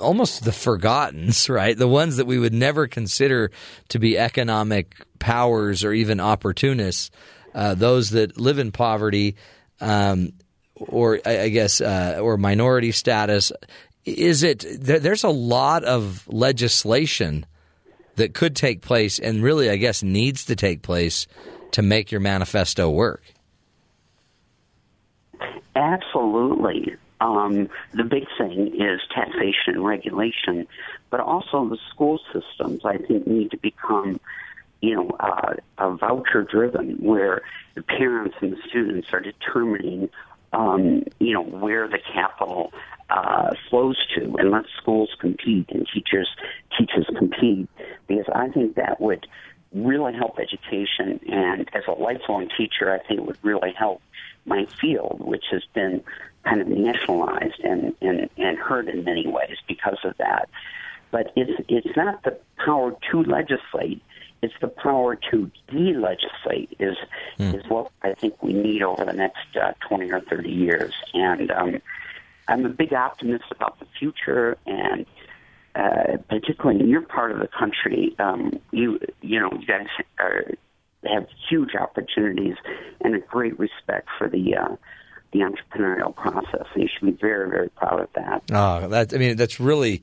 [0.00, 1.76] almost the forgottens, right?
[1.76, 3.50] The ones that we would never consider
[3.88, 7.10] to be economic powers or even opportunists,
[7.54, 9.36] uh, those that live in poverty,
[9.80, 10.32] um,
[10.74, 13.52] or I, guess, uh, or minority status.
[14.06, 14.64] Is it?
[14.80, 17.44] There, there's a lot of legislation
[18.14, 21.26] that could take place, and really, I guess, needs to take place
[21.72, 23.22] to make your manifesto work.
[25.74, 26.96] Absolutely.
[27.20, 30.66] Um, the big thing is taxation and regulation,
[31.10, 34.20] but also the school systems, I think, need to become,
[34.80, 37.42] you know, uh, uh, voucher driven, where
[37.74, 40.08] the parents and the students are determining,
[40.52, 42.72] um, you know, where the capital
[43.10, 46.28] uh, flows to, and let schools compete and teachers
[46.76, 47.68] teachers compete,
[48.06, 49.26] because I think that would
[49.72, 51.20] really help education.
[51.28, 54.02] And as a lifelong teacher, I think it would really help
[54.44, 56.02] my field, which has been
[56.44, 60.48] kind of nationalized and, and, and hurt in many ways because of that.
[61.10, 64.02] But it's, it's not the power to legislate,
[64.42, 66.96] it's the power to de-legislate is,
[67.38, 70.92] is what I think we need over the next uh, 20 or 30 years.
[71.14, 71.80] And um,
[72.48, 75.06] I'm a big optimist about the future and
[75.76, 79.86] uh, particularly in your part of the country, um, you you know you guys
[80.18, 80.44] are,
[81.04, 82.54] have huge opportunities
[83.02, 84.74] and a great respect for the uh,
[85.32, 86.66] the entrepreneurial process.
[86.72, 88.42] And you should be very very proud of that.
[88.52, 90.02] Oh, that I mean, that's really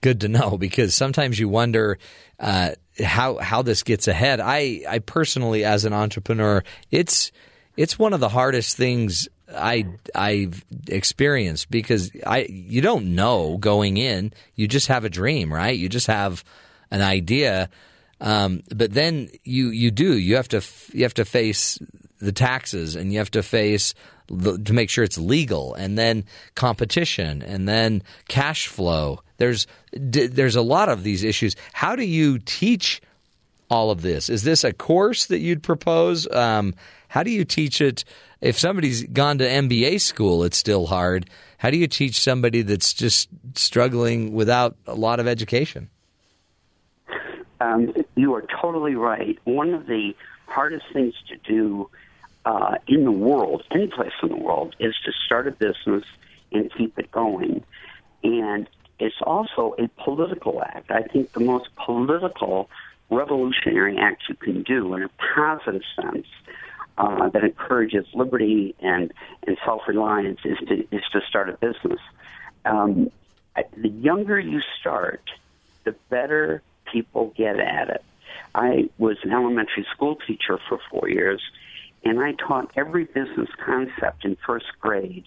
[0.00, 1.98] good to know because sometimes you wonder
[2.40, 2.70] uh,
[3.00, 4.40] how how this gets ahead.
[4.40, 7.30] I I personally, as an entrepreneur, it's
[7.76, 13.96] it's one of the hardest things I I've experienced because I you don't know going
[13.96, 14.32] in.
[14.54, 15.76] You just have a dream, right?
[15.76, 16.44] You just have
[16.90, 17.68] an idea,
[18.20, 20.62] um, but then you you do you have to
[20.92, 21.78] you have to face
[22.18, 23.94] the taxes and you have to face
[24.26, 29.22] the, to make sure it's legal and then competition and then cash flow.
[29.38, 31.56] There's d- there's a lot of these issues.
[31.72, 33.00] How do you teach
[33.70, 34.28] all of this?
[34.28, 36.30] Is this a course that you'd propose?
[36.32, 36.74] Um,
[37.08, 38.04] how do you teach it?
[38.40, 41.28] If somebody's gone to MBA school, it's still hard.
[41.58, 45.90] How do you teach somebody that's just struggling without a lot of education?
[47.60, 49.36] Um, you are totally right.
[49.42, 50.14] One of the
[50.46, 51.90] hardest things to do
[52.44, 56.04] uh, in the world, any place in the world, is to start a business
[56.52, 57.64] and keep it going.
[58.22, 58.68] And
[59.00, 60.92] it's also a political act.
[60.92, 62.70] I think the most political
[63.10, 66.26] revolutionary act you can do in a positive sense
[66.98, 69.12] uh, that encourages liberty and,
[69.46, 72.00] and self-reliance is to, is to start a business.
[72.64, 73.10] Um,
[73.76, 75.22] the younger you start,
[75.84, 76.62] the better
[76.92, 78.04] people get at it.
[78.54, 81.40] I was an elementary school teacher for four years,
[82.04, 85.24] and I taught every business concept in first grade,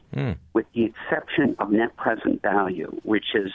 [0.53, 3.51] with the exception of net present value, which is,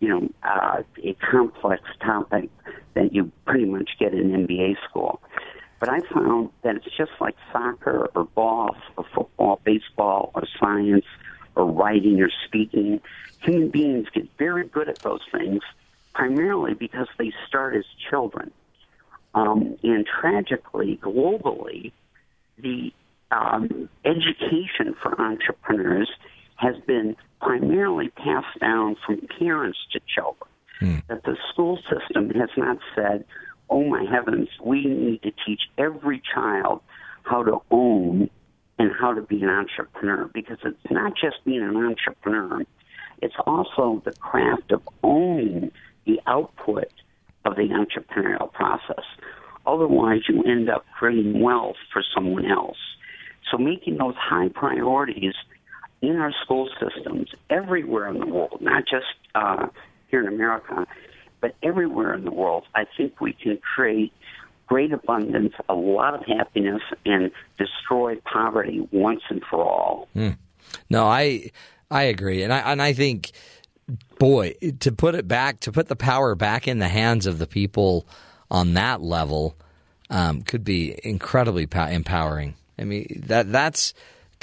[0.00, 2.50] you know, uh, a complex topic
[2.94, 5.20] that you pretty much get in MBA school.
[5.84, 11.04] But I found that it's just like soccer or golf or football, baseball or science
[11.56, 13.02] or writing or speaking.
[13.42, 15.60] Human beings get very good at those things
[16.14, 18.50] primarily because they start as children.
[19.34, 21.92] Um, and tragically, globally,
[22.56, 22.90] the
[23.30, 26.10] um, education for entrepreneurs
[26.56, 30.48] has been primarily passed down from parents to children.
[31.08, 33.26] That the school system has not said,
[33.74, 36.80] oh my heavens, we need to teach every child
[37.24, 38.30] how to own
[38.78, 42.62] and how to be an entrepreneur because it's not just being an entrepreneur,
[43.20, 45.72] it's also the craft of owning
[46.06, 46.88] the output
[47.44, 49.04] of the entrepreneurial process.
[49.66, 52.76] Otherwise, you end up creating wealth for someone else.
[53.50, 55.34] So, making those high priorities
[56.00, 59.66] in our school systems everywhere in the world, not just uh,
[60.10, 60.86] here in America,
[61.44, 64.14] but everywhere in the world, I think we can create
[64.66, 70.08] great abundance, a lot of happiness, and destroy poverty once and for all.
[70.14, 70.30] Hmm.
[70.88, 71.50] No, I
[71.90, 73.32] I agree, and I and I think,
[74.18, 77.46] boy, to put it back, to put the power back in the hands of the
[77.46, 78.08] people
[78.50, 79.54] on that level,
[80.08, 82.54] um, could be incredibly pow- empowering.
[82.78, 83.92] I mean that that's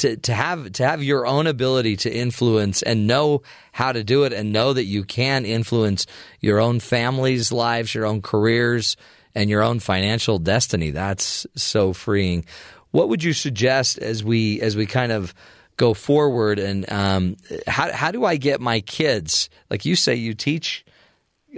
[0.02, 3.42] to to have to have your own ability to influence and know
[3.72, 6.06] how to do it, and know that you can influence
[6.40, 8.98] your own family's lives, your own careers,
[9.34, 10.92] and your own financial destiny.
[10.92, 12.46] That's so freeing.
[12.92, 15.34] What would you suggest as we as we kind of
[15.78, 17.38] go forward and um,
[17.68, 19.50] how how do I get my kids?
[19.70, 20.86] Like you say, you teach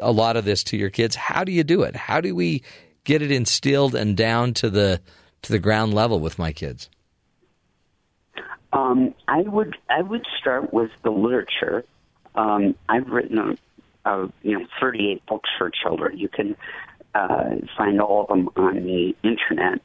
[0.01, 1.15] a lot of this to your kids.
[1.15, 1.95] How do you do it?
[1.95, 2.63] How do we
[3.03, 5.01] get it instilled and down to the
[5.43, 6.89] to the ground level with my kids?
[8.73, 11.85] Um, I would I would start with the literature.
[12.35, 16.17] Um, I've written a, a, you know 38 books for children.
[16.17, 16.57] You can
[17.13, 19.79] uh, find all of them on the internet.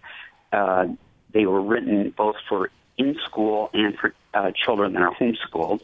[0.52, 0.86] Uh,
[1.32, 5.82] they were written both for in school and for uh, children that are homeschooled.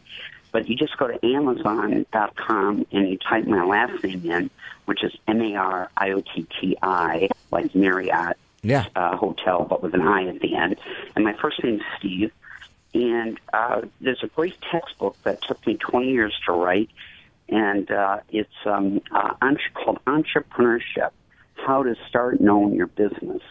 [0.50, 4.50] But you just go to Amazon.com and you type my last name in,
[4.86, 8.86] which is M A R I O T T I, like Marriott yeah.
[8.96, 10.76] uh, Hotel, but with an I at the end.
[11.14, 12.32] And my first name is Steve.
[12.94, 16.90] And uh, there's a great textbook that took me 20 years to write,
[17.48, 19.34] and uh, it's um, uh,
[19.74, 21.10] called Entrepreneurship:
[21.54, 23.42] How to Start and Own Your Business,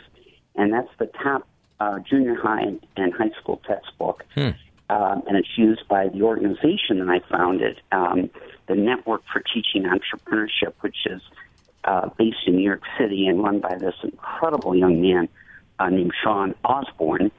[0.55, 1.45] and that's the top
[1.79, 4.23] uh, junior high and high school textbook.
[4.33, 4.49] Hmm.
[4.89, 8.29] Um, and it's used by the organization that I founded, um,
[8.67, 11.21] the Network for Teaching Entrepreneurship, which is
[11.83, 15.29] uh, based in New York City and run by this incredible young man
[15.79, 17.31] uh, named Sean Osborne.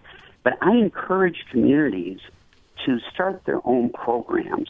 [0.44, 2.20] But I encourage communities
[2.86, 4.68] to start their own programs.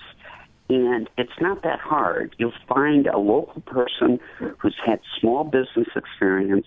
[0.71, 2.35] And it's not that hard.
[2.39, 4.19] You'll find a local person
[4.59, 6.67] who's had small business experience,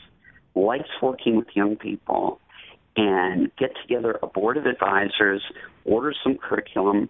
[0.56, 2.40] likes working with young people,
[2.96, 5.42] and get together a board of advisors,
[5.86, 7.10] order some curriculum,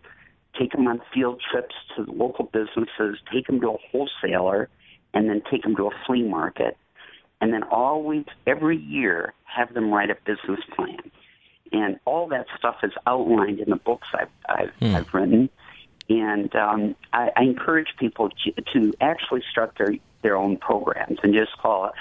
[0.58, 4.70] take them on field trips to local businesses, take them to a wholesaler,
[5.14, 6.78] and then take them to a flea market.
[7.42, 10.98] And then always, every year, have them write a business plan.
[11.72, 14.96] And all that stuff is outlined in the books I've, I've, Hmm.
[14.96, 15.50] I've written.
[16.10, 21.34] And um, I, I encourage people to, to actually start their, their own programs and
[21.34, 21.92] just call it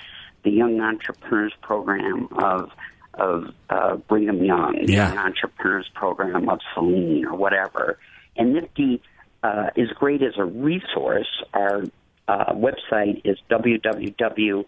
[0.45, 2.71] the Young Entrepreneurs Program of
[3.15, 5.09] of uh, Brigham Young, Yeah.
[5.09, 7.99] Young Entrepreneurs Program of Celine, or whatever.
[8.37, 9.01] And NFTE
[9.43, 11.27] uh, is great as a resource.
[11.55, 11.85] Our
[12.29, 14.65] uh, website is www.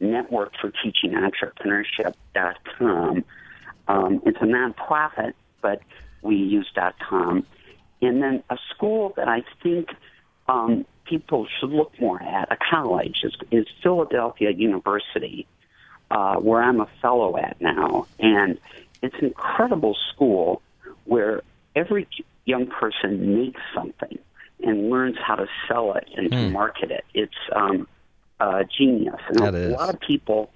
[0.00, 3.24] Network for Teaching Entrepreneurship.com.
[3.88, 5.32] Um, it's a nonprofit,
[5.62, 5.80] but
[6.22, 6.68] we use
[7.08, 7.46] .com.
[8.02, 9.88] And then a school that I think
[10.48, 15.46] um, people should look more at, a college, is, is Philadelphia University,
[16.10, 18.06] uh, where I'm a fellow at now.
[18.18, 18.58] And
[19.02, 20.62] it's an incredible school
[21.04, 21.42] where
[21.74, 22.08] every
[22.44, 24.18] young person makes something
[24.62, 26.52] and learns how to sell it and to Hmm.
[26.52, 27.04] market it.
[27.14, 27.86] It's um,
[28.40, 29.20] uh, genius.
[29.28, 29.72] And That a is.
[29.72, 30.50] lot of people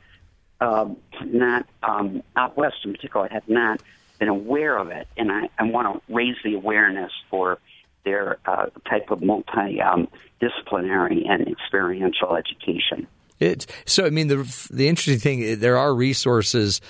[0.61, 3.81] um, not, um, out west in particular, have not
[4.19, 5.09] been aware of it.
[5.16, 7.59] And I, I want to raise the awareness for
[8.05, 10.09] their uh, type of multi um,
[10.40, 13.07] disciplinary and experiential education.
[13.39, 14.07] It's so.
[14.07, 16.81] I mean, the the interesting thing there are resources.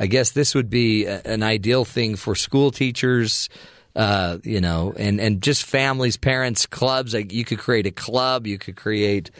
[0.00, 3.48] I guess this would be a, an ideal thing for school teachers.
[3.96, 7.14] Uh, you know, and and just families, parents, clubs.
[7.14, 8.46] Like you could create a club.
[8.46, 9.30] You could create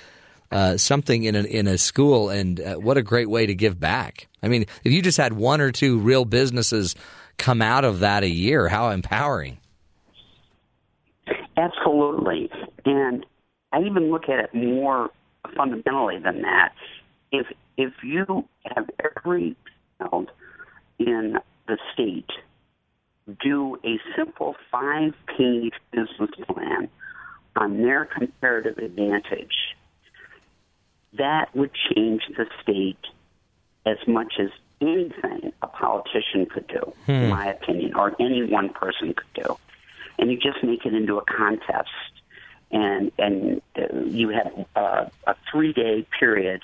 [0.50, 3.78] uh, something in a in a school, and uh, what a great way to give
[3.78, 4.28] back.
[4.42, 6.94] I mean, if you just had one or two real businesses
[7.36, 9.58] come out of that a year, how empowering!
[11.56, 12.50] Absolutely.
[12.84, 13.26] And
[13.72, 15.10] I even look at it more
[15.56, 16.72] fundamentally than that.
[17.32, 17.46] If
[17.76, 18.44] if you
[18.74, 19.56] have every
[19.98, 20.30] child
[20.98, 22.30] in the state
[23.42, 26.88] do a simple five page business plan
[27.56, 29.76] on their comparative advantage,
[31.14, 32.98] that would change the state
[33.86, 37.30] as much as anything a politician could do, in Hmm.
[37.30, 39.58] my opinion, or any one person could do.
[40.18, 41.90] And you just make it into a contest,
[42.70, 46.62] and and uh, you have uh, a three day period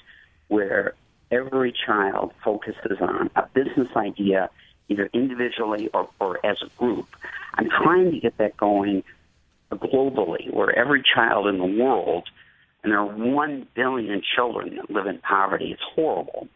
[0.48, 0.94] where
[1.30, 4.50] every child focuses on a business idea,
[4.88, 7.08] either individually or, or as a group.
[7.54, 9.02] I'm trying to get that going
[9.72, 12.28] globally, where every child in the world,
[12.84, 15.72] and there are one billion children that live in poverty.
[15.72, 16.46] It's horrible,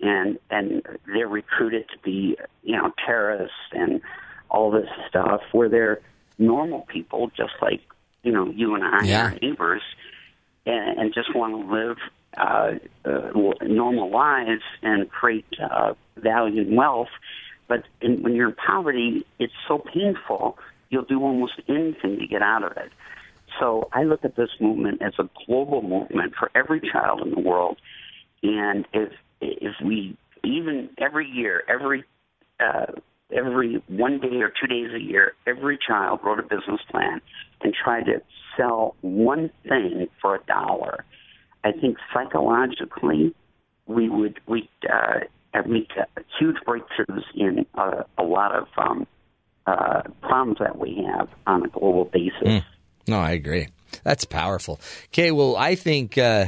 [0.00, 4.00] and and they're recruited to be you know terrorists and
[4.48, 6.00] all this stuff, where they're
[6.38, 7.80] normal people, just like
[8.22, 9.24] you know you and I, Yeah.
[9.24, 9.82] our neighbors,
[10.64, 11.98] and, and just want to live
[12.38, 17.08] uh, uh, normal lives and create uh, value and wealth.
[17.66, 20.58] But in, when you're in poverty, it's so painful,
[20.90, 22.92] you'll do almost anything to get out of it.
[23.60, 27.40] So I look at this movement as a global movement for every child in the
[27.40, 27.78] world.
[28.42, 32.04] And if if we even every year, every
[32.60, 32.92] uh,
[33.34, 37.20] every one day or two days a year, every child wrote a business plan
[37.62, 38.22] and tried to
[38.56, 41.04] sell one thing for a dollar.
[41.64, 43.34] I think psychologically,
[43.86, 45.20] we would we uh,
[45.66, 45.90] make
[46.38, 49.06] huge breakthroughs in uh, a lot of um,
[49.66, 52.42] uh, problems that we have on a global basis.
[52.42, 52.64] Mm.
[53.06, 53.68] No, I agree.
[54.04, 54.80] That's powerful.
[55.06, 56.46] Okay, well, I think uh,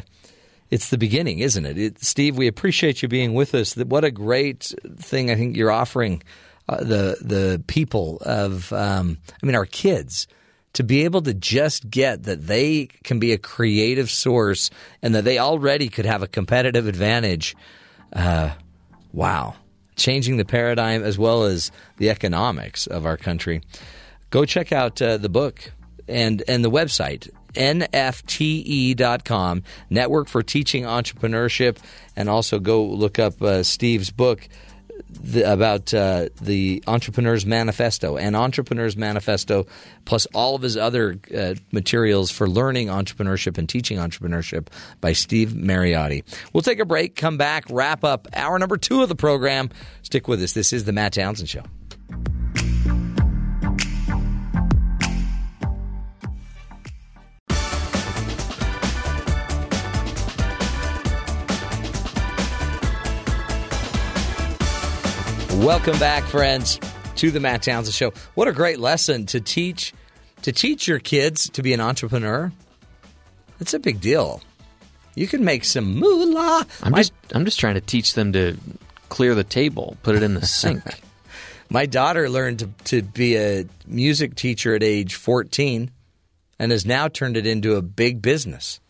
[0.71, 1.79] it's the beginning, isn't it?
[1.79, 2.05] it?
[2.05, 3.77] Steve, we appreciate you being with us.
[3.77, 6.23] What a great thing I think you're offering
[6.69, 10.27] uh, the the people of, um, I mean, our kids
[10.75, 14.71] to be able to just get that they can be a creative source
[15.03, 17.57] and that they already could have a competitive advantage.
[18.13, 18.51] Uh,
[19.13, 19.55] wow.
[19.97, 23.63] Changing the paradigm as well as the economics of our country.
[24.31, 25.71] Go check out uh, the book
[26.09, 28.93] and, and the website, nfte.com,
[29.91, 31.79] Network for Teaching Entrepreneurship,
[32.17, 34.49] and also go look up uh, Steve's book
[35.21, 39.67] the, about uh, the Entrepreneur's Manifesto and Entrepreneur's Manifesto,
[40.05, 44.69] plus all of his other uh, materials for learning entrepreneurship and teaching entrepreneurship
[45.01, 46.25] by Steve Mariotti.
[46.53, 49.71] We'll take a break, come back, wrap up hour number two of the program.
[50.03, 50.53] Stick with us.
[50.53, 51.63] This is the Matt Townsend Show.
[65.65, 66.79] Welcome back, friends,
[67.17, 68.13] to the Matt Townsend Show.
[68.35, 69.95] What a great lesson to teach
[70.43, 72.53] to teach your kids to be an entrepreneur.
[73.61, 74.43] It's a big deal.
[75.15, 76.67] You can make some moolah.
[76.83, 78.59] I'm My- just I'm just trying to teach them to
[79.09, 80.83] clear the table, put it in the sink.
[81.71, 85.91] My daughter learned to, to be a music teacher at age 14
[86.59, 88.81] and has now turned it into a big business.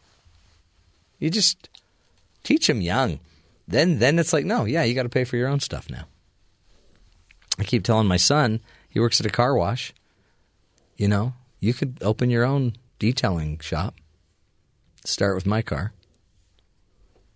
[1.20, 1.68] You just
[2.42, 3.20] teach them young.
[3.68, 6.06] Then then it's like, no, yeah, you got to pay for your own stuff now.
[7.58, 9.92] I keep telling my son, he works at a car wash.
[10.96, 13.94] You know, you could open your own detailing shop.
[15.04, 15.92] Start with my car.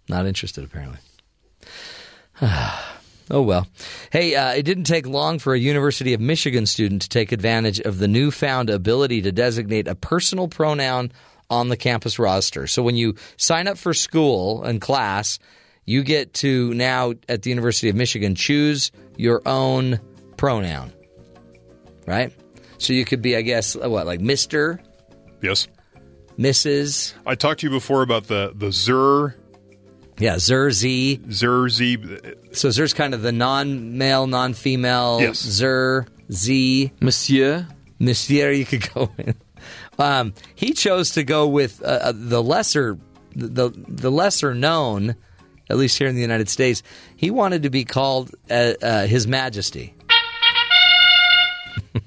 [0.08, 0.98] Not interested, apparently.
[2.42, 3.66] oh, well.
[4.10, 7.80] Hey, uh, it didn't take long for a University of Michigan student to take advantage
[7.80, 11.12] of the newfound ability to designate a personal pronoun
[11.50, 12.66] on the campus roster.
[12.66, 15.38] So when you sign up for school and class,
[15.88, 19.98] you get to now at the University of Michigan choose your own
[20.36, 20.92] pronoun,
[22.06, 22.32] right?
[22.76, 24.80] So you could be, I guess, what, like Mister,
[25.40, 25.66] Yes.
[26.38, 27.14] Mrs.
[27.26, 29.34] I talked to you before about the the Zer.
[30.18, 31.20] Yeah, Zer Z.
[31.30, 31.96] Zer Z.
[32.52, 35.18] So Zer's kind of the non-male, non-female.
[35.20, 35.38] Yes.
[35.38, 36.92] Zer Z.
[37.00, 37.66] Monsieur.
[37.98, 39.34] Monsieur, you could go in.
[39.98, 42.98] Um, he chose to go with uh, uh, the lesser,
[43.34, 45.16] the the lesser known,
[45.68, 46.82] at least here in the United States.
[47.16, 49.94] He wanted to be called uh, uh, His Majesty.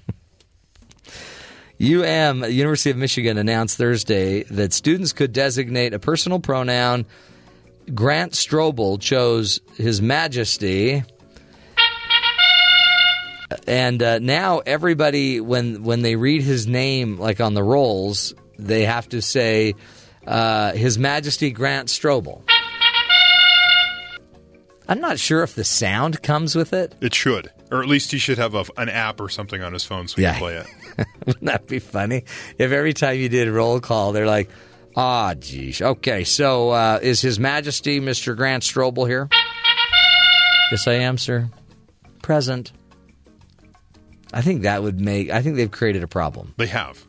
[1.81, 7.05] UM, University of Michigan, announced Thursday that students could designate a personal pronoun.
[7.93, 11.03] Grant Strobel chose His Majesty.
[13.67, 18.85] And uh, now everybody, when when they read his name, like on the rolls, they
[18.85, 19.75] have to say
[20.25, 22.43] uh, His Majesty Grant Strobel.
[24.91, 26.93] I'm not sure if the sound comes with it.
[26.99, 29.85] It should, or at least he should have a, an app or something on his
[29.85, 30.31] phone so he Yeah.
[30.33, 30.67] can play it.
[31.25, 32.25] Wouldn't that be funny?
[32.57, 34.49] If every time you did a roll call, they're like,
[34.97, 35.81] ah, geez.
[35.81, 38.35] Okay, so uh, is His Majesty Mr.
[38.35, 39.29] Grant Strobel here?
[40.71, 41.49] yes, I am, sir.
[42.21, 42.73] Present.
[44.33, 46.53] I think that would make, I think they've created a problem.
[46.57, 47.05] They have.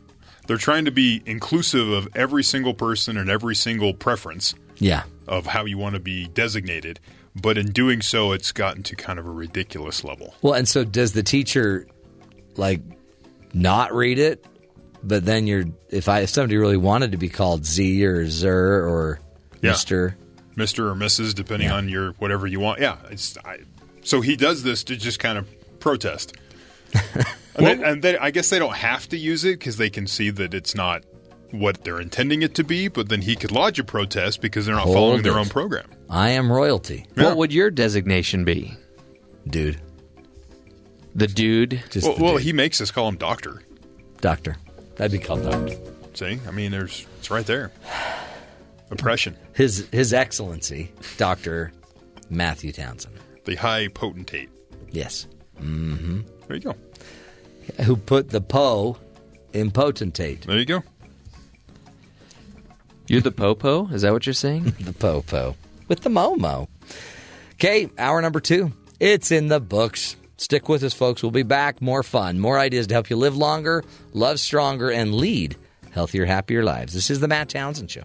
[0.46, 5.02] They're trying to be inclusive of every single person and every single preference Yeah.
[5.28, 6.98] of how you want to be designated.
[7.34, 10.34] But in doing so, it's gotten to kind of a ridiculous level.
[10.42, 11.86] Well, and so does the teacher
[12.56, 12.80] like
[13.54, 14.44] not read it?
[15.02, 18.86] But then you're if I if somebody really wanted to be called Z or Zer
[18.86, 19.20] or
[19.62, 19.70] Yeah.
[19.70, 20.16] Mister,
[20.56, 20.90] Mr.
[20.90, 22.80] or Mrs., depending on your whatever you want.
[22.80, 22.98] Yeah.
[23.10, 23.60] It's, I,
[24.02, 25.48] so he does this to just kind of
[25.80, 26.34] protest.
[27.54, 30.06] and, then, and then I guess they don't have to use it because they can
[30.06, 31.04] see that it's not
[31.50, 34.74] what they're intending it to be, but then he could lodge a protest because they're
[34.74, 35.86] not following their own program.
[36.12, 38.76] I am royalty, What would your designation be?
[39.48, 39.80] dude.
[41.14, 41.82] The dude.
[41.90, 42.42] Just well, the well dude.
[42.42, 43.62] he makes us call him doctor.
[44.20, 44.56] doctor.
[44.96, 45.76] That'd be called doctor.
[46.14, 47.72] See, I mean, there's it's right there.
[48.90, 51.72] Oppression, His His Excellency, Doctor
[52.28, 53.14] Matthew Townsend.
[53.44, 54.50] the high potentate.
[54.90, 55.26] Yes.
[55.60, 56.20] Mm-hmm.
[56.46, 56.74] There you go.
[57.84, 58.98] Who put the po
[59.54, 60.42] in potentate?
[60.42, 60.82] There you go.
[63.08, 63.88] You're the popo?
[63.88, 64.64] Is that what you're saying?
[64.80, 65.56] the popo
[65.92, 66.68] with the momo.
[67.56, 68.72] Okay, hour number two.
[68.98, 70.16] It's in the books.
[70.38, 71.22] Stick with us, folks.
[71.22, 71.82] We'll be back.
[71.82, 75.54] More fun, more ideas to help you live longer, love stronger, and lead
[75.90, 76.94] healthier, happier lives.
[76.94, 78.04] This is the Matt Townsend Show.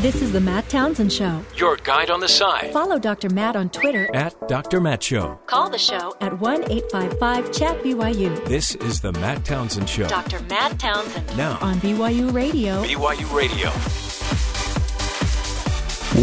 [0.00, 1.44] This is the Matt Townsend Show.
[1.56, 2.72] Your guide on the side.
[2.72, 3.28] Follow Dr.
[3.28, 4.08] Matt on Twitter.
[4.14, 4.80] At Dr.
[4.80, 5.38] Matt Show.
[5.44, 8.42] Call the show at 1 855 Chat BYU.
[8.46, 10.08] This is the Matt Townsend Show.
[10.08, 10.40] Dr.
[10.44, 11.36] Matt Townsend.
[11.36, 11.58] Now.
[11.60, 12.82] On BYU Radio.
[12.82, 13.68] BYU Radio.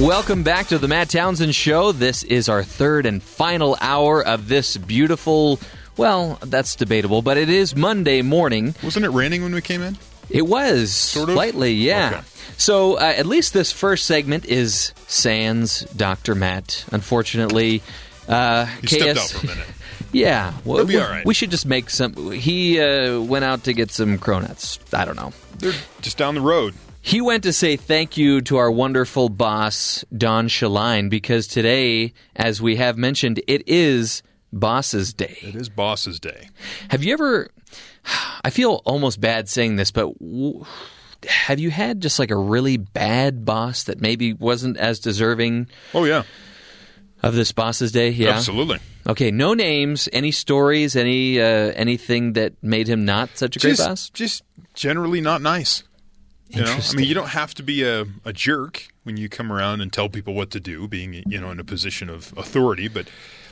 [0.03, 1.91] Welcome back to the Matt Townsend Show.
[1.91, 5.59] This is our third and final hour of this beautiful,
[5.97, 8.73] well, that's debatable, but it is Monday morning.
[8.81, 9.99] Wasn't it raining when we came in?
[10.29, 11.35] It was Sort of?
[11.35, 12.09] slightly, yeah.
[12.13, 12.21] Okay.
[12.57, 16.35] So uh, at least this first segment is Sans Dr.
[16.35, 16.85] Matt.
[16.91, 17.81] Unfortunately,
[18.27, 19.67] uh, He KS, stepped out for a minute.
[20.11, 21.25] yeah, well, we, all right.
[21.25, 22.31] we should just make some.
[22.31, 24.79] He uh, went out to get some cronuts.
[24.93, 25.33] I don't know.
[25.59, 26.73] They're just down the road.
[27.01, 32.61] He went to say thank you to our wonderful boss, Don Shaline, because today, as
[32.61, 35.37] we have mentioned, it is Boss's Day.
[35.41, 36.49] It is Boss's Day.
[36.89, 37.49] Have you ever?
[38.43, 40.65] I feel almost bad saying this, but w-
[41.27, 45.67] have you had just like a really bad boss that maybe wasn't as deserving?
[45.93, 46.23] Oh yeah,
[47.23, 48.09] of this Boss's Day.
[48.09, 48.79] Yeah, Absolutely.
[49.07, 53.77] Okay, no names, any stories, any uh, anything that made him not such a great
[53.77, 54.09] just, boss.
[54.09, 54.43] Just
[54.73, 55.83] generally not nice.
[56.49, 59.51] You know, I mean, you don't have to be a, a jerk when you come
[59.51, 62.87] around and tell people what to do, being you know in a position of authority.
[62.87, 63.09] But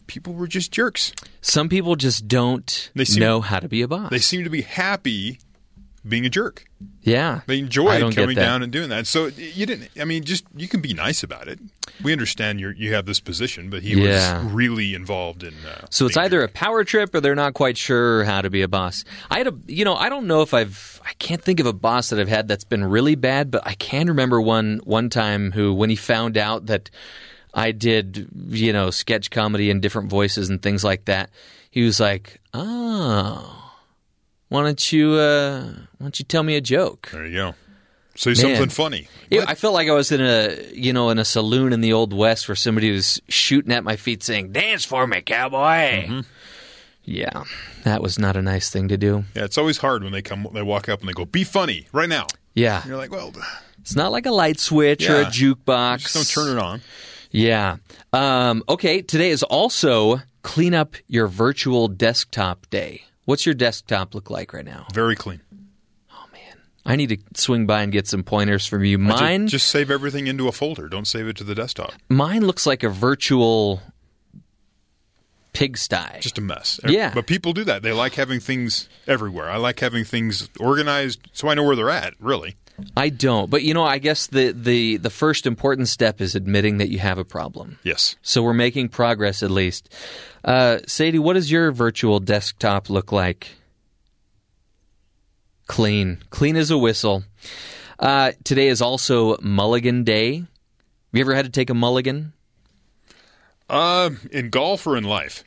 [0.07, 1.11] people were just jerks.
[1.41, 4.09] Some people just don't They seem- know how to be a boss.
[4.09, 5.39] They seem to be happy
[6.07, 6.65] being a jerk.
[7.01, 9.07] yeah, They enjoy coming down and doing that.
[9.07, 9.89] So you didn't.
[9.99, 11.57] I mean, just you can be nice about it.
[12.03, 14.43] We understand you you have this position, but he Yeah.
[14.43, 15.53] was really involved in.
[15.67, 18.61] Uh, So it's either a power trip or they're not quite sure how to be
[18.61, 19.03] a boss.
[19.31, 21.73] I had a, you know, I don't know if I've, I can't think of a
[21.73, 25.53] boss that I've had that's been really bad, but I can remember one one time
[25.53, 26.91] who, when he found out that
[27.57, 31.29] I did, you know, sketch comedy and different voices and things like that,
[31.71, 33.71] he was like, "Oh,
[34.49, 37.55] why don't you, uh, why don't you tell me a joke?" There you go.
[38.17, 38.35] Say Man.
[38.37, 39.07] something funny.
[39.29, 41.91] It- I felt like I was in a you know in a saloon in the
[41.93, 45.57] old west where somebody was shooting at my feet saying "Dance for me, cowboy."
[46.07, 46.19] Mm-hmm.
[47.03, 47.43] Yeah,
[47.83, 49.25] that was not a nice thing to do.
[49.35, 50.47] Yeah, it's always hard when they come.
[50.53, 53.33] They walk up and they go, "Be funny right now." Yeah, And you're like, "Well,
[53.81, 55.29] it's not like a light switch or a Yeah.
[55.29, 55.99] jukebox.
[56.01, 56.81] just don't turn it on."
[57.35, 57.77] Yeah.
[58.13, 59.01] Um, okay.
[59.01, 63.03] Today is also clean up your virtual desktop day.
[63.25, 64.87] What's your desktop look like right now?
[64.93, 65.41] Very clean.
[66.11, 68.97] Oh man, I need to swing by and get some pointers from you.
[68.97, 70.87] Mine, just, save everything into a folder.
[70.87, 71.91] Don't save it to the desktop.
[72.07, 73.81] mine looks like a virtual
[75.53, 76.19] pigsty.
[76.21, 76.79] Just a mess.
[76.87, 77.11] Yeah.
[77.13, 77.81] But people do that.
[77.81, 79.49] They like having things everywhere.
[79.49, 82.55] I like having things organized so I know where they're at, really.
[82.95, 86.77] I don't, but you know, I guess the, the, the first important step is admitting
[86.77, 87.79] that you have a problem.
[87.83, 88.15] Yes.
[88.21, 89.93] So we're making progress at least.
[90.43, 93.51] Uh, Sadie, what does your virtual desktop look like?
[95.67, 96.19] Clean.
[96.29, 97.23] Clean as a whistle.
[97.97, 100.37] Uh, today is also Mulligan Day.
[100.37, 100.47] Have
[101.13, 102.33] you ever had to take a mulligan?
[103.69, 105.43] Uh, in golf or in life?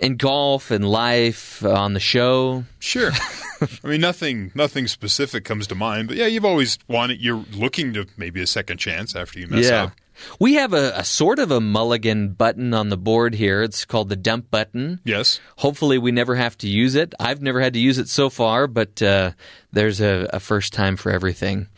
[0.00, 2.64] In golf and life, on the show?
[2.78, 3.12] Sure.
[3.84, 6.08] I mean, nothing, nothing specific comes to mind.
[6.08, 7.20] But yeah, you've always wanted.
[7.20, 9.84] You're looking to maybe a second chance after you mess yeah.
[9.84, 9.92] up.
[10.38, 13.62] We have a, a sort of a mulligan button on the board here.
[13.62, 15.00] It's called the dump button.
[15.04, 15.40] Yes.
[15.56, 17.14] Hopefully, we never have to use it.
[17.18, 19.32] I've never had to use it so far, but uh,
[19.72, 21.68] there's a, a first time for everything.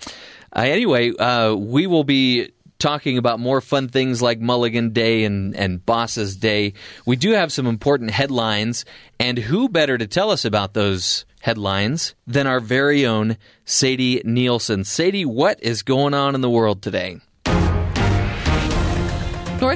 [0.54, 5.56] Uh, anyway, uh, we will be talking about more fun things like Mulligan Day and,
[5.56, 6.74] and Boss's Day.
[7.06, 8.84] We do have some important headlines,
[9.18, 14.82] and who better to tell us about those headlines than our very own Sadie Nielsen?
[14.82, 17.20] Sadie, what is going on in the world today?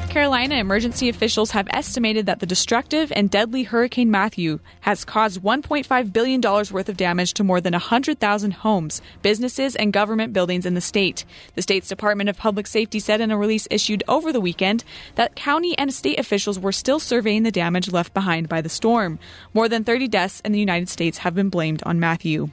[0.01, 5.43] North Carolina emergency officials have estimated that the destructive and deadly Hurricane Matthew has caused
[5.43, 10.73] $1.5 billion worth of damage to more than 100,000 homes, businesses, and government buildings in
[10.73, 11.27] the state.
[11.55, 14.85] The state's Department of Public Safety said in a release issued over the weekend
[15.17, 19.19] that county and state officials were still surveying the damage left behind by the storm.
[19.53, 22.49] More than 30 deaths in the United States have been blamed on Matthew.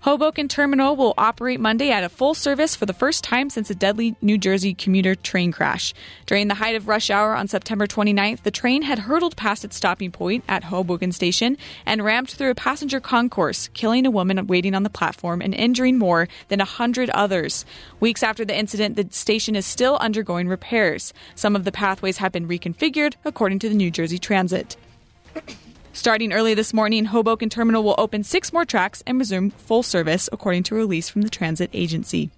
[0.00, 3.74] Hoboken Terminal will operate Monday at a full service for the first time since a
[3.74, 5.92] deadly New Jersey commuter train crash.
[6.24, 9.76] During the height of rush hour on September 29th, the train had hurtled past its
[9.76, 14.72] stopping point at Hoboken Station and rammed through a passenger concourse, killing a woman waiting
[14.72, 17.64] on the platform and injuring more than 100 others.
[17.98, 21.12] Weeks after the incident, the station is still undergoing repairs.
[21.34, 24.76] Some of the pathways have been reconfigured, according to the New Jersey Transit.
[25.98, 30.28] Starting early this morning, Hoboken Terminal will open six more tracks and resume full service,
[30.32, 32.30] according to a release from the transit agency.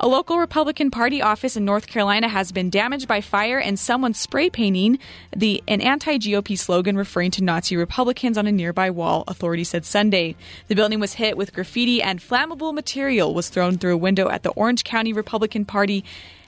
[0.00, 4.14] A local Republican Party office in North Carolina has been damaged by fire and someone
[4.14, 4.98] spray painting
[5.36, 10.34] the an anti-GOP slogan referring to Nazi Republicans on a nearby wall, authorities said Sunday.
[10.68, 14.44] The building was hit with graffiti and flammable material was thrown through a window at
[14.44, 16.06] the Orange County Republican Party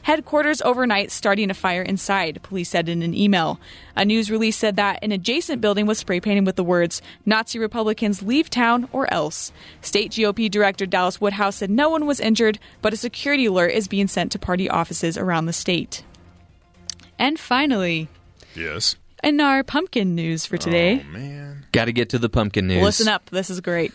[0.08, 3.60] headquarters overnight, starting a fire inside, police said in an email.
[3.94, 7.58] A news release said that an adjacent building was spray painted with the words, Nazi
[7.58, 9.52] Republicans leave town or else.
[9.82, 13.86] State GOP Director Dallas Woodhouse said no one was injured, but a security alert is
[13.86, 16.02] being sent to party offices around the state.
[17.18, 18.08] And finally,
[18.54, 18.96] Yes.
[19.22, 21.04] in our pumpkin news for today.
[21.06, 21.66] oh, man.
[21.72, 22.82] Got to get to the pumpkin news.
[22.82, 23.92] Listen up, this is great.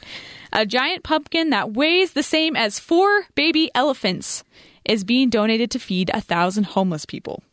[0.55, 4.43] A giant pumpkin that weighs the same as four baby elephants
[4.85, 7.43] is being donated to feed a thousand homeless people.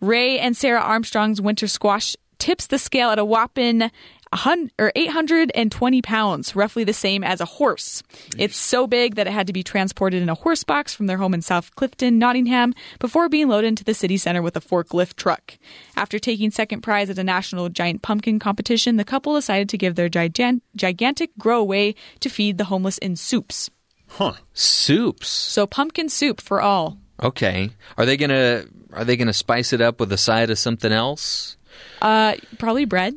[0.00, 3.90] Ray and Sarah Armstrong's winter squash tips the scale at a whopping
[4.30, 8.02] 100, or 820 pounds, roughly the same as a horse.
[8.36, 11.16] It's so big that it had to be transported in a horse box from their
[11.16, 15.16] home in South Clifton, Nottingham, before being loaded into the city center with a forklift
[15.16, 15.56] truck.
[15.96, 19.94] After taking second prize at a national giant pumpkin competition, the couple decided to give
[19.94, 23.70] their gigan- gigantic grow away to feed the homeless in soups.
[24.08, 24.32] Huh.
[24.54, 25.28] Soups.
[25.28, 26.98] So pumpkin soup for all.
[27.22, 27.70] Okay.
[27.96, 31.56] Are they gonna Are they gonna spice it up with a side of something else?
[32.00, 33.14] Uh, probably bread.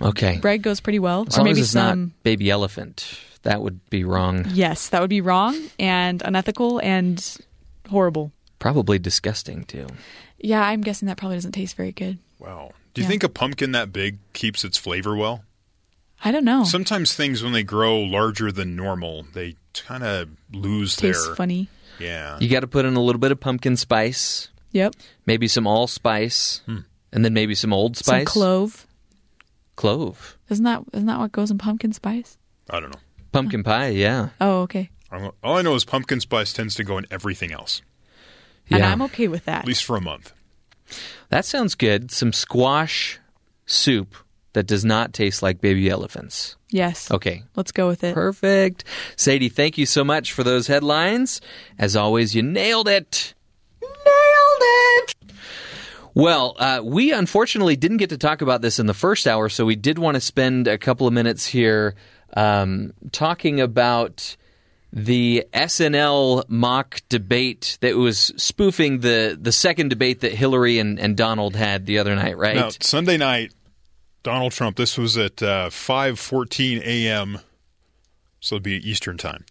[0.00, 0.36] Okay.
[0.38, 2.00] Bread goes pretty well, As or long maybe as it's some.
[2.00, 4.44] not baby elephant, that would be wrong.
[4.52, 7.24] Yes, that would be wrong and unethical and
[7.88, 8.30] horrible.
[8.58, 9.86] Probably disgusting too.
[10.38, 12.18] Yeah, I'm guessing that probably doesn't taste very good.
[12.38, 12.72] Wow.
[12.92, 13.08] Do you Yeah.
[13.08, 15.44] think a pumpkin that big keeps its flavor well?
[16.24, 16.64] I don't know.
[16.64, 21.68] Sometimes things when they grow larger than normal, they kind of lose Tastes their funny.
[21.98, 22.38] Yeah.
[22.40, 24.94] You got to put in a little bit of pumpkin spice, Yep.
[25.26, 26.78] maybe some allspice, hmm.
[27.12, 28.06] and then maybe some old spice.
[28.06, 28.32] Some spice.
[28.32, 28.86] clove.
[29.76, 30.38] Clove.
[30.48, 32.38] Isn't that isn't that what goes in pumpkin spice?
[32.70, 33.00] I don't know.
[33.32, 34.30] Pumpkin pie, yeah.
[34.40, 34.90] Oh, okay.
[35.12, 37.82] All I know is pumpkin spice tends to go in everything else,
[38.70, 39.60] And I'm okay with that.
[39.60, 40.32] at least for a month.
[41.28, 42.10] That sounds good.
[42.10, 43.18] Some squash
[43.66, 44.14] soup
[44.56, 46.56] that does not taste like baby elephants.
[46.70, 47.10] Yes.
[47.10, 47.42] Okay.
[47.56, 48.14] Let's go with it.
[48.14, 48.84] Perfect.
[49.14, 51.42] Sadie, thank you so much for those headlines.
[51.78, 53.34] As always, you nailed it.
[53.82, 53.92] Nailed
[54.62, 55.14] it.
[56.14, 59.66] Well, uh, we unfortunately didn't get to talk about this in the first hour, so
[59.66, 61.94] we did want to spend a couple of minutes here
[62.34, 64.38] um, talking about
[64.90, 71.14] the SNL mock debate that was spoofing the, the second debate that Hillary and, and
[71.14, 72.56] Donald had the other night, right?
[72.56, 73.52] Now, Sunday night,
[74.26, 74.76] Donald Trump.
[74.76, 77.38] This was at uh, five fourteen a.m.
[78.40, 79.44] So it'd be Eastern time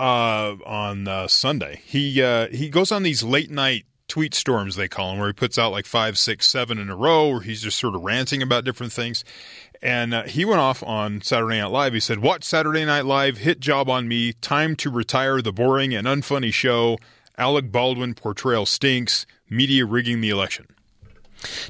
[0.00, 1.82] uh, on uh, Sunday.
[1.84, 5.32] He uh, he goes on these late night tweet storms they call them, where he
[5.32, 8.42] puts out like five, six, seven in a row, where he's just sort of ranting
[8.42, 9.24] about different things.
[9.80, 11.94] And uh, he went off on Saturday Night Live.
[11.94, 13.38] He said, "Watch Saturday Night Live.
[13.38, 14.32] Hit job on me.
[14.32, 16.98] Time to retire the boring and unfunny show.
[17.36, 19.26] Alec Baldwin portrayal stinks.
[19.48, 20.66] Media rigging the election."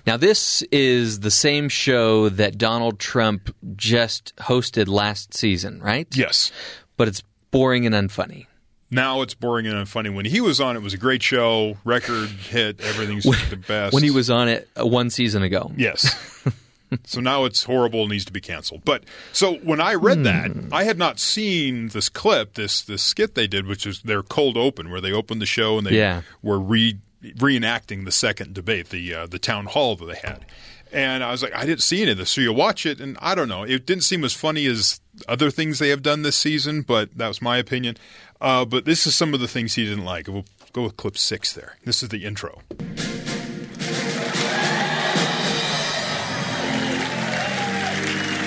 [0.07, 6.09] Now, this is the same show that Donald Trump just hosted last season, right?
[6.17, 6.51] Yes.
[6.97, 8.47] But it's boring and unfunny.
[8.91, 10.15] Now it's boring and unfunny.
[10.15, 13.93] When he was on, it was a great show, record hit, everything's the best.
[13.93, 15.71] When he was on it uh, one season ago.
[15.77, 16.43] Yes.
[17.05, 18.87] so now it's horrible and needs to be canceled.
[18.87, 23.35] But so when I read that, I had not seen this clip, this this skit
[23.35, 26.23] they did, which is their cold open, where they opened the show and they Yeah.
[26.41, 30.45] were re reenacting the second debate, the uh, the town hall that they had.
[30.91, 32.31] And I was like, I didn't see any of this.
[32.31, 33.63] So you watch it, and I don't know.
[33.63, 37.29] It didn't seem as funny as other things they have done this season, but that
[37.29, 37.97] was my opinion.
[38.41, 40.29] Uh, but this is some of the things he didn't like.
[40.29, 41.77] We'll go with clip six there.
[41.85, 42.63] This is the intro.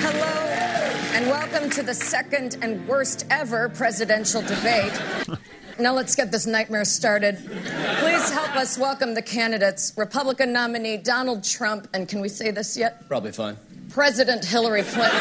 [0.01, 0.47] Hello,
[1.13, 4.99] and welcome to the second and worst ever presidential debate.
[5.81, 7.37] now let's get this nightmare started.
[7.37, 12.77] Please help us welcome the candidates Republican nominee Donald Trump, and can we say this
[12.77, 13.07] yet?
[13.07, 13.57] Probably fine.
[13.89, 15.19] President Hillary Clinton.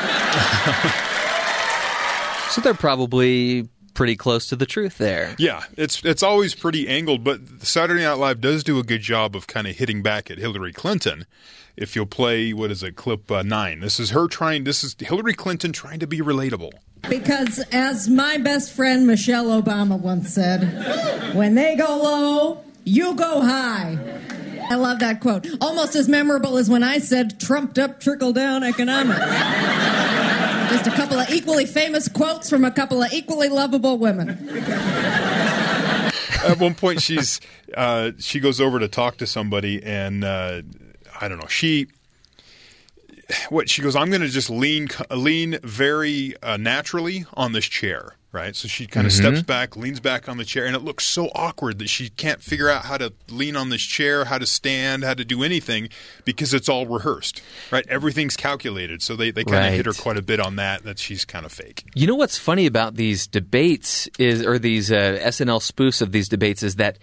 [2.51, 5.37] So they're probably pretty close to the truth there.
[5.39, 9.37] Yeah, it's it's always pretty angled, but Saturday Night Live does do a good job
[9.37, 11.27] of kind of hitting back at Hillary Clinton.
[11.77, 13.81] If you'll play what is it, clip uh, nine?
[13.81, 14.65] This is her trying.
[14.65, 16.73] This is Hillary Clinton trying to be relatable.
[17.09, 23.41] Because, as my best friend Michelle Obama once said, when they go low, you go
[23.41, 23.99] high.
[24.71, 25.47] I love that quote.
[25.61, 29.19] Almost as memorable as when I said, trumped up, trickle down economics.
[30.71, 34.31] Just a couple of equally famous quotes from a couple of equally lovable women.
[36.47, 37.41] At one point, she's
[37.77, 40.63] uh, she goes over to talk to somebody, and uh,
[41.21, 41.49] I don't know.
[41.49, 41.89] She
[43.49, 43.97] what she goes.
[43.97, 48.55] I'm going to just lean lean very uh, naturally on this chair, right?
[48.57, 49.17] So she kind of Mhm.
[49.17, 52.43] steps back, leans back on the chair, and it looks so awkward that she can't
[52.43, 55.89] figure out how to lean on this chair, how to stand, how to do anything
[56.25, 57.41] because it's all rehearsed,
[57.71, 57.85] right?
[57.89, 59.03] Everything's calculated.
[59.03, 60.85] So they they kind of hit her quite a bit on that.
[60.85, 61.85] That she's kind of fake.
[61.95, 66.29] You know what's funny about these debates is, or these uh, SNL spoofs of these
[66.29, 66.99] debates, is that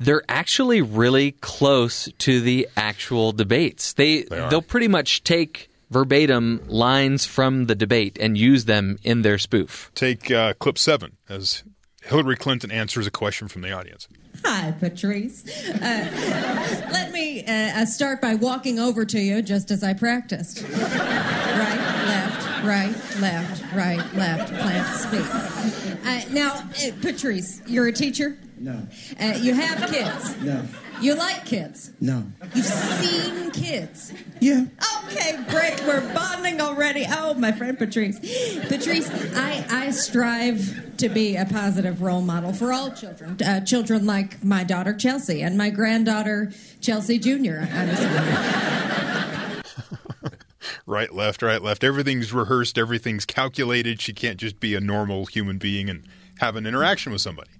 [0.00, 3.92] they're actually really close to the actual debates.
[3.92, 9.38] They, they'll pretty much take verbatim lines from the debate and use them in their
[9.38, 9.90] spoof.
[9.94, 11.62] Take uh, clip seven as
[12.02, 14.08] Hillary Clinton answers a question from the audience.
[14.44, 15.44] Hi, Patrice.
[15.68, 20.62] Uh, let me uh, uh, start by walking over to you just as I practiced.
[20.62, 20.86] Right,
[22.06, 25.26] left, right, left, right, left, plant, speak.
[26.06, 28.38] Uh, now, uh, Patrice, you're a teacher?
[28.60, 28.86] No.
[29.18, 30.36] Uh, you have kids?
[30.42, 30.62] No.
[31.00, 31.92] You like kids?
[31.98, 32.24] No.
[32.54, 34.12] You've seen kids?
[34.38, 34.66] Yeah.
[35.06, 35.82] Okay, great.
[35.86, 37.06] We're bonding already.
[37.08, 38.18] Oh, my friend Patrice.
[38.68, 43.38] Patrice, I, I strive to be a positive role model for all children.
[43.42, 47.60] Uh, children like my daughter Chelsea and my granddaughter Chelsea Jr.
[50.86, 51.84] Right, left, right, left.
[51.84, 52.76] Everything's rehearsed.
[52.76, 54.00] Everything's calculated.
[54.00, 56.04] She can't just be a normal human being and
[56.40, 57.50] have an interaction with somebody.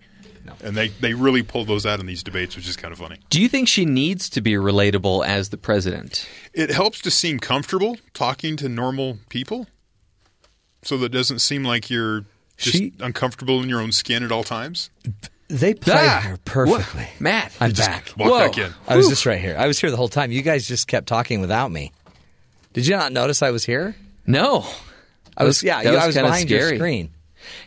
[0.62, 3.18] And they, they really pull those out in these debates, which is kind of funny.
[3.30, 6.28] Do you think she needs to be relatable as the president?
[6.52, 9.66] It helps to seem comfortable talking to normal people
[10.82, 12.24] so that it doesn't seem like you're
[12.56, 14.90] just uncomfortable in your own skin at all times.
[15.48, 16.20] They play Ah!
[16.20, 17.02] her perfectly.
[17.02, 17.20] What?
[17.20, 18.12] Matt, I'm back.
[18.16, 18.72] walk back in.
[18.86, 19.56] I was just right here.
[19.58, 20.30] I was here the whole time.
[20.30, 21.92] You guys just kept talking without me.
[22.72, 23.96] Did you not notice I was here?
[24.26, 24.64] No.
[25.36, 25.62] I was.
[25.62, 27.10] Yeah, that I was kinda behind your screen.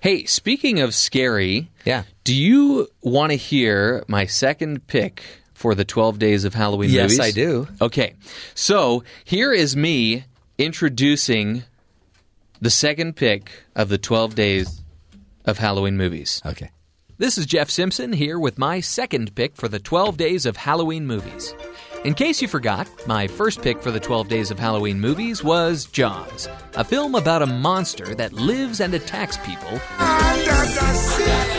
[0.01, 2.03] Hey, speaking of scary, yeah.
[2.23, 5.23] Do you want to hear my second pick
[5.53, 7.17] for the 12 days of Halloween Yes, movies?
[7.17, 7.67] Yes, I do.
[7.81, 8.15] Okay.
[8.55, 10.25] So, here is me
[10.57, 11.63] introducing
[12.61, 14.81] the second pick of the 12 days
[15.45, 16.41] of Halloween movies.
[16.45, 16.71] Okay.
[17.17, 21.05] This is Jeff Simpson here with my second pick for the 12 days of Halloween
[21.05, 21.53] movies.
[22.03, 25.85] In case you forgot, my first pick for the 12 days of Halloween movies was
[25.85, 29.77] Jaws, a film about a monster that lives and attacks people.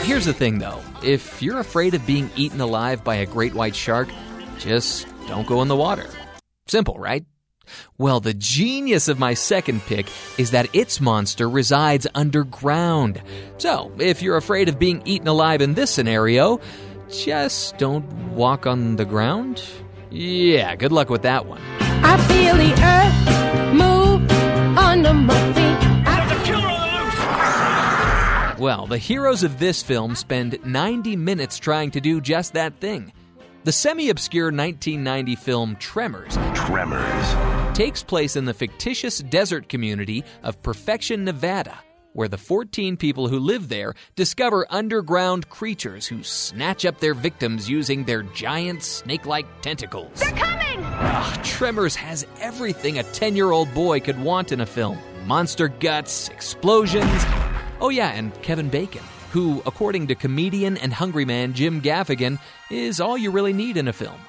[0.02, 3.74] Here's the thing though if you're afraid of being eaten alive by a great white
[3.74, 4.10] shark,
[4.58, 6.06] just don't go in the water.
[6.66, 7.24] Simple, right?
[7.96, 13.22] Well, the genius of my second pick is that its monster resides underground.
[13.56, 16.60] So, if you're afraid of being eaten alive in this scenario,
[17.08, 18.04] just don't
[18.34, 19.62] walk on the ground.
[20.16, 21.60] Yeah, good luck with that one.
[21.80, 24.30] I feel the earth move
[24.78, 25.80] under my feet.
[26.04, 26.70] There's a killer
[28.64, 33.12] Well, the heroes of this film spend 90 minutes trying to do just that thing.
[33.64, 36.38] The semi obscure 1990 film Tremors.
[36.54, 37.76] Tremors.
[37.76, 41.76] Takes place in the fictitious desert community of Perfection, Nevada,
[42.14, 47.68] where the 14 people who live there discover underground creatures who snatch up their victims
[47.68, 50.18] using their giant snake like tentacles.
[50.18, 50.82] They're coming!
[50.82, 55.68] Ugh, Tremors has everything a 10 year old boy could want in a film monster
[55.68, 57.22] guts, explosions.
[57.80, 62.38] Oh, yeah, and Kevin Bacon, who, according to comedian and hungry man Jim Gaffigan,
[62.70, 64.20] is all you really need in a film.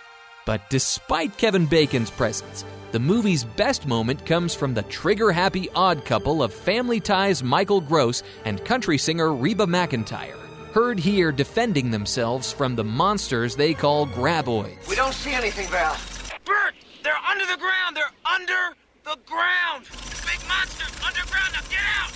[0.46, 2.64] But despite Kevin Bacon's presence,
[2.96, 7.82] the movie's best moment comes from the trigger happy odd couple of Family Ties Michael
[7.82, 10.38] Gross and country singer Reba McEntire,
[10.72, 14.88] heard here defending themselves from the monsters they call graboids.
[14.88, 15.98] We don't see anything, Val.
[16.46, 16.74] Bert,
[17.04, 17.98] they're under the ground.
[17.98, 19.84] They're under the ground.
[20.26, 21.52] Big monsters underground.
[21.52, 22.12] Now get out.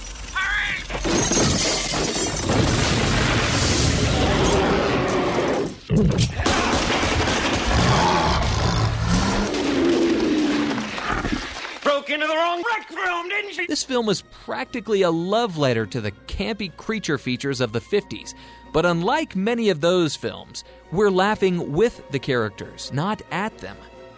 [6.72, 6.99] Hurry.
[11.90, 13.68] Broke into the wrong rec room, didn't?
[13.68, 18.36] This film was practically a love letter to the campy creature features of the 50s.
[18.72, 23.76] But unlike many of those films, we're laughing with the characters, not at them.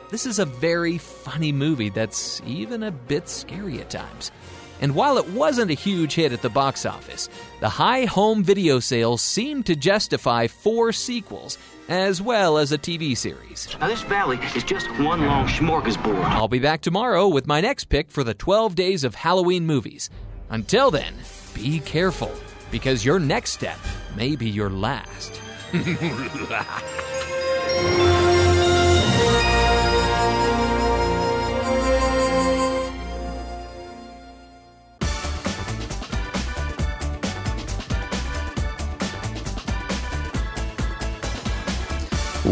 [0.09, 4.33] This is a very funny movie that's even a bit scary at times.
[4.81, 7.29] And while it wasn't a huge hit at the box office,
[7.61, 11.57] the high home video sales seemed to justify four sequels,
[11.91, 13.67] as well as a TV series.
[13.81, 16.23] Now this valley is just one long smorgasbord.
[16.23, 20.09] I'll be back tomorrow with my next pick for the 12 days of Halloween movies.
[20.49, 21.13] Until then,
[21.53, 22.31] be careful
[22.71, 23.77] because your next step
[24.15, 25.41] may be your last.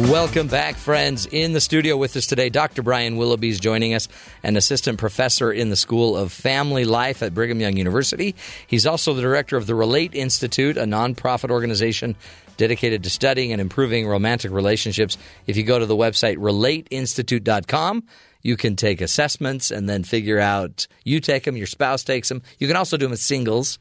[0.08, 1.28] Welcome back, friends.
[1.28, 2.82] In the studio with us today, Dr.
[2.82, 4.08] Brian Willoughby is joining us,
[4.44, 8.34] an assistant professor in the School of Family Life at Brigham Young University.
[8.66, 12.16] He's also the director of the Relate Institute, a nonprofit organization
[12.56, 15.18] dedicated to studying and improving romantic relationships.
[15.48, 18.04] If you go to the website relateinstitute.com,
[18.42, 22.42] you can take assessments and then figure out you take them, your spouse takes them.
[22.58, 23.80] You can also do them as singles,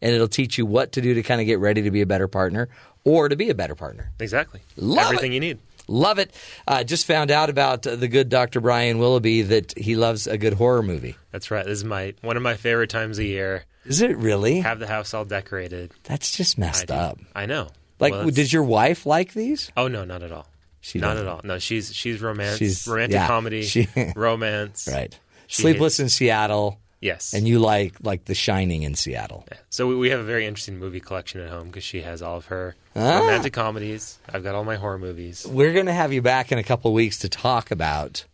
[0.00, 2.06] and it'll teach you what to do to kind of get ready to be a
[2.06, 2.68] better partner
[3.06, 4.10] or to be a better partner.
[4.20, 4.60] Exactly.
[4.76, 5.34] Love Everything it.
[5.36, 5.58] you need.
[5.88, 6.34] Love it.
[6.66, 8.60] Uh, just found out about the good Dr.
[8.60, 11.14] Brian Willoughby that he loves a good horror movie.
[11.30, 11.64] That's right.
[11.64, 13.64] This is my one of my favorite times a year.
[13.84, 14.60] Is it really?
[14.60, 15.92] Have the house all decorated.
[16.02, 17.18] That's just messed up.
[17.36, 17.68] I know.
[18.00, 19.70] Like, Well, did your wife like these?
[19.76, 20.46] Oh no, not at all.
[20.80, 21.26] She not doesn't.
[21.26, 21.40] at all.
[21.44, 24.88] No, she's she's romance, She's- romantic yeah, comedy, she- romance.
[24.92, 25.16] Right.
[25.46, 26.80] She Sleepless hates- in Seattle.
[27.00, 27.34] Yes.
[27.34, 29.46] And you like like The Shining in Seattle.
[29.68, 32.36] So we, we have a very interesting movie collection at home because she has all
[32.38, 33.18] of her Ah.
[33.20, 34.18] romantic comedies.
[34.32, 35.46] I've got all my horror movies.
[35.46, 38.24] We're going to have you back in a couple of weeks to talk about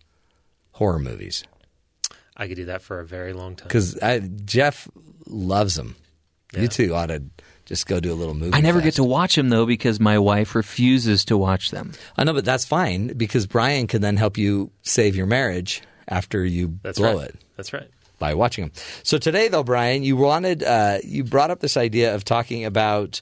[0.72, 1.44] horror movies
[2.36, 3.68] I could do that for a very long time.
[3.68, 3.98] because
[4.46, 4.88] Jeff
[5.26, 5.96] loves them.
[6.56, 7.22] You two ought to
[7.66, 8.54] just go do a little movie.
[8.56, 8.84] I never fest.
[8.84, 11.92] get to watch them though because my wife refuses to watch them.
[12.16, 16.44] I know, but that's fine because Brian can then help you save your marriage after
[16.44, 17.28] you That's blow right.
[17.28, 17.88] it That's right.
[18.22, 18.72] By watching them.
[19.02, 23.20] So today, though, Brian, you wanted uh, you brought up this idea of talking about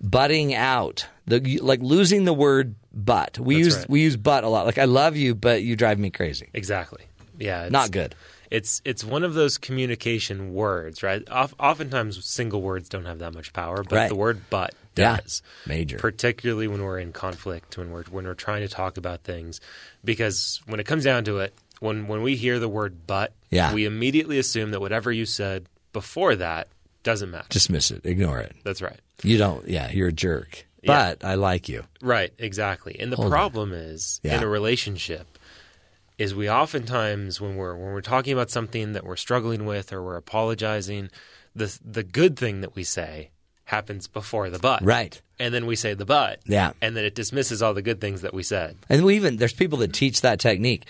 [0.00, 3.90] butting out, the like losing the word "but." We That's use right.
[3.90, 4.64] we use "but" a lot.
[4.64, 6.48] Like I love you, but you drive me crazy.
[6.54, 7.02] Exactly.
[7.36, 7.64] Yeah.
[7.64, 8.14] It's, Not good.
[8.50, 11.22] It's it's one of those communication words, right?
[11.28, 14.08] Of, oftentimes, single words don't have that much power, but Right.
[14.08, 15.16] the word "but" Yeah.
[15.18, 15.42] does.
[15.66, 15.98] Major.
[15.98, 19.60] particularly when we're in conflict, when we're when we're trying to talk about things,
[20.04, 23.72] because when it comes down to it, when when we hear the word "but," Yeah.
[23.74, 26.68] we immediately assume that whatever you said before that
[27.02, 27.46] doesn't matter.
[27.48, 28.04] Dismiss it.
[28.04, 28.54] Ignore it.
[28.64, 29.00] That's right.
[29.22, 29.66] You don't.
[29.68, 30.66] Yeah, you're a jerk.
[30.82, 31.14] Yeah.
[31.14, 31.84] But I like you.
[32.00, 32.96] Right, exactly.
[33.00, 33.30] And the Hold on.
[33.32, 34.36] problem is Yeah.
[34.36, 35.26] in a relationship
[36.18, 40.02] is we oftentimes when we're when we're talking about something that we're struggling with or
[40.02, 41.10] we're apologizing,
[41.54, 43.30] the the good thing that we say
[43.64, 44.82] happens before the but.
[44.82, 45.20] Right.
[45.38, 46.40] And then we say the but.
[46.46, 46.72] Yeah.
[46.80, 48.76] And then it dismisses all the good things that we said.
[48.88, 50.84] And we even there's people that teach that technique.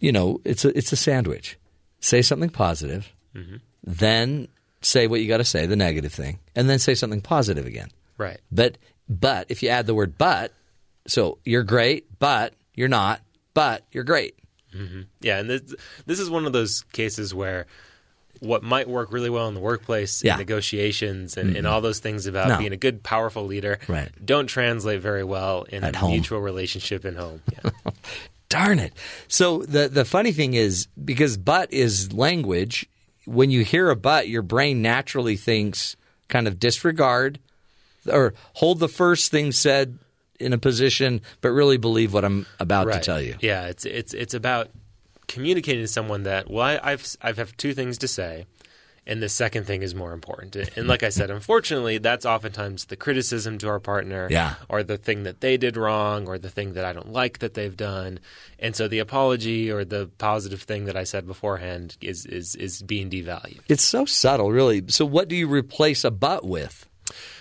[0.00, 1.56] You know, it's a it's a sandwich.
[2.00, 3.60] Say something positive, Mhm.
[3.84, 4.48] then
[4.82, 7.88] say what you got to say, the negative thing, and then say something positive again.
[8.18, 8.40] Right.
[8.52, 10.52] But but if you add the word but,
[11.06, 13.20] so you're great, but you're not,
[13.54, 14.34] but you're great.
[14.72, 15.62] hmm Yeah, and this
[16.06, 17.66] this is one of those cases where
[18.40, 20.34] what might work really well in the workplace, Yeah.
[20.34, 21.70] in negotiations, and, and Mhm.
[21.70, 22.58] all those things about No.
[22.58, 24.10] being a good, powerful leader, Right.
[24.22, 26.10] don't translate very well in At a home.
[26.10, 27.40] mutual relationship in home.
[27.64, 27.70] Yeah.
[28.48, 28.92] Darn it.
[29.28, 32.86] So the the funny thing is because but is language,
[33.24, 35.96] when you hear a but, your brain naturally thinks
[36.28, 37.38] kind of disregard
[38.10, 39.98] or hold the first thing said
[40.38, 43.36] in a position but really believe what I'm about to tell you.
[43.40, 44.70] Yeah, it's it's it's about
[45.28, 48.46] communicating to someone that well, I, I've I've have two things to say,
[49.06, 50.56] and the second thing is more important.
[50.56, 50.88] And mm-hmm.
[50.88, 54.54] like I said, unfortunately, that's oftentimes the criticism to our partner, Yeah.
[54.68, 57.54] or the thing that they did wrong, or the thing that I don't like that
[57.54, 58.18] they've done.
[58.58, 62.82] And so the apology or the positive thing that I said beforehand is is is
[62.82, 63.60] being devalued.
[63.68, 64.82] It's so subtle, really.
[64.88, 66.88] So what do you replace a but with?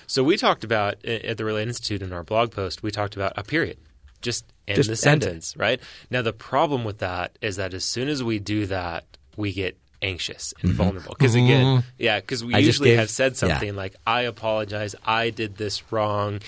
[0.08, 2.84] So we talked about at the Relate Institute in our blog post.
[2.84, 3.78] We talked about a period,
[4.22, 5.80] just end Just the end sentence, right?
[6.12, 9.06] Now the problem with that is that as soon as we do that,
[9.36, 10.76] we get anxious and Mhm.
[10.76, 11.84] vulnerable because again, Mhm.
[11.98, 13.38] yeah, because we I usually gave- have said yeah.
[13.38, 16.40] something like, "I apologize, I did this wrong,"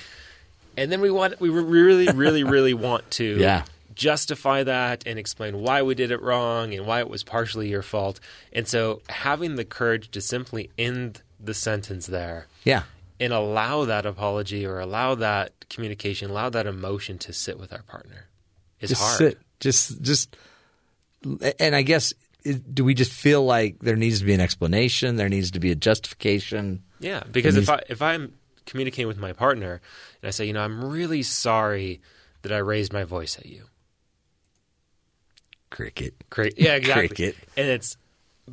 [0.75, 3.63] and then we want we really, really, really want to Yeah.
[3.95, 7.81] justify that and explain why we did it wrong and why it was partially your
[7.81, 8.19] fault.
[8.53, 12.83] And so having the courage to simply end the sentence there Yeah.
[13.19, 17.81] and allow that apology or allow that communication, allow that emotion to sit with our
[17.83, 18.27] partner
[18.79, 19.17] is just hard.
[19.17, 19.37] sit.
[19.59, 20.35] Just just
[21.59, 22.13] and I guess
[22.53, 25.71] do we just feel like there needs to be an explanation, there needs to be
[25.71, 26.83] a justification?
[26.99, 28.33] Yeah, because if I if I'm
[28.65, 29.81] communicating with my partner
[30.21, 32.01] and I say, you know, I'm really sorry
[32.41, 33.65] that I raised my voice at you.
[35.69, 36.13] Cricket.
[36.29, 37.07] Cra- yeah, exactly.
[37.09, 37.35] Cricket.
[37.57, 37.97] And it's,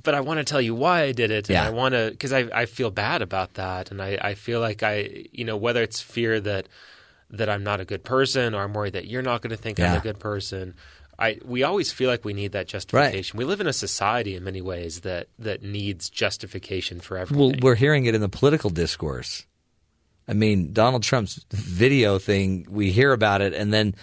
[0.01, 1.67] but I want to tell you why I did it, and Yeah.
[1.67, 4.83] I want to because I I feel bad about that, and I I feel like
[4.83, 6.69] I you know whether it's fear that
[7.31, 9.79] that I'm not a good person, or I'm worried that you're not going to think
[9.81, 10.75] I'm a good person,
[11.19, 13.37] I we always feel like we need that justification.
[13.39, 17.39] We live in a society in many ways that that needs justification for everything.
[17.53, 19.47] Well, we're hearing it in the political discourse.
[20.27, 23.95] I mean, Donald Trump's video thing, we hear about it and then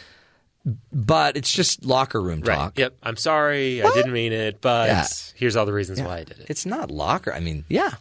[0.94, 2.56] but it's just locker room right.
[2.56, 2.78] talk.
[2.78, 2.96] Yep.
[3.02, 3.82] I'm sorry.
[3.84, 5.08] I didn't mean it, but Yeah.
[5.36, 6.06] here's all the reasons Yeah.
[6.06, 6.46] why I did it.
[6.50, 7.34] It's not locker.
[7.34, 7.96] I mean, yeah.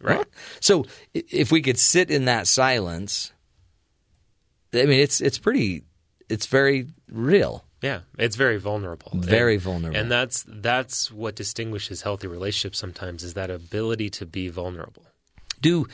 [0.00, 0.26] Right.
[0.58, 0.84] So
[1.14, 3.32] if we could sit in that silence,
[4.74, 5.84] I mean, it's it's pretty,
[6.28, 7.64] it's very real.
[7.82, 9.10] Yeah, it's very vulnerable.
[9.14, 9.98] Very And- vulnerable.
[9.98, 15.04] And that's that's what distinguishes healthy relationships sometimes is that ability to be vulnerable.
[15.60, 15.86] Do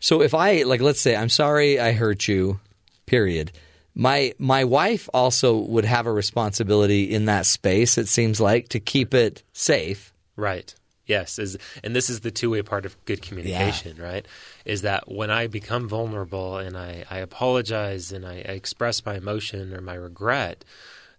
[0.00, 2.60] so if I like, let's say I'm sorry I hurt you.
[3.06, 3.52] Period.
[3.94, 7.96] My my wife also would have a responsibility in that space.
[7.98, 10.12] It seems like to keep it safe.
[10.36, 10.74] Right.
[11.06, 14.26] Yes, is and this is the two-way part of good communication, right?
[14.66, 19.16] Is that when I become vulnerable and I, I apologize and I, I express my
[19.16, 20.66] emotion or my regret,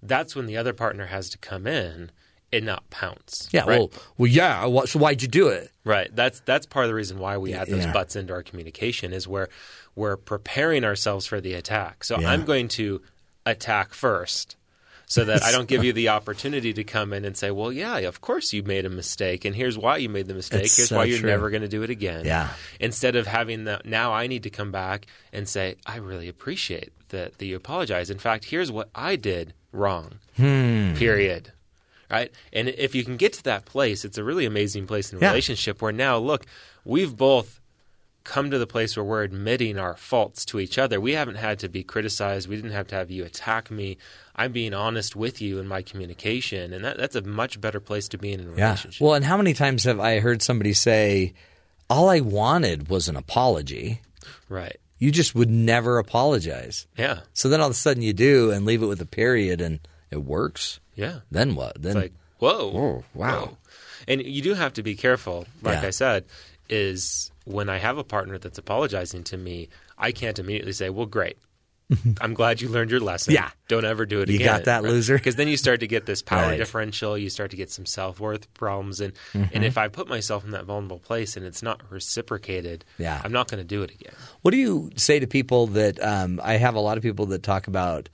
[0.02, 2.12] that's when the other partner has to come in
[2.52, 3.48] and not pounce.
[3.52, 3.62] Yeah.
[3.62, 3.80] right?
[3.80, 3.92] Well.
[4.18, 4.28] Well.
[4.30, 4.66] Yeah.
[4.66, 5.72] What, so why'd you do it?
[5.84, 6.10] Right.
[6.16, 7.94] That's that's part of the reason why we add those Yeah.
[7.94, 9.50] butts into our communication is where
[9.96, 12.04] we're preparing ourselves for the attack.
[12.04, 12.32] So Yeah.
[12.32, 13.02] I'm going to
[13.46, 14.56] attack first.
[15.06, 17.98] So that I don't give you the opportunity to come in and say, "Well, yeah,
[17.98, 20.66] of course you made a mistake, and here's why you made the mistake.
[20.66, 21.32] It's here's so why you're true.
[21.32, 22.50] never going to do it again." Yeah.
[22.80, 26.92] Instead of having that, now I need to come back and say, "I really appreciate
[27.10, 28.12] that that you apologize.
[28.12, 30.94] In fact, here's what I did wrong." Hmm.
[30.96, 31.52] Period
[32.12, 32.32] right?
[32.52, 35.22] And if you can get to that place, it's a really amazing place in a
[35.22, 35.28] Yeah.
[35.28, 36.48] relationship where now, look,
[36.84, 37.62] we've both
[38.24, 41.00] come to the place where we're admitting our faults to each other.
[41.00, 42.50] We haven't had to be criticized.
[42.50, 43.98] We didn't have to have you attack me.
[44.36, 48.08] I'm being honest with you in my communication, and that, that's a much better place
[48.08, 48.66] to be in a Yeah.
[48.70, 49.02] relationship.
[49.02, 51.34] Well, and how many times have I heard somebody say,
[51.92, 54.02] "All I wanted was an apology."
[54.50, 54.78] Right.
[55.00, 56.86] You just would never apologize.
[56.98, 57.22] Yeah.
[57.34, 59.80] So then all of a sudden you do and leave it with a period and
[60.12, 60.80] it works.
[60.96, 61.20] Yeah.
[61.32, 61.82] Then what?
[61.82, 62.72] Then It's like, whoa.
[62.76, 63.40] Oh, wow.
[63.46, 63.58] Whoa.
[64.08, 65.88] And you do have to be careful, like Yeah.
[65.88, 66.26] I said,
[66.70, 71.06] is when I have a partner that's apologizing to me, I can't immediately say, well,
[71.06, 71.38] great.
[72.22, 73.34] I'm glad you learned your lesson.
[73.34, 73.50] Yeah.
[73.68, 74.40] Don't ever do it You again.
[74.46, 75.18] You got that, loser?
[75.18, 76.58] Because then you start to get this power Right.
[76.58, 77.18] differential.
[77.18, 79.00] You start to get some self worth problems.
[79.02, 79.50] And, Mhm.
[79.54, 83.20] and if I put myself in that vulnerable place and it's not reciprocated, Yeah.
[83.24, 84.14] I'm not going to do it again.
[84.42, 87.44] What do you say to people that um, I have a lot of people that
[87.44, 88.10] talk about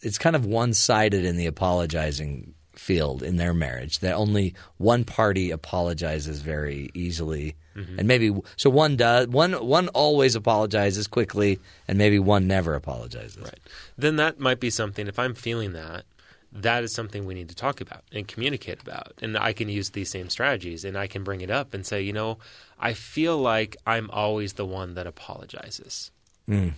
[0.00, 5.04] it's kind of one sided in the apologizing field in their marriage that only one
[5.04, 7.56] party apologizes very easily.
[7.76, 7.98] Mhm.
[7.98, 13.36] and maybe so one does one one always apologizes quickly and maybe one never apologizes.
[13.38, 13.60] Right.
[13.96, 16.04] Then that might be something if i'm feeling that
[16.50, 19.12] that is something we need to talk about and communicate about.
[19.22, 22.00] And i can use these same strategies and i can bring it up and say
[22.02, 22.38] you know
[22.80, 26.10] i feel like i'm always the one that apologizes.
[26.48, 26.72] Mm.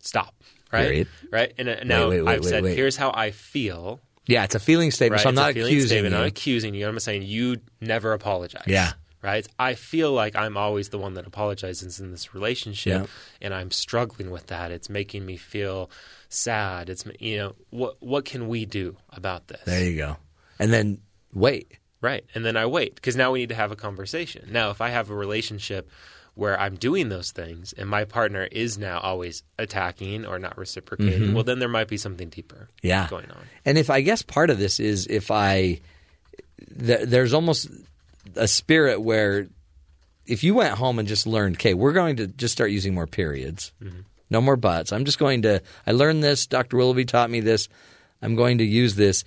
[0.00, 0.34] stop.
[0.72, 0.82] Right?
[0.82, 1.08] Period.
[1.30, 1.52] right?
[1.58, 2.76] And uh, now wait, wait, i've wait, said wait.
[2.76, 5.22] here's how i feel yeah it's a feeling statement right?
[5.22, 6.12] so i'm It's not accusing statement.
[6.12, 6.88] you I'm not accusing you.
[6.88, 8.64] I'm saying you never apologize.
[8.66, 8.92] Yeah.
[9.22, 9.46] Right.
[9.58, 13.06] I feel like I'm always the one that apologizes in this relationship, Yeah.
[13.40, 14.70] and I'm struggling with that.
[14.70, 15.90] It's making me feel
[16.28, 16.90] sad.
[16.90, 19.62] It's you know what what can we do about this?
[19.64, 20.16] there you go
[20.58, 21.00] and then
[21.32, 22.22] wait Right.
[22.34, 24.50] And then I wait because now we need to have a conversation.
[24.52, 25.88] Now, if I have a relationship
[26.34, 31.28] where I'm doing those things and my partner is now always attacking or not reciprocating,
[31.30, 31.34] Mhm.
[31.34, 33.06] well, then there might be something deeper yeah.
[33.08, 33.42] going on.
[33.64, 35.80] And if I guess part of this is if I
[36.84, 37.68] th- there's almost
[38.36, 39.46] a spirit where
[40.26, 43.06] if you went home and just learned, okay, we're going to just start using more
[43.06, 43.72] periods,
[44.30, 44.90] no more buts.
[44.92, 45.60] I'm just going to.
[45.86, 46.46] I learned this.
[46.46, 46.78] Dr.
[46.78, 47.68] Willoughby taught me this.
[48.22, 49.22] I'm going to use this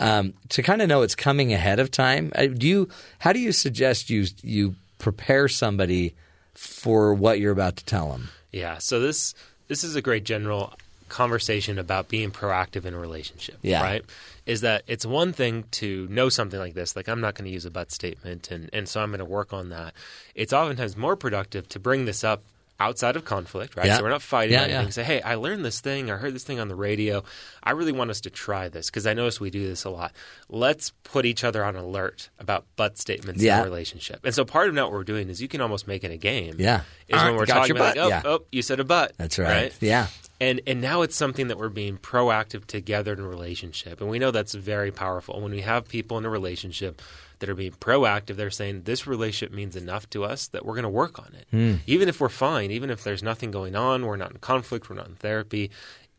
[0.00, 2.30] um, to kind of know it's coming ahead of time.
[2.34, 2.88] Do you?
[3.18, 6.14] How do you suggest you you prepare somebody
[6.58, 8.30] for what you're about to tell them?
[8.50, 8.78] Yeah.
[8.78, 9.34] So this
[9.68, 10.74] this is a great general
[11.08, 13.58] conversation about being proactive in a relationship.
[13.62, 13.82] Yeah.
[13.82, 14.04] Right.
[14.44, 17.50] Is that it's one thing to know something like this, like I'm not going to
[17.50, 19.94] use a but statement, and and so I'm going to work on that.
[20.34, 22.42] It's oftentimes more productive to bring this up
[22.80, 23.86] outside of conflict, right?
[23.86, 23.96] Yeah.
[23.96, 24.84] So we're not fighting Yeah, anything.
[24.84, 24.90] yeah.
[24.90, 26.10] Say, hey, I learned this thing.
[26.10, 27.24] I heard this thing on the radio.
[27.62, 30.12] I really want us to try this because I notice we do this a lot.
[30.48, 34.20] Let's put each other on alert about but statements in a relationship.
[34.24, 36.16] And so part of now what we're doing is you can almost make it a
[36.16, 36.54] game.
[36.58, 36.82] Yeah.
[37.08, 39.12] Is when we're talking about, like, oh, oh, you said a but.
[39.18, 39.72] That's right.
[39.80, 40.06] Yeah.
[40.40, 44.00] And and now it's something that we're being proactive together in a relationship.
[44.00, 45.40] And we know that's very powerful.
[45.40, 47.02] When we have people in a relationship
[47.38, 50.82] that are being proactive, they're saying this relationship means enough to us that we're going
[50.82, 51.46] to work on it.
[51.50, 51.74] Hmm.
[51.86, 54.96] Even if we're fine, even if there's nothing going on, we're not in conflict, we're
[54.96, 55.70] not in therapy,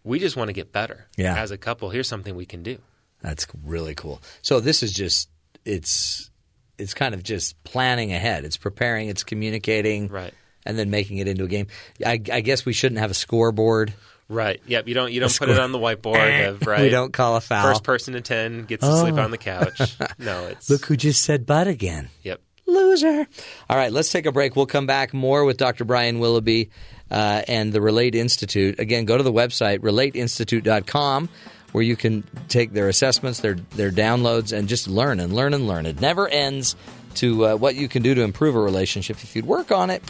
[0.03, 1.07] we just want to get better.
[1.17, 1.39] Yeah.
[1.39, 2.77] As a couple, here's something we can do.
[3.21, 4.21] That's really cool.
[4.41, 5.29] So this is just
[5.65, 6.29] it's
[6.77, 8.45] it's kind of just planning ahead.
[8.45, 9.09] It's preparing.
[9.09, 10.07] It's communicating.
[10.07, 10.33] Right.
[10.65, 11.67] And then making it into a game.
[12.05, 13.93] I, I guess we shouldn't have a scoreboard.
[14.29, 14.61] Right.
[14.67, 14.87] Yep.
[14.87, 16.81] You don't you don't put it on the whiteboard of right.
[16.81, 17.63] We don't call a foul.
[17.63, 19.21] First person to ten gets to sleep Oh.
[19.21, 19.97] on the couch.
[20.19, 22.09] No, it's Look who just said butt again.
[22.23, 22.39] Yep.
[22.67, 23.25] Loser.
[23.69, 24.55] All right, let's take a break.
[24.55, 25.83] We'll come back more with Dr.
[25.85, 26.69] Brian Willoughby
[27.09, 28.79] uh, and the Relate Institute.
[28.79, 31.29] Again, go to the website, relateinstitute.com,
[31.71, 35.67] where you can take their assessments, their, their downloads, and just learn and learn and
[35.67, 35.87] learn.
[35.87, 36.75] It never ends
[37.15, 40.03] to uh, what you can do to improve a relationship if you'd work on it.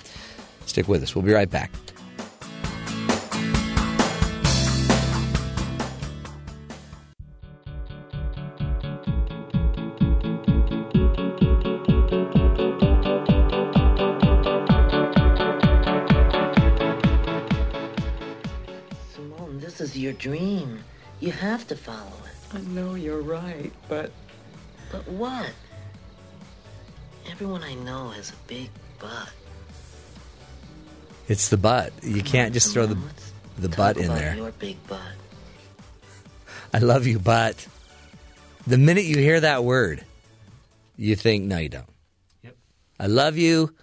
[0.65, 1.15] Stick with us.
[1.15, 1.71] We'll be right back.
[21.29, 22.55] You have to follow it.
[22.55, 24.11] I know you're right, but
[24.91, 25.51] But what?
[27.29, 29.29] Everyone I know has a big butt.
[31.27, 31.93] It's the butt.
[32.01, 32.97] You can't just throw the,
[33.59, 34.35] the butt in About there.
[34.35, 35.13] Your big butt.
[36.73, 37.67] I love you, but
[38.65, 40.03] the minute you hear that word,
[40.97, 41.85] you think, no, you don't.
[42.41, 42.55] Yep.
[42.99, 43.75] I love you,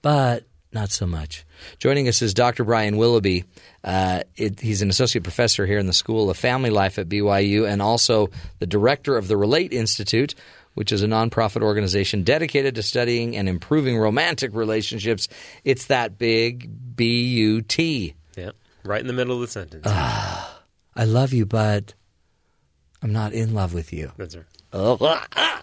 [0.00, 0.44] but
[0.74, 1.44] not so much.
[1.78, 2.64] Joining us is Dr.
[2.64, 3.44] Brian Willoughby.
[3.82, 7.68] Uh, it, he's an associate professor here in the School of Family Life at BYU
[7.68, 10.34] and also the director of the Relate Institute,
[10.74, 15.28] which is a nonprofit organization dedicated to studying and improving romantic relationships.
[15.64, 18.14] It's that big B U T.
[18.36, 18.50] Yeah,
[18.84, 19.84] Right in the middle of the sentence.
[19.86, 20.62] Ah,
[20.96, 21.94] I love you, but
[23.02, 24.12] I'm not in love with you.
[24.16, 24.44] That's right.
[24.72, 25.22] Oh,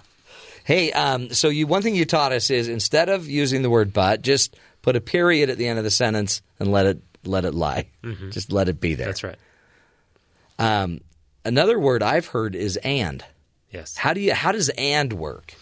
[0.63, 3.93] Hey, um, so you one thing you taught us is instead of using the word
[3.93, 7.45] "but," just put a period at the end of the sentence and let it let
[7.45, 7.87] it lie.
[8.03, 8.31] Mhm.
[8.31, 9.07] Just let it be there.
[9.07, 9.37] That's right.
[10.59, 11.01] Um,
[11.45, 13.23] another word I've heard is "and."
[13.71, 13.95] Yes.
[13.97, 14.33] How do you?
[14.33, 15.53] How does "and" work?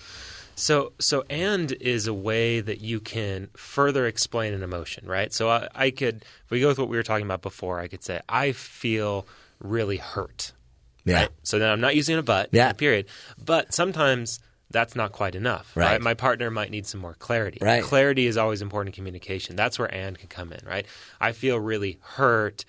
[0.55, 5.31] So, so and is a way that you can further explain an emotion, right?
[5.31, 7.87] So, I, I could, if we go with what we were talking about before, I
[7.87, 9.25] could say, I feel
[9.61, 10.51] really hurt.
[11.05, 11.21] Yeah.
[11.21, 11.29] Right?
[11.43, 12.71] So then I'm not using a but, Yeah.
[12.71, 13.05] a period.
[13.43, 14.41] But sometimes
[14.71, 15.93] that's not quite enough, Right.
[15.93, 16.01] right.
[16.01, 17.57] My partner might need some more clarity.
[17.61, 17.83] Right.
[17.83, 19.55] Clarity is always important in communication.
[19.55, 20.85] That's where and can come in, right?
[21.19, 22.65] I feel really hurt.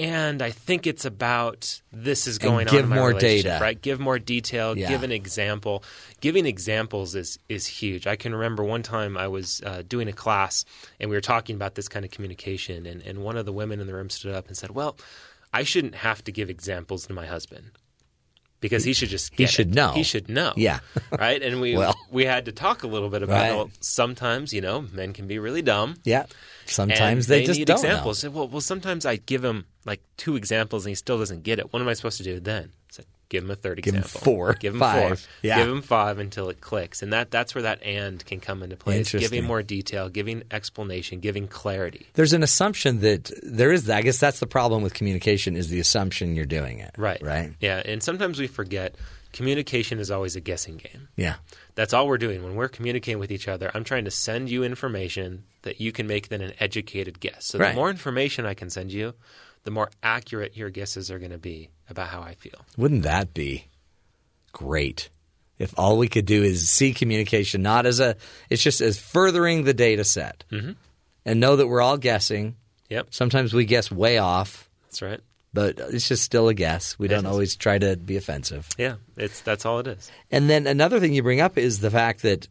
[0.00, 3.58] And I think it's about this is And going on give more data.
[3.60, 3.80] right?
[3.82, 4.78] Give more detail.
[4.78, 4.88] Yeah.
[4.88, 5.82] Give an example.
[6.20, 8.06] Giving examples is is huge.
[8.06, 10.64] I can remember one time I was uh, doing a class
[11.00, 13.80] and we were talking about this kind of communication, and, and one of the women
[13.80, 14.96] in the room stood up and said, "Well,
[15.52, 17.72] I shouldn't have to give examples to my husband."
[18.60, 19.74] Because he should just He should it.
[19.74, 19.92] know.
[19.92, 20.52] He should know.
[20.56, 20.80] Yeah.
[21.18, 21.40] right.
[21.40, 21.94] And we Well.
[22.10, 23.54] we had to talk a little bit about Right.
[23.54, 25.96] well, sometimes you know men can be really dumb.
[26.04, 26.26] Yeah.
[26.66, 28.28] Sometimes And they, just need don't examples.
[28.28, 31.72] Well, well, sometimes I give him like two examples and he still doesn't get it.
[31.72, 32.72] What am I supposed to do then?
[33.28, 34.20] Give him a third Give him example.
[34.24, 35.20] four, Give him five.
[35.20, 35.28] four.
[35.42, 35.58] Yeah.
[35.58, 38.76] Give him five until it clicks, and that that's where that and can come into
[38.76, 39.00] play.
[39.00, 42.06] It's giving more detail, giving explanation, giving clarity.
[42.14, 43.84] There's an assumption that there is.
[43.84, 43.98] that.
[43.98, 46.94] I guess that's the problem with communication is the assumption you're doing it.
[46.96, 47.22] Right.
[47.22, 47.52] Right.
[47.60, 48.94] Yeah, and sometimes we forget
[49.32, 51.08] communication is always a guessing game.
[51.16, 51.34] Yeah.
[51.74, 53.70] That's all we're doing when we're communicating with each other.
[53.74, 57.46] I'm trying to send you information that you can make then an educated guess.
[57.46, 57.70] So Right.
[57.70, 59.14] the more information I can send you,
[59.64, 62.64] the more accurate your guesses are going to be about how I feel.
[62.76, 63.66] Wouldn't that be
[64.52, 65.08] great?
[65.58, 68.16] If all we could do is see communication not as a,
[68.48, 70.76] it's just as furthering the data set Mhm.
[71.24, 72.54] and know that we're all guessing.
[72.90, 73.08] Yep.
[73.10, 75.20] Sometimes we guess way off, That's right.
[75.52, 76.96] but it's just still a guess.
[76.98, 77.30] We It don't is.
[77.32, 78.68] always try to be offensive.
[78.78, 80.10] Yeah, it's that's all it is.
[80.30, 82.46] And then another thing you bring up is the fact that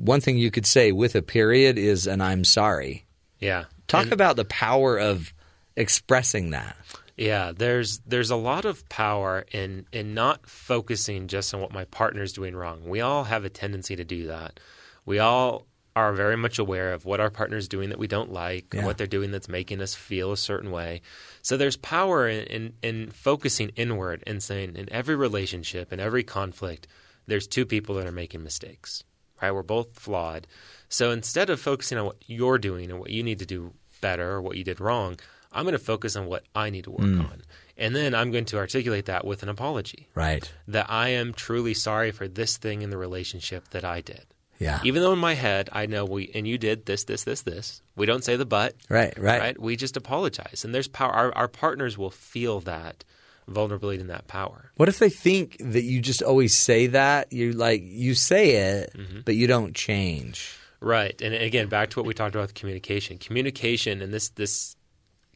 [0.00, 3.04] one thing you could say with a period is an I'm sorry.
[3.38, 3.64] Yeah.
[3.86, 5.32] Talk And- about the power of
[5.76, 6.76] expressing that.
[7.16, 11.84] Yeah, there's there's a lot of power in in not focusing just on what my
[11.84, 12.88] partner's doing wrong.
[12.88, 14.58] We all have a tendency to do that.
[15.04, 18.74] We all are very much aware of what our partner's doing that we don't like,
[18.74, 18.86] or Yeah.
[18.86, 21.02] what they're doing that's making us feel a certain way.
[21.42, 26.22] So there's power in, in in focusing inward and saying in every relationship, in every
[26.24, 26.86] conflict,
[27.26, 29.04] there's two people that are making mistakes.
[29.42, 29.50] Right?
[29.52, 30.46] We're both flawed.
[30.88, 34.30] So instead of focusing on what you're doing and what you need to do better
[34.30, 35.18] or what you did wrong,
[35.52, 37.20] I'm going to focus on what I need to work Mm.
[37.30, 37.42] on.
[37.76, 40.08] And then I'm going to articulate that with an apology.
[40.14, 40.50] Right.
[40.68, 44.24] That I am truly sorry for this thing in the relationship that I did.
[44.58, 44.80] Yeah.
[44.84, 47.82] Even though in my head I know we and you did this, this, this, this.
[47.96, 48.74] We don't say the but.
[48.88, 49.40] Right, right.
[49.40, 49.60] Right.
[49.60, 50.64] We just apologize.
[50.64, 53.04] And there's power our, our partners will feel that
[53.48, 54.70] vulnerability and that power.
[54.76, 57.32] What if they think that you just always say that?
[57.32, 59.20] You like you say it, Mm-hmm.
[59.24, 60.56] but you don't change.
[60.78, 61.20] Right.
[61.20, 63.18] And again, back to what we talked about with communication.
[63.18, 64.76] Communication and this this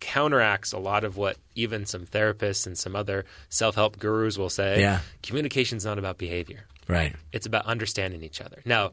[0.01, 4.81] counteracts a lot of what even some therapists and some other self-help gurus will say.
[4.81, 5.01] Yeah.
[5.23, 6.65] Communication's not about behavior.
[6.89, 7.15] Right.
[7.33, 8.61] It's about understanding each other.
[8.65, 8.93] Now,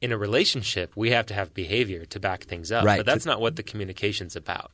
[0.00, 2.98] in a relationship, we have to have behavior to back things up, Right.
[2.98, 4.70] but that's not what the communication's about.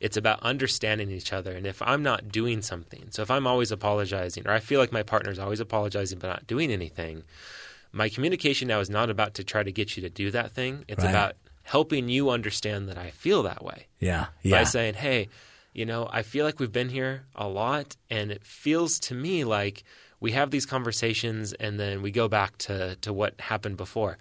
[0.00, 1.52] It's about understanding each other.
[1.52, 4.92] And if I'm not doing something, so if I'm always apologizing, or I feel like
[4.92, 7.24] my partner's always apologizing but not doing anything,
[7.92, 10.84] my communication now is not about to try to get you to do that thing.
[10.86, 11.10] It's Right.
[11.10, 11.36] about
[11.68, 14.26] helping you understand that I feel that way Yeah.
[14.44, 15.28] by saying, "Hey,
[15.74, 19.44] you know, I feel like we've been here a lot, and it feels to me
[19.44, 19.84] like
[20.20, 24.18] we have these conversations, and then we go back to to what happened before.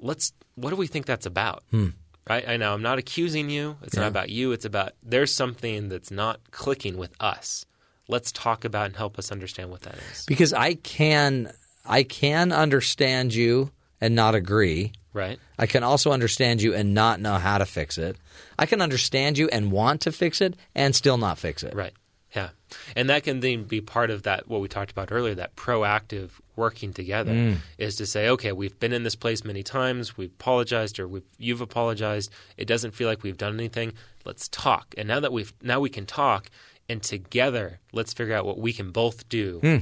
[0.00, 0.32] Let's.
[0.54, 1.62] What do we think that's about?
[1.70, 1.88] Hmm.
[2.28, 2.48] Right?
[2.48, 3.76] I know I'm not accusing you.
[3.82, 4.02] It's Yeah.
[4.02, 4.52] not about you.
[4.52, 7.66] It's about there's something that's not clicking with us.
[8.08, 10.24] Let's talk about and help us understand what that is.
[10.26, 11.52] because I can
[11.84, 13.70] I can understand you
[14.00, 14.92] and not agree.
[15.12, 15.38] Right.
[15.58, 18.16] I can also understand you and not know how to fix it.
[18.58, 21.74] I can understand you and want to fix it and still not fix it.
[21.74, 21.94] Right.
[22.34, 22.50] Yeah.
[22.94, 26.32] And that can then be part of that, what we talked about earlier, that proactive
[26.54, 27.56] working together Mm.
[27.78, 31.22] is to say, okay, we've been in this place many times, we've apologized or we've,
[31.38, 32.30] you've apologized.
[32.58, 33.94] It doesn't feel like we've done anything.
[34.26, 34.94] Let's talk.
[34.98, 36.50] And now that we've, now we can talk
[36.90, 39.76] and together, let's figure out what we can both do Hmm.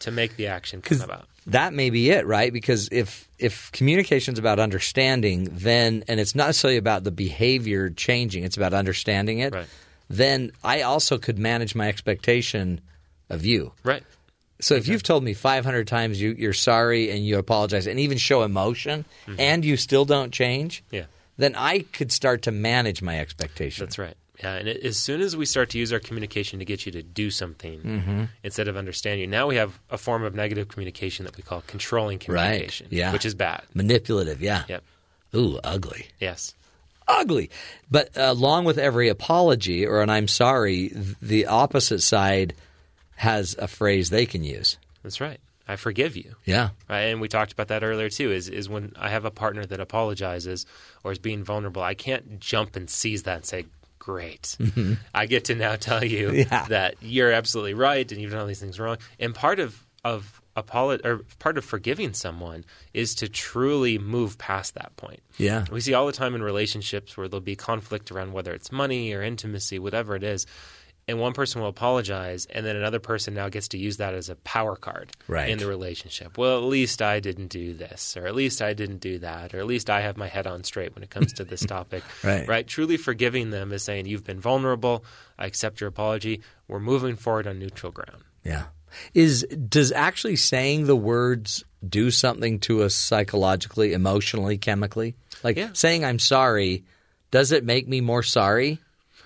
[0.00, 1.26] to make the action come about.
[1.46, 2.52] That may be it, right?
[2.52, 8.44] Because if if communication's about understanding, then and it's not necessarily about the behavior changing,
[8.44, 9.52] it's about understanding it.
[9.54, 9.66] Right.
[10.08, 12.80] Then I also could manage my expectation
[13.30, 13.72] of you.
[13.82, 14.02] Right.
[14.60, 18.16] So if you've told me 500 times you, you're sorry and you apologize and even
[18.18, 19.36] show emotion Mhm.
[19.38, 21.04] and you still don't change, Yeah.
[21.36, 23.84] then I could start to manage my expectation.
[23.84, 24.16] That's right.
[24.42, 26.92] Yeah, and it, as soon as we start to use our communication to get you
[26.92, 28.28] to do something Mhm.
[28.42, 31.62] instead of understand you, now we have a form of negative communication that we call
[31.68, 32.92] controlling communication, Right.
[32.92, 33.12] Yeah.
[33.12, 33.62] which is bad.
[33.74, 34.42] Manipulative.
[34.42, 34.64] Yeah.
[34.68, 34.82] Yep.
[35.36, 36.06] Ooh, ugly.
[36.20, 36.54] Yes.
[37.06, 37.50] Ugly.
[37.90, 40.90] But uh, along with every apology or an I'm sorry,
[41.22, 42.54] the opposite side
[43.16, 44.78] has a phrase they can use.
[45.02, 45.38] That's right.
[45.68, 46.34] I forgive you.
[46.44, 46.70] Yeah.
[46.90, 48.32] Right, and we talked about that earlier too.
[48.32, 50.66] Is is when I have a partner that apologizes
[51.04, 53.64] or is being vulnerable, I can't jump and seize that and say,
[54.04, 54.98] "Great, Mhm.
[55.14, 56.66] I get to now tell you Yeah.
[56.68, 60.42] that you're absolutely right and you've done all these things wrong." And part of of
[60.54, 65.20] apolo- or part of forgiving someone is to truly move past that point.
[65.38, 65.64] Yeah.
[65.72, 69.12] We see all the time in relationships where there'll be conflict around whether it's money
[69.14, 70.46] or intimacy, whatever it is.
[71.06, 74.30] And one person will apologize, and then another person now gets to use that as
[74.30, 75.50] a power card Right.
[75.50, 76.38] in the relationship.
[76.38, 79.58] Well, at least I didn't do this, or at least I didn't do that, or
[79.58, 82.02] at least I have my head on straight when it comes to this topic.
[82.22, 82.48] Right.
[82.48, 82.66] Right.
[82.66, 85.04] Truly forgiving them is saying, You've been vulnerable.
[85.38, 86.40] I accept your apology.
[86.68, 88.22] We're moving forward on neutral ground.
[88.42, 88.64] Yeah.
[89.12, 95.16] Is does actually saying the words do something to us psychologically, emotionally, chemically?
[95.42, 96.84] Like saying I'm sorry,
[97.30, 98.78] does it make me more sorry?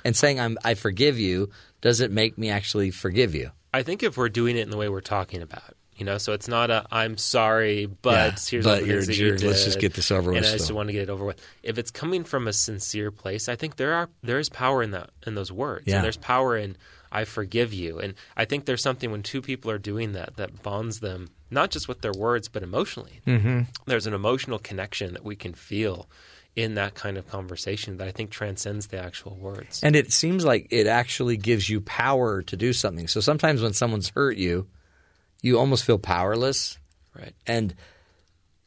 [0.05, 1.51] And saying I'm I forgive you,
[1.81, 3.51] does it make me actually forgive you?
[3.73, 6.33] I think if we're doing it in the way we're talking about, you know, so
[6.33, 9.43] it's not a I'm sorry, but Yeah, here's but you're that you jerk.
[9.43, 10.77] Let's just get this over and with I just still.
[10.77, 11.41] want to get it over with.
[11.63, 14.93] If it's coming from a sincere place, I think there are there is power in
[14.93, 15.87] that in those words.
[15.87, 15.97] Yeah.
[15.97, 16.77] And there's power in
[17.11, 17.99] I forgive you.
[18.01, 21.71] And I think there's something when two people are doing that that bonds them not
[21.71, 23.21] just with their words but emotionally.
[23.27, 23.67] Mhm.
[23.87, 26.09] There's an emotional connection that we can feel
[26.59, 29.81] in that kind of conversation that I think transcends the actual words.
[29.85, 33.07] And it seems like it actually gives you power to do something.
[33.07, 34.67] So sometimes when someone's hurt you,
[35.41, 36.77] you almost feel powerless.
[37.17, 37.33] Right.
[37.47, 37.75] And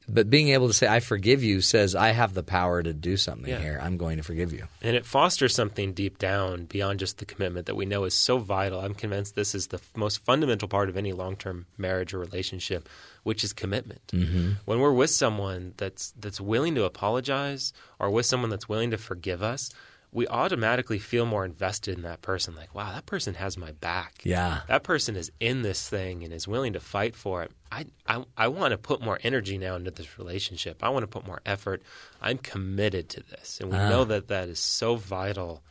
[0.07, 3.17] but being able to say I forgive you says I have the power to do
[3.17, 3.59] something Yeah.
[3.59, 3.77] here.
[3.81, 4.67] I'm going to forgive you.
[4.81, 8.37] And it fosters something deep down beyond just the commitment that we know is so
[8.37, 8.79] vital.
[8.79, 12.87] I'm convinced this is the most fundamental part of any long term marriage or relationship,
[13.23, 14.05] which is commitment.
[14.07, 14.57] Mhm.
[14.65, 18.97] When we're with someone that's that's willing to apologize or with someone that's willing to
[18.97, 19.69] forgive us,
[20.13, 22.53] we automatically feel more invested in that person.
[22.55, 24.15] Like, wow, that person has my back.
[24.23, 24.61] Yeah.
[24.67, 27.51] That person is in this thing and is willing to fight for it.
[27.71, 30.83] I, I, I want to put more energy now into this relationship.
[30.83, 31.81] I want to put more effort.
[32.21, 33.61] I'm committed to this.
[33.61, 33.87] And we Ah.
[33.87, 35.63] know that that is so vital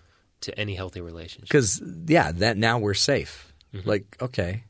[0.43, 1.49] to any healthy relationship.
[1.49, 3.53] Because yeah, that now we're safe.
[3.75, 3.85] Mhm.
[3.85, 4.65] Like okay,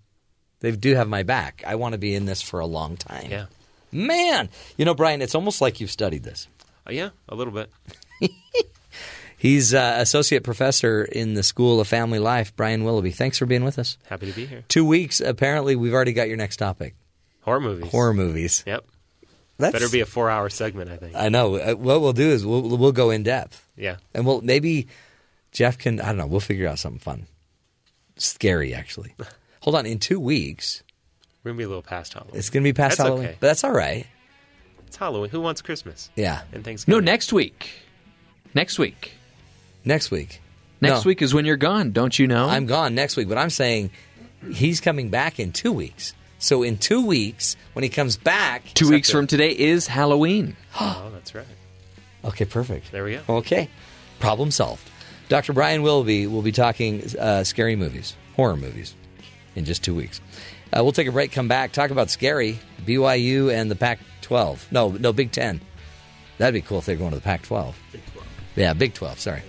[0.60, 1.62] they do have my back.
[1.66, 3.30] I want to be in this for a long time.
[3.30, 3.46] Yeah.
[3.92, 6.46] Man, you know, Brian, it's almost like you've studied this.
[6.86, 7.70] Uh, yeah, a little bit.
[9.36, 12.54] He's uh, associate professor in the School of Family Life.
[12.56, 13.96] Brian Willoughby, thanks for being with us.
[14.06, 14.64] Happy to be here.
[14.68, 15.20] Two weeks.
[15.20, 16.94] Apparently, we've already got your next topic.
[17.40, 17.90] Horror movies.
[17.90, 18.62] Horror movies.
[18.66, 18.84] Yep.
[19.56, 21.16] That's- Better be a four hour segment, I think.
[21.16, 21.56] I know.
[21.56, 23.66] Uh, What we'll do is we'll we'll go in depth.
[23.76, 23.96] Yeah.
[24.14, 24.88] and we'll maybe
[25.52, 26.00] Jeff can.
[26.00, 26.26] I don't know.
[26.26, 27.26] We'll figure out something fun,
[28.16, 29.14] scary actually.
[29.60, 29.86] Hold on.
[29.86, 30.82] In two weeks,
[31.44, 32.36] We're going to be a little past Halloween.
[32.36, 33.36] it's going to be past That's Halloween, okay.
[33.40, 34.06] but that's all right.
[34.86, 35.30] It's Halloween.
[35.30, 36.10] Who wants Christmas?
[36.16, 36.42] Yeah.
[36.52, 36.98] And Thanksgiving.
[37.04, 37.70] No, next week.
[38.54, 39.12] Next week.
[39.84, 40.40] Next week.
[40.80, 41.08] Next No.
[41.08, 42.48] week is when you're gone, don't you know?
[42.48, 43.90] I'm gone next week, but I'm saying
[44.52, 46.14] he's coming back in two weeks.
[46.38, 50.56] So in two weeks, when he comes back, Two weeks from today is Halloween.
[50.80, 51.44] oh, that's right.
[52.24, 52.90] Okay, perfect.
[52.92, 53.20] There we go.
[53.36, 53.68] Okay,
[54.18, 54.88] problem solved.
[55.28, 55.52] Dr.
[55.52, 58.94] Brian Willoughby will be talking uh, scary movies, horror movies,
[59.56, 60.20] in just two weeks.
[60.72, 64.68] Uh, we'll take a break, come back, talk about scary, BYU and the Pac 12.
[64.70, 65.60] No, no, Big 10.
[66.38, 67.76] That'd be cool if they're going to the Pac 12.
[67.92, 68.26] Big 12.
[68.56, 69.42] Yeah, Big 12, sorry.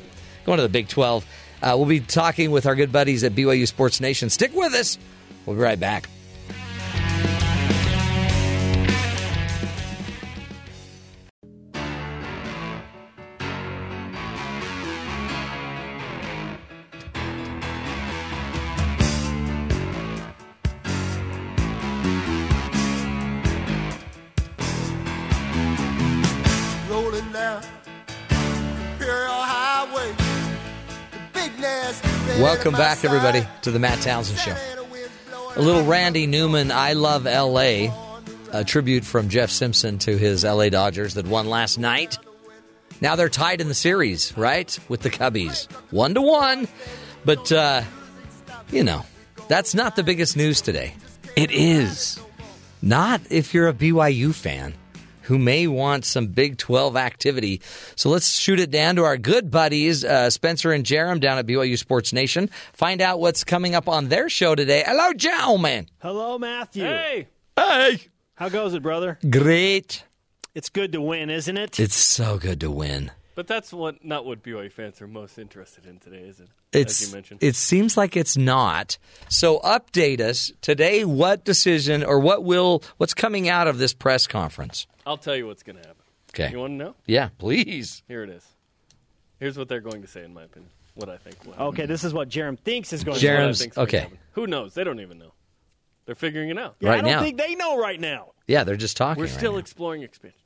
[0.45, 1.25] Going to the Big 12.
[1.61, 4.29] Uh, we'll be talking with our good buddies at BYU Sports Nation.
[4.29, 4.97] Stick with us.
[5.45, 6.09] We'll be right back.
[32.61, 34.55] Welcome back, everybody, to the Matt Townsend Show.
[35.55, 37.89] A little Randy Newman, I Love LA,
[38.51, 42.19] a tribute from Jeff Simpson to his LA Dodgers that won last night.
[43.01, 44.77] Now they're tied in the series, right?
[44.89, 45.71] With the Cubbies.
[45.89, 46.67] One to one.
[47.25, 47.81] But, uh,
[48.69, 49.05] you know,
[49.47, 50.93] that's not the biggest news today.
[51.35, 52.19] It is.
[52.79, 54.75] Not if you're a BYU fan
[55.23, 57.61] who may want some Big 12 activity.
[57.95, 61.45] So let's shoot it down to our good buddies, uh, Spencer and Jarom down at
[61.45, 62.49] BYU Sports Nation.
[62.73, 64.83] Find out what's coming up on their show today.
[64.85, 65.87] Hello, gentlemen.
[65.99, 66.83] Hello, Matthew.
[66.83, 67.27] Hey.
[67.57, 67.99] Hey.
[68.35, 69.19] How goes it, brother?
[69.29, 70.03] Great.
[70.55, 71.79] It's good to win, isn't it?
[71.79, 73.11] It's so good to win.
[73.41, 76.47] But that's what not what BYU fans are most interested in today, is it?
[76.71, 77.43] It's As you mentioned.
[77.43, 78.99] it seems like it's not.
[79.29, 84.27] So update us today what decision or what will what's coming out of this press
[84.27, 84.85] conference.
[85.07, 86.03] I'll tell you what's going to happen.
[86.35, 86.51] Okay.
[86.51, 86.95] You want to know?
[87.07, 88.03] Yeah, please.
[88.07, 88.45] Here it is.
[89.39, 90.69] Here's what they're going to say, in my opinion.
[90.93, 91.43] What I think.
[91.43, 91.67] Will happen.
[91.69, 93.87] Okay, this is what Jarom thinks is going This is what I Jarom's- think's going
[93.87, 94.03] to okay.
[94.03, 94.19] happen.
[94.33, 94.75] Who knows?
[94.75, 95.33] They don't even know.
[96.05, 96.75] They're figuring it out.
[96.79, 97.21] Yeah, Right I don't now.
[97.23, 98.33] think they know right now.
[98.47, 99.19] Yeah, they're just talking.
[99.19, 99.57] We're right still now.
[99.57, 100.37] exploring expansion.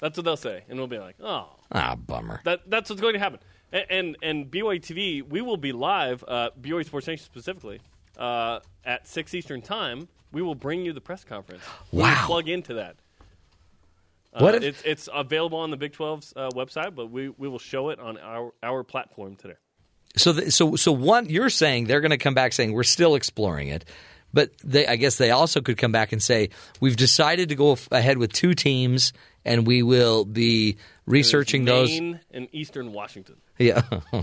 [0.00, 2.40] That's what they'll say, and we'll be like, "Oh, Ah, bummer.
[2.44, 3.40] that, that's what's going to happen."
[3.72, 7.80] And and, and BYU TV, we will be live, uh, BYU Sports Nation specifically,
[8.18, 10.08] uh, at six Eastern time.
[10.30, 11.62] We will bring you the press conference.
[11.90, 12.24] Wow.
[12.26, 12.96] plug into that.
[14.34, 17.48] Uh, What if- it's, it's available on the Big 12's uh, website, but we, we
[17.48, 19.54] will show it on our our platform today.
[20.16, 23.14] So, th- so, so one, you're saying they're going to come back saying we're still
[23.14, 23.84] exploring it,
[24.34, 26.50] but they, I guess they also could come back and say
[26.80, 29.12] we've decided to go ahead with two teams,
[29.44, 31.88] and we will be researching those.
[31.88, 33.36] Maine and Eastern Washington.
[33.58, 33.82] Yeah.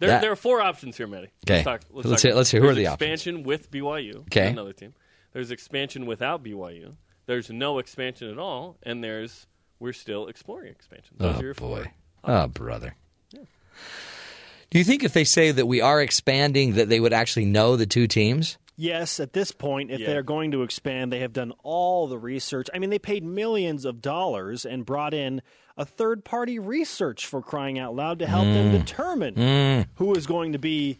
[0.00, 1.30] There, That- there are four options here, Matty.
[1.44, 1.56] Okay.
[1.56, 3.10] Let's, talk, let's, Let's talk hear- let's hear- who are There's the options?
[3.20, 4.18] expansion with BYU.
[4.22, 4.48] Okay.
[4.48, 4.94] Another team.
[5.32, 6.94] There's expansion without BYU.
[7.26, 9.48] There's no expansion at all, and there's
[9.80, 11.16] we're still exploring expansion.
[11.18, 11.78] Those oh are your four.
[11.82, 11.92] boy.
[12.22, 12.94] Oh brother.
[13.32, 17.74] Do you think if they say that we are expanding, that they would actually know
[17.76, 18.56] the two teams?
[18.80, 20.06] Yes, at this point, if Yeah.
[20.06, 22.68] they're going to expand, they have done all the research.
[22.72, 25.42] I mean, they paid millions of dollars and brought in
[25.76, 28.78] a third party research for crying out loud to help them Mm.
[28.78, 29.86] determine Mm.
[29.96, 30.96] who is going to be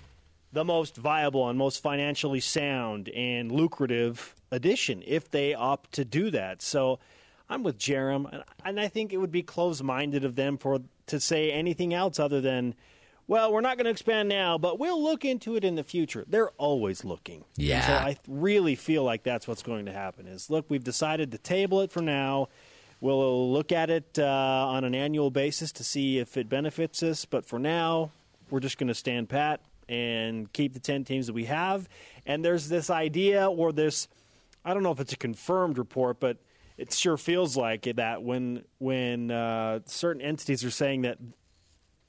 [0.53, 6.31] the most viable and most financially sound and lucrative addition if they opt to do
[6.33, 6.61] that.
[6.63, 6.99] So
[7.49, 10.81] I'm with Jarom, and- and I think it would be close minded of them for
[11.07, 12.75] to say anything else other than.
[13.29, 16.25] Well, we're not going to expand now, but we'll look into it in the future.
[16.27, 17.45] They're always looking.
[17.59, 17.87] And Yeah.
[17.87, 20.27] so I really feel like that's what's going to happen.
[20.27, 22.49] Is look, we've decided to table it for now.
[23.03, 27.27] We'll look at it uh, on an annual basis to see if it benefits us.
[27.27, 28.11] But for now,
[28.51, 29.61] we're just going to stand pat
[29.91, 31.87] and keep the ten teams that we have.
[32.27, 34.09] And there's this idea, or this,
[34.65, 36.39] I don't know if it's a confirmed report, but
[36.79, 41.19] it sure feels like that when when uh, certain entities are saying that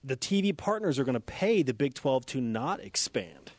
[0.04, 3.52] the TV partners are going to pay the Big 12 to not expand.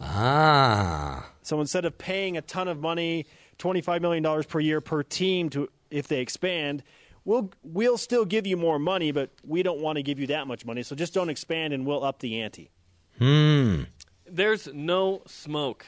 [0.00, 1.30] Ah.
[1.42, 3.26] So instead of paying a ton of money,
[3.58, 6.82] $25 million per year per team to if they expand,
[7.24, 10.46] we'll we'll still give you more money, but we don't want to give you that
[10.46, 10.82] much money.
[10.82, 12.70] So just don't expand and we'll up the ante.
[13.18, 13.84] Hmm.
[14.26, 15.86] There's no smoke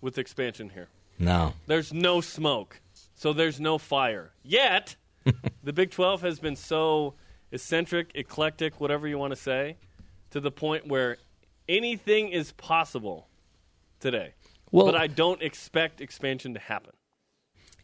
[0.00, 0.88] with expansion here.
[1.18, 1.54] No.
[1.66, 2.80] There's no smoke.
[3.14, 4.30] So there's no fire.
[4.42, 4.96] Yet,
[5.64, 7.14] the Big 12 has been so
[7.52, 9.76] eccentric, eclectic, whatever you want to say,
[10.30, 11.16] to the point where
[11.68, 13.28] anything is possible
[14.00, 14.34] today.
[14.70, 16.92] Well- but I don't expect expansion to happen.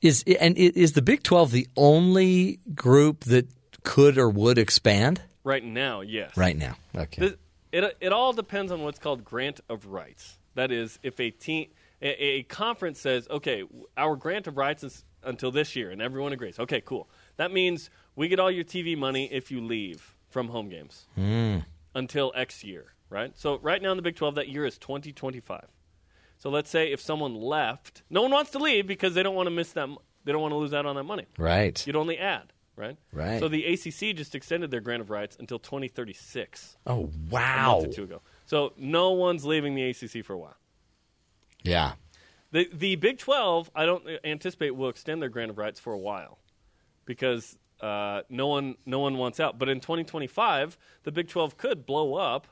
[0.00, 3.48] Is and is the Big Twelve the only group that
[3.84, 6.36] could or would expand Right now, yes.
[6.36, 6.76] right now?
[6.96, 7.20] Okay.
[7.20, 7.34] This,
[7.70, 10.38] it, it all depends on what's called grant of rights.
[10.54, 11.68] That is, if a team,
[12.00, 13.64] a, a conference says, okay,
[13.96, 16.58] our grant of rights is until this year, and everyone agrees.
[16.58, 17.08] Okay, cool.
[17.36, 21.59] That means we get all your TV money if you leave from home games Hmm.
[21.94, 23.32] until X year, right?
[23.36, 25.66] So right now in the Big 12, that year is 2025.
[26.39, 29.47] So let's say if someone left, no one wants to leave because they don't want
[29.47, 29.89] to miss that.
[30.24, 31.27] They don't want to lose out on that money.
[31.39, 31.85] Right.
[31.86, 32.52] You'd only add.
[32.77, 32.97] right?
[33.12, 33.39] Right.
[33.39, 36.77] So the ACC just extended their grant of rights until 2036.
[36.86, 37.81] Oh A month wow!
[37.82, 38.20] or two ago.
[38.47, 40.56] So no one's leaving the ACC for a while.
[41.62, 41.93] Yeah.
[42.51, 45.98] The the Big Twelve, I don't anticipate will extend their grant of rights for a
[45.98, 46.39] while,
[47.05, 49.59] because uh, no one no one wants out.
[49.59, 52.47] But in 2025, the Big Twelve could blow up,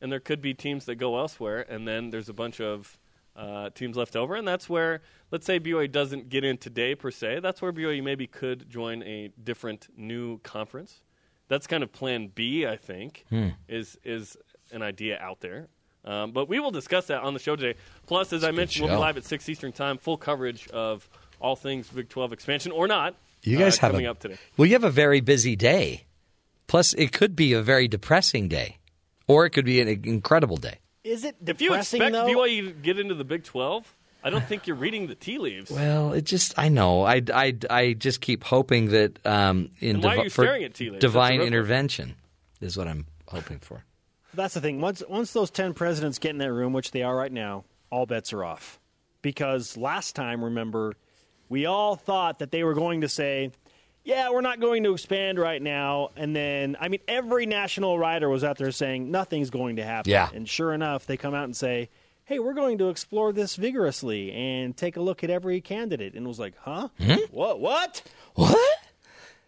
[0.00, 2.98] and there could be teams that go elsewhere, and then there's a bunch of
[3.34, 7.10] uh, teams left over, and that's where let's say BYU doesn't get in today per
[7.10, 7.40] se.
[7.40, 11.02] That's where BYU maybe could join a different new conference.
[11.48, 13.48] That's kind of Plan B, I think, Hmm.
[13.68, 14.36] is is
[14.72, 15.68] an idea out there.
[16.04, 17.78] Um, but we will discuss that on the show today.
[18.06, 21.08] Plus, as I mentioned, we'll be live at six Eastern time, full coverage of
[21.40, 23.16] all things Big Twelve expansion or not.
[23.46, 24.36] You guys uh, have coming a, up today.
[24.56, 26.04] Well, you have a very busy day.
[26.66, 28.78] Plus, it could be a very depressing day,
[29.28, 30.80] or it could be an incredible day.
[31.04, 32.26] Is it If you depressing expect though?
[32.26, 33.94] BYU to get into the Big Twelve,
[34.24, 35.70] I don't think you're reading the tea leaves.
[35.70, 40.10] Well, it just I know I, I, I just keep hoping that um, in Then
[40.10, 41.00] why are you for staring at tea leaves?
[41.00, 41.54] Divine real question.
[41.54, 42.14] intervention
[42.60, 43.84] is what I'm hoping for.
[44.34, 44.80] That's the thing.
[44.80, 48.06] Once once those ten presidents get in that room, which they are right now, all
[48.06, 48.80] bets are off.
[49.22, 50.96] Because last time, remember,
[51.48, 53.50] we all thought that they were going to say,
[54.04, 58.28] "Yeah, we're not going to expand right now," and then I mean, every national writer
[58.28, 60.10] was out there saying nothing's going to happen.
[60.10, 60.28] Yeah.
[60.34, 61.88] And sure enough, they come out and say,
[62.24, 66.24] "Hey, we're going to explore this vigorously and take a look at every candidate." And
[66.26, 66.88] it was like, "Huh?
[67.30, 67.60] What?
[67.60, 68.02] What?"
[68.34, 68.78] What?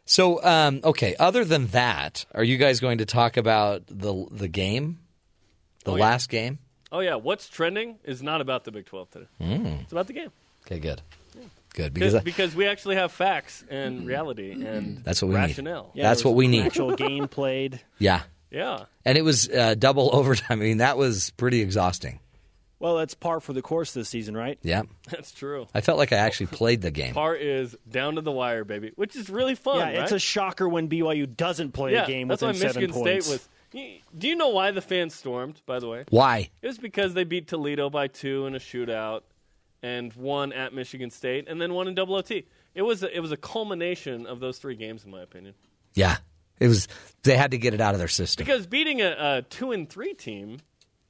[0.05, 1.15] So, um, okay.
[1.21, 5.01] Other than that, are you guys going to talk about the the game,
[5.85, 6.05] the Oh, yeah.
[6.05, 6.59] last game?
[6.91, 9.27] Oh yeah, what's trending is not about the Big Twelve today.
[9.43, 9.83] Mm.
[9.83, 10.31] It's about the game.
[10.65, 11.03] Okay, good,
[11.79, 11.95] good.
[11.95, 15.41] Because, Because I- because we actually have facts and reality and That's what we need.
[15.43, 15.91] rationale.
[15.95, 16.65] Yeah, That's what we need.
[16.67, 17.81] Actual game played.
[17.99, 18.85] yeah, Yeah.
[19.05, 20.61] and it was uh, double overtime.
[20.61, 22.21] I mean, that was pretty exhausting.
[22.81, 24.57] Well, that's par for the course this season, right?
[24.63, 25.67] Yeah, That's true.
[25.75, 27.13] I felt like I actually played the game.
[27.13, 29.79] Par is down to the wire, baby, which is really fun.
[29.81, 32.93] yeah, it's a shocker when BYU doesn't play yeah, a game that's why Michigan.
[32.93, 33.49] State was.
[34.17, 35.61] Do you know why the fans stormed?
[35.67, 36.51] By the way, Why?
[36.63, 39.23] it was because they beat Toledo by two in a shootout,
[39.83, 42.47] and one at Michigan State, and then one in double OT.
[42.75, 45.55] It was a, it was a culmination of those three games, in my opinion.
[45.95, 46.17] Yeah,
[46.61, 46.89] it was.
[47.23, 48.45] They had to get it out of their system.
[48.45, 50.59] Because beating a, a two and three team,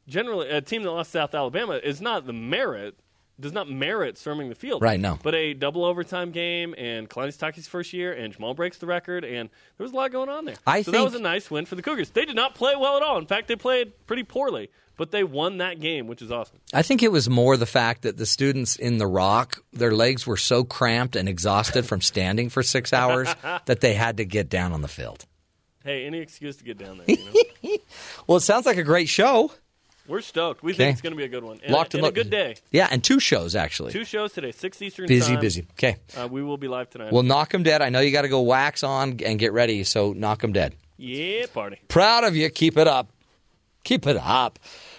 [0.06, 2.98] generally a team that lost South Alabama, is not the merit.
[3.40, 4.82] Does not merit storming the field.
[4.82, 5.16] Right, no.
[5.22, 9.24] But a double overtime game and Kalani Sitake's first year and Jamaal breaks the record
[9.24, 10.56] and there was a lot going on there.
[10.66, 12.10] I so that was a nice win for the Cougars.
[12.10, 13.16] They did not play well at all.
[13.16, 16.58] In fact, they played pretty poorly, but they won that game, which is awesome.
[16.74, 20.26] I think it was more the fact that the students in the rock, their legs
[20.26, 23.28] were so cramped and exhausted from standing for six hours
[23.64, 25.24] that they had to get down on the field.
[25.84, 27.16] Hey, any excuse to get down there.
[27.16, 27.76] You know?
[28.26, 29.50] Well, it sounds like a great show.
[30.06, 30.62] We're stoked.
[30.62, 30.78] We Okay.
[30.84, 31.60] think it's going to be a good one.
[31.62, 32.56] And, Locked a, and and a good day.
[32.70, 33.92] Yeah, and two shows actually.
[33.92, 35.40] Two shows today, six Eastern Busy, time.
[35.40, 35.66] busy.
[35.72, 35.96] Okay.
[36.16, 37.12] Uh, we will be live tonight.
[37.12, 37.82] Well, knock 'em dead.
[37.82, 40.74] I know you got to go wax on and get ready, so knock 'em dead.
[40.96, 41.78] yeah, party.
[41.88, 42.48] Proud of you.
[42.50, 43.10] Keep it up.
[43.84, 44.58] Keep it up.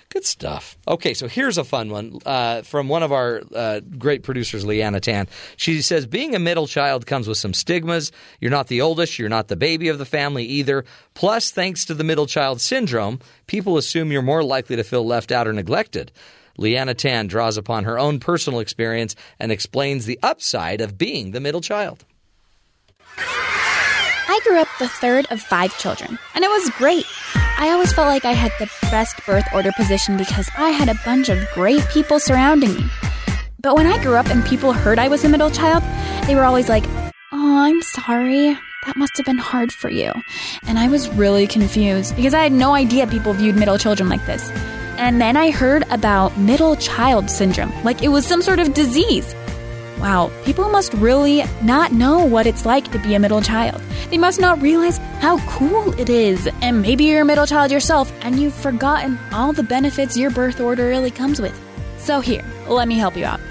[0.09, 0.75] Good stuff.
[0.87, 4.99] Okay, so here's a fun one uh, from one of our uh, great producers, Leanna
[4.99, 5.27] Tan.
[5.55, 8.11] She says, Being a middle child comes with some stigmas.
[8.41, 10.83] You're not the oldest, you're not the baby of the family either.
[11.13, 15.31] Plus, thanks to the middle child syndrome, people assume you're more likely to feel left
[15.31, 16.11] out or neglected.
[16.57, 21.39] Leanna Tan draws upon her own personal experience and explains the upside of being the
[21.39, 22.03] middle child.
[24.31, 27.07] I grew up the third of five children, and it was great.
[27.57, 30.93] I always felt like I had the best birth order position because I had a
[31.03, 32.85] bunch of great people surrounding me.
[33.59, 35.81] But when I grew up and people heard I was a middle child,
[36.27, 36.85] they were always like,
[37.31, 38.55] Oh, I'm sorry.
[38.85, 40.13] That must have been hard for you.
[40.67, 44.23] And I was really confused because I had no idea people viewed middle children like
[44.27, 44.47] this.
[44.99, 49.33] And then I heard about middle child syndrome, like it was some sort of disease.
[49.99, 53.81] Wow, people must really not know what it's like to be a middle child.
[54.09, 56.47] They must not realize how cool it is.
[56.61, 60.61] And maybe you're a middle child yourself and you've forgotten all the benefits your birth
[60.61, 61.59] order really comes with.
[61.97, 63.41] So, here, let me help you out.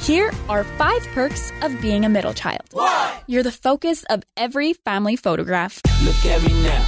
[0.00, 2.62] Here are five perks of being a middle child.
[2.72, 3.22] What?
[3.26, 5.82] You're the focus of every family photograph.
[6.02, 6.86] Look at me now.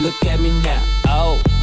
[0.00, 0.82] Look at me now.
[1.08, 1.59] Oh.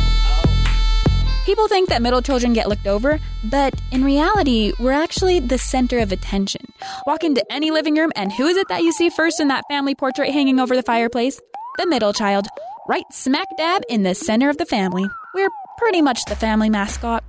[1.48, 6.00] People think that middle children get looked over, but in reality, we're actually the center
[6.00, 6.74] of attention.
[7.06, 9.64] Walk into any living room, and who is it that you see first in that
[9.70, 11.40] family portrait hanging over the fireplace?
[11.78, 12.48] The middle child,
[12.90, 15.08] right smack dab in the center of the family.
[15.34, 17.24] We're pretty much the family mascot.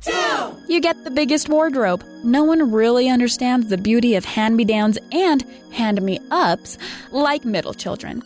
[0.00, 0.56] Two.
[0.66, 2.02] You get the biggest wardrobe.
[2.24, 6.78] No one really understands the beauty of hand me downs and hand me ups
[7.10, 8.22] like middle children.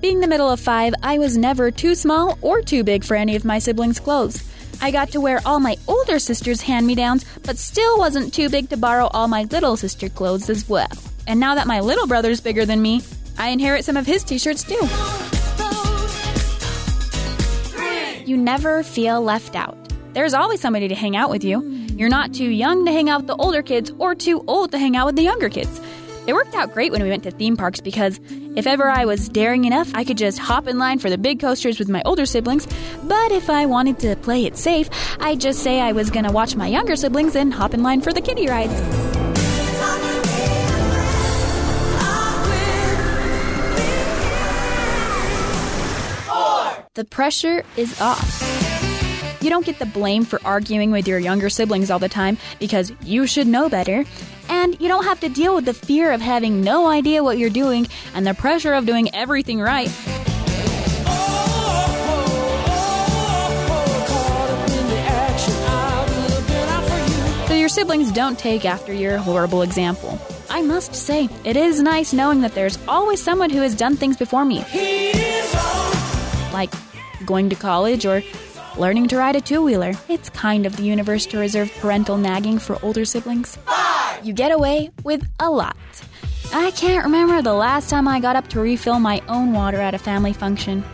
[0.00, 3.36] Being the middle of five, I was never too small or too big for any
[3.36, 4.42] of my siblings' clothes.
[4.80, 8.48] I got to wear all my older sister's hand me downs, but still wasn't too
[8.48, 10.88] big to borrow all my little sister clothes as well.
[11.26, 13.02] And now that my little brother's bigger than me,
[13.38, 14.88] I inherit some of his t shirts too.
[18.24, 19.76] You never feel left out.
[20.14, 21.60] There's always somebody to hang out with you.
[21.96, 24.78] You're not too young to hang out with the older kids or too old to
[24.78, 25.80] hang out with the younger kids.
[26.26, 28.18] It worked out great when we went to theme parks because
[28.56, 31.38] if ever I was daring enough, I could just hop in line for the big
[31.38, 32.66] coasters with my older siblings.
[33.02, 34.88] But if I wanted to play it safe,
[35.20, 38.12] I'd just say I was gonna watch my younger siblings and hop in line for
[38.12, 38.72] the kiddie rides.
[46.94, 48.53] The pressure is off.
[49.44, 52.94] You don't get the blame for arguing with your younger siblings all the time because
[53.02, 54.06] you should know better.
[54.48, 57.50] And you don't have to deal with the fear of having no idea what you're
[57.50, 59.90] doing and the pressure of doing everything right.
[67.46, 70.18] So your siblings don't take after your horrible example.
[70.48, 74.16] I must say, it is nice knowing that there's always someone who has done things
[74.16, 74.64] before me.
[76.54, 76.72] Like
[77.26, 78.22] going to college or
[78.78, 79.92] learning to ride a two wheeler.
[80.08, 83.58] It's kind of the universe to reserve parental nagging for older siblings.
[84.22, 85.76] You get away with a lot.
[86.52, 89.94] I can't remember the last time I got up to refill my own water at
[89.94, 90.84] a family function.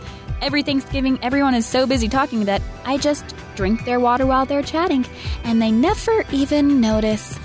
[0.41, 4.63] Every Thanksgiving, everyone is so busy talking that I just drink their water while they're
[4.63, 5.05] chatting,
[5.43, 7.37] and they never even notice.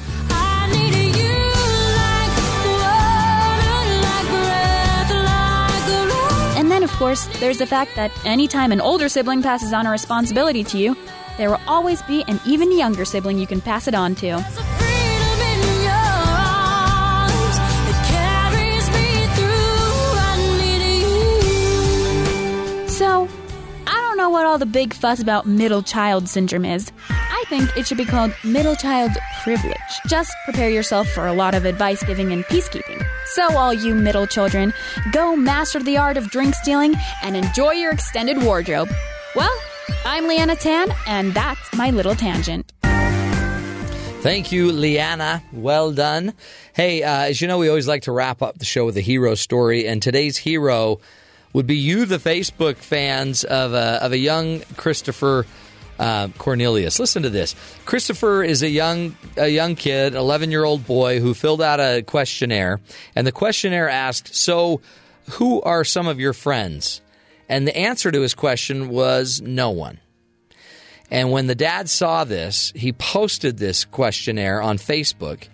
[6.97, 10.97] Course, there's the fact that anytime an older sibling passes on a responsibility to you,
[11.37, 14.43] there will always be an even younger sibling you can pass it on to.
[22.89, 23.29] So,
[23.87, 26.91] I don't know what all the big fuss about middle child syndrome is.
[27.11, 29.11] I think it should be called middle child
[29.43, 29.77] privilege.
[30.09, 33.07] Just prepare yourself for a lot of advice giving and peacekeeping.
[33.27, 34.73] So, all you middle children,
[35.13, 38.89] go master the art of drink stealing and enjoy your extended wardrobe.
[39.35, 39.55] Well,
[40.05, 42.73] I'm Leanna Tan, and that's my little tangent.
[44.23, 45.43] Thank you, Leanna.
[45.53, 46.33] Well done.
[46.73, 49.01] Hey, uh, as you know, we always like to wrap up the show with a
[49.01, 51.01] hero story, and today's hero
[51.53, 55.47] would be you, the Facebook fans of a, of a young Christopher
[55.99, 56.99] uh, Cornelius.
[56.99, 57.55] Listen to this.
[57.85, 62.03] Christopher is a young a young kid, eleven year old boy who filled out a
[62.03, 62.81] questionnaire,
[63.15, 64.81] and the questionnaire asked, "So,
[65.33, 67.01] who are some of your friends?"
[67.49, 70.01] And the answer to his question was no one.
[71.11, 75.47] And when the dad saw this, he posted this questionnaire on Facebook,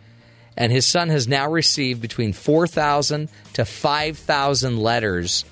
[0.56, 5.44] and his son has now received between 4,000 to 5,000 letters,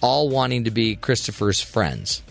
[0.00, 2.22] all wanting to be Christopher's friends.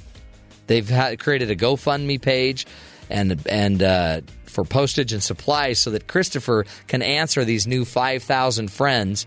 [0.69, 2.67] They've had, created a GoFundMe page
[3.09, 8.71] and and uh, for postage and supplies so that Christopher can answer these new 5,000
[8.71, 9.25] friends,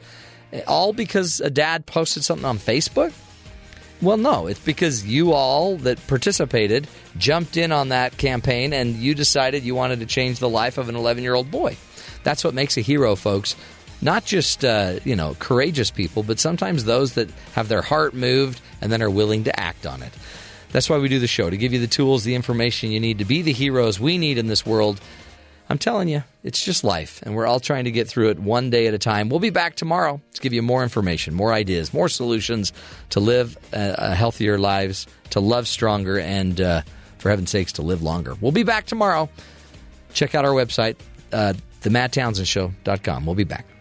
[0.68, 3.12] all because a dad posted something on Facebook.
[4.00, 6.86] Well, no, it's because you all that participated
[7.18, 10.88] jumped in on that campaign and you decided you wanted to change the life of
[10.88, 11.76] an 11 year old boy.
[12.22, 13.56] That's what makes a hero, folks.
[14.00, 18.60] Not just, uh, you know, courageous people, but sometimes those that have their heart moved
[18.80, 20.12] and then are willing to act on it.
[20.72, 23.18] That's why we do the show, to give you the tools, the information you need
[23.18, 25.00] to be the heroes we need in this world.
[25.68, 28.70] I'm telling you, it's just life, and we're all trying to get through it one
[28.70, 29.28] day at a time.
[29.28, 32.72] We'll be back tomorrow to give you more information, more ideas, more solutions
[33.10, 36.82] to live uh, a healthier lives, to love stronger, and uh,
[37.18, 38.34] for heaven's sakes, to live longer.
[38.40, 39.28] We'll be back tomorrow.
[40.12, 40.96] Check out our website,
[41.32, 41.54] uh.
[41.84, 43.71] We'll be back.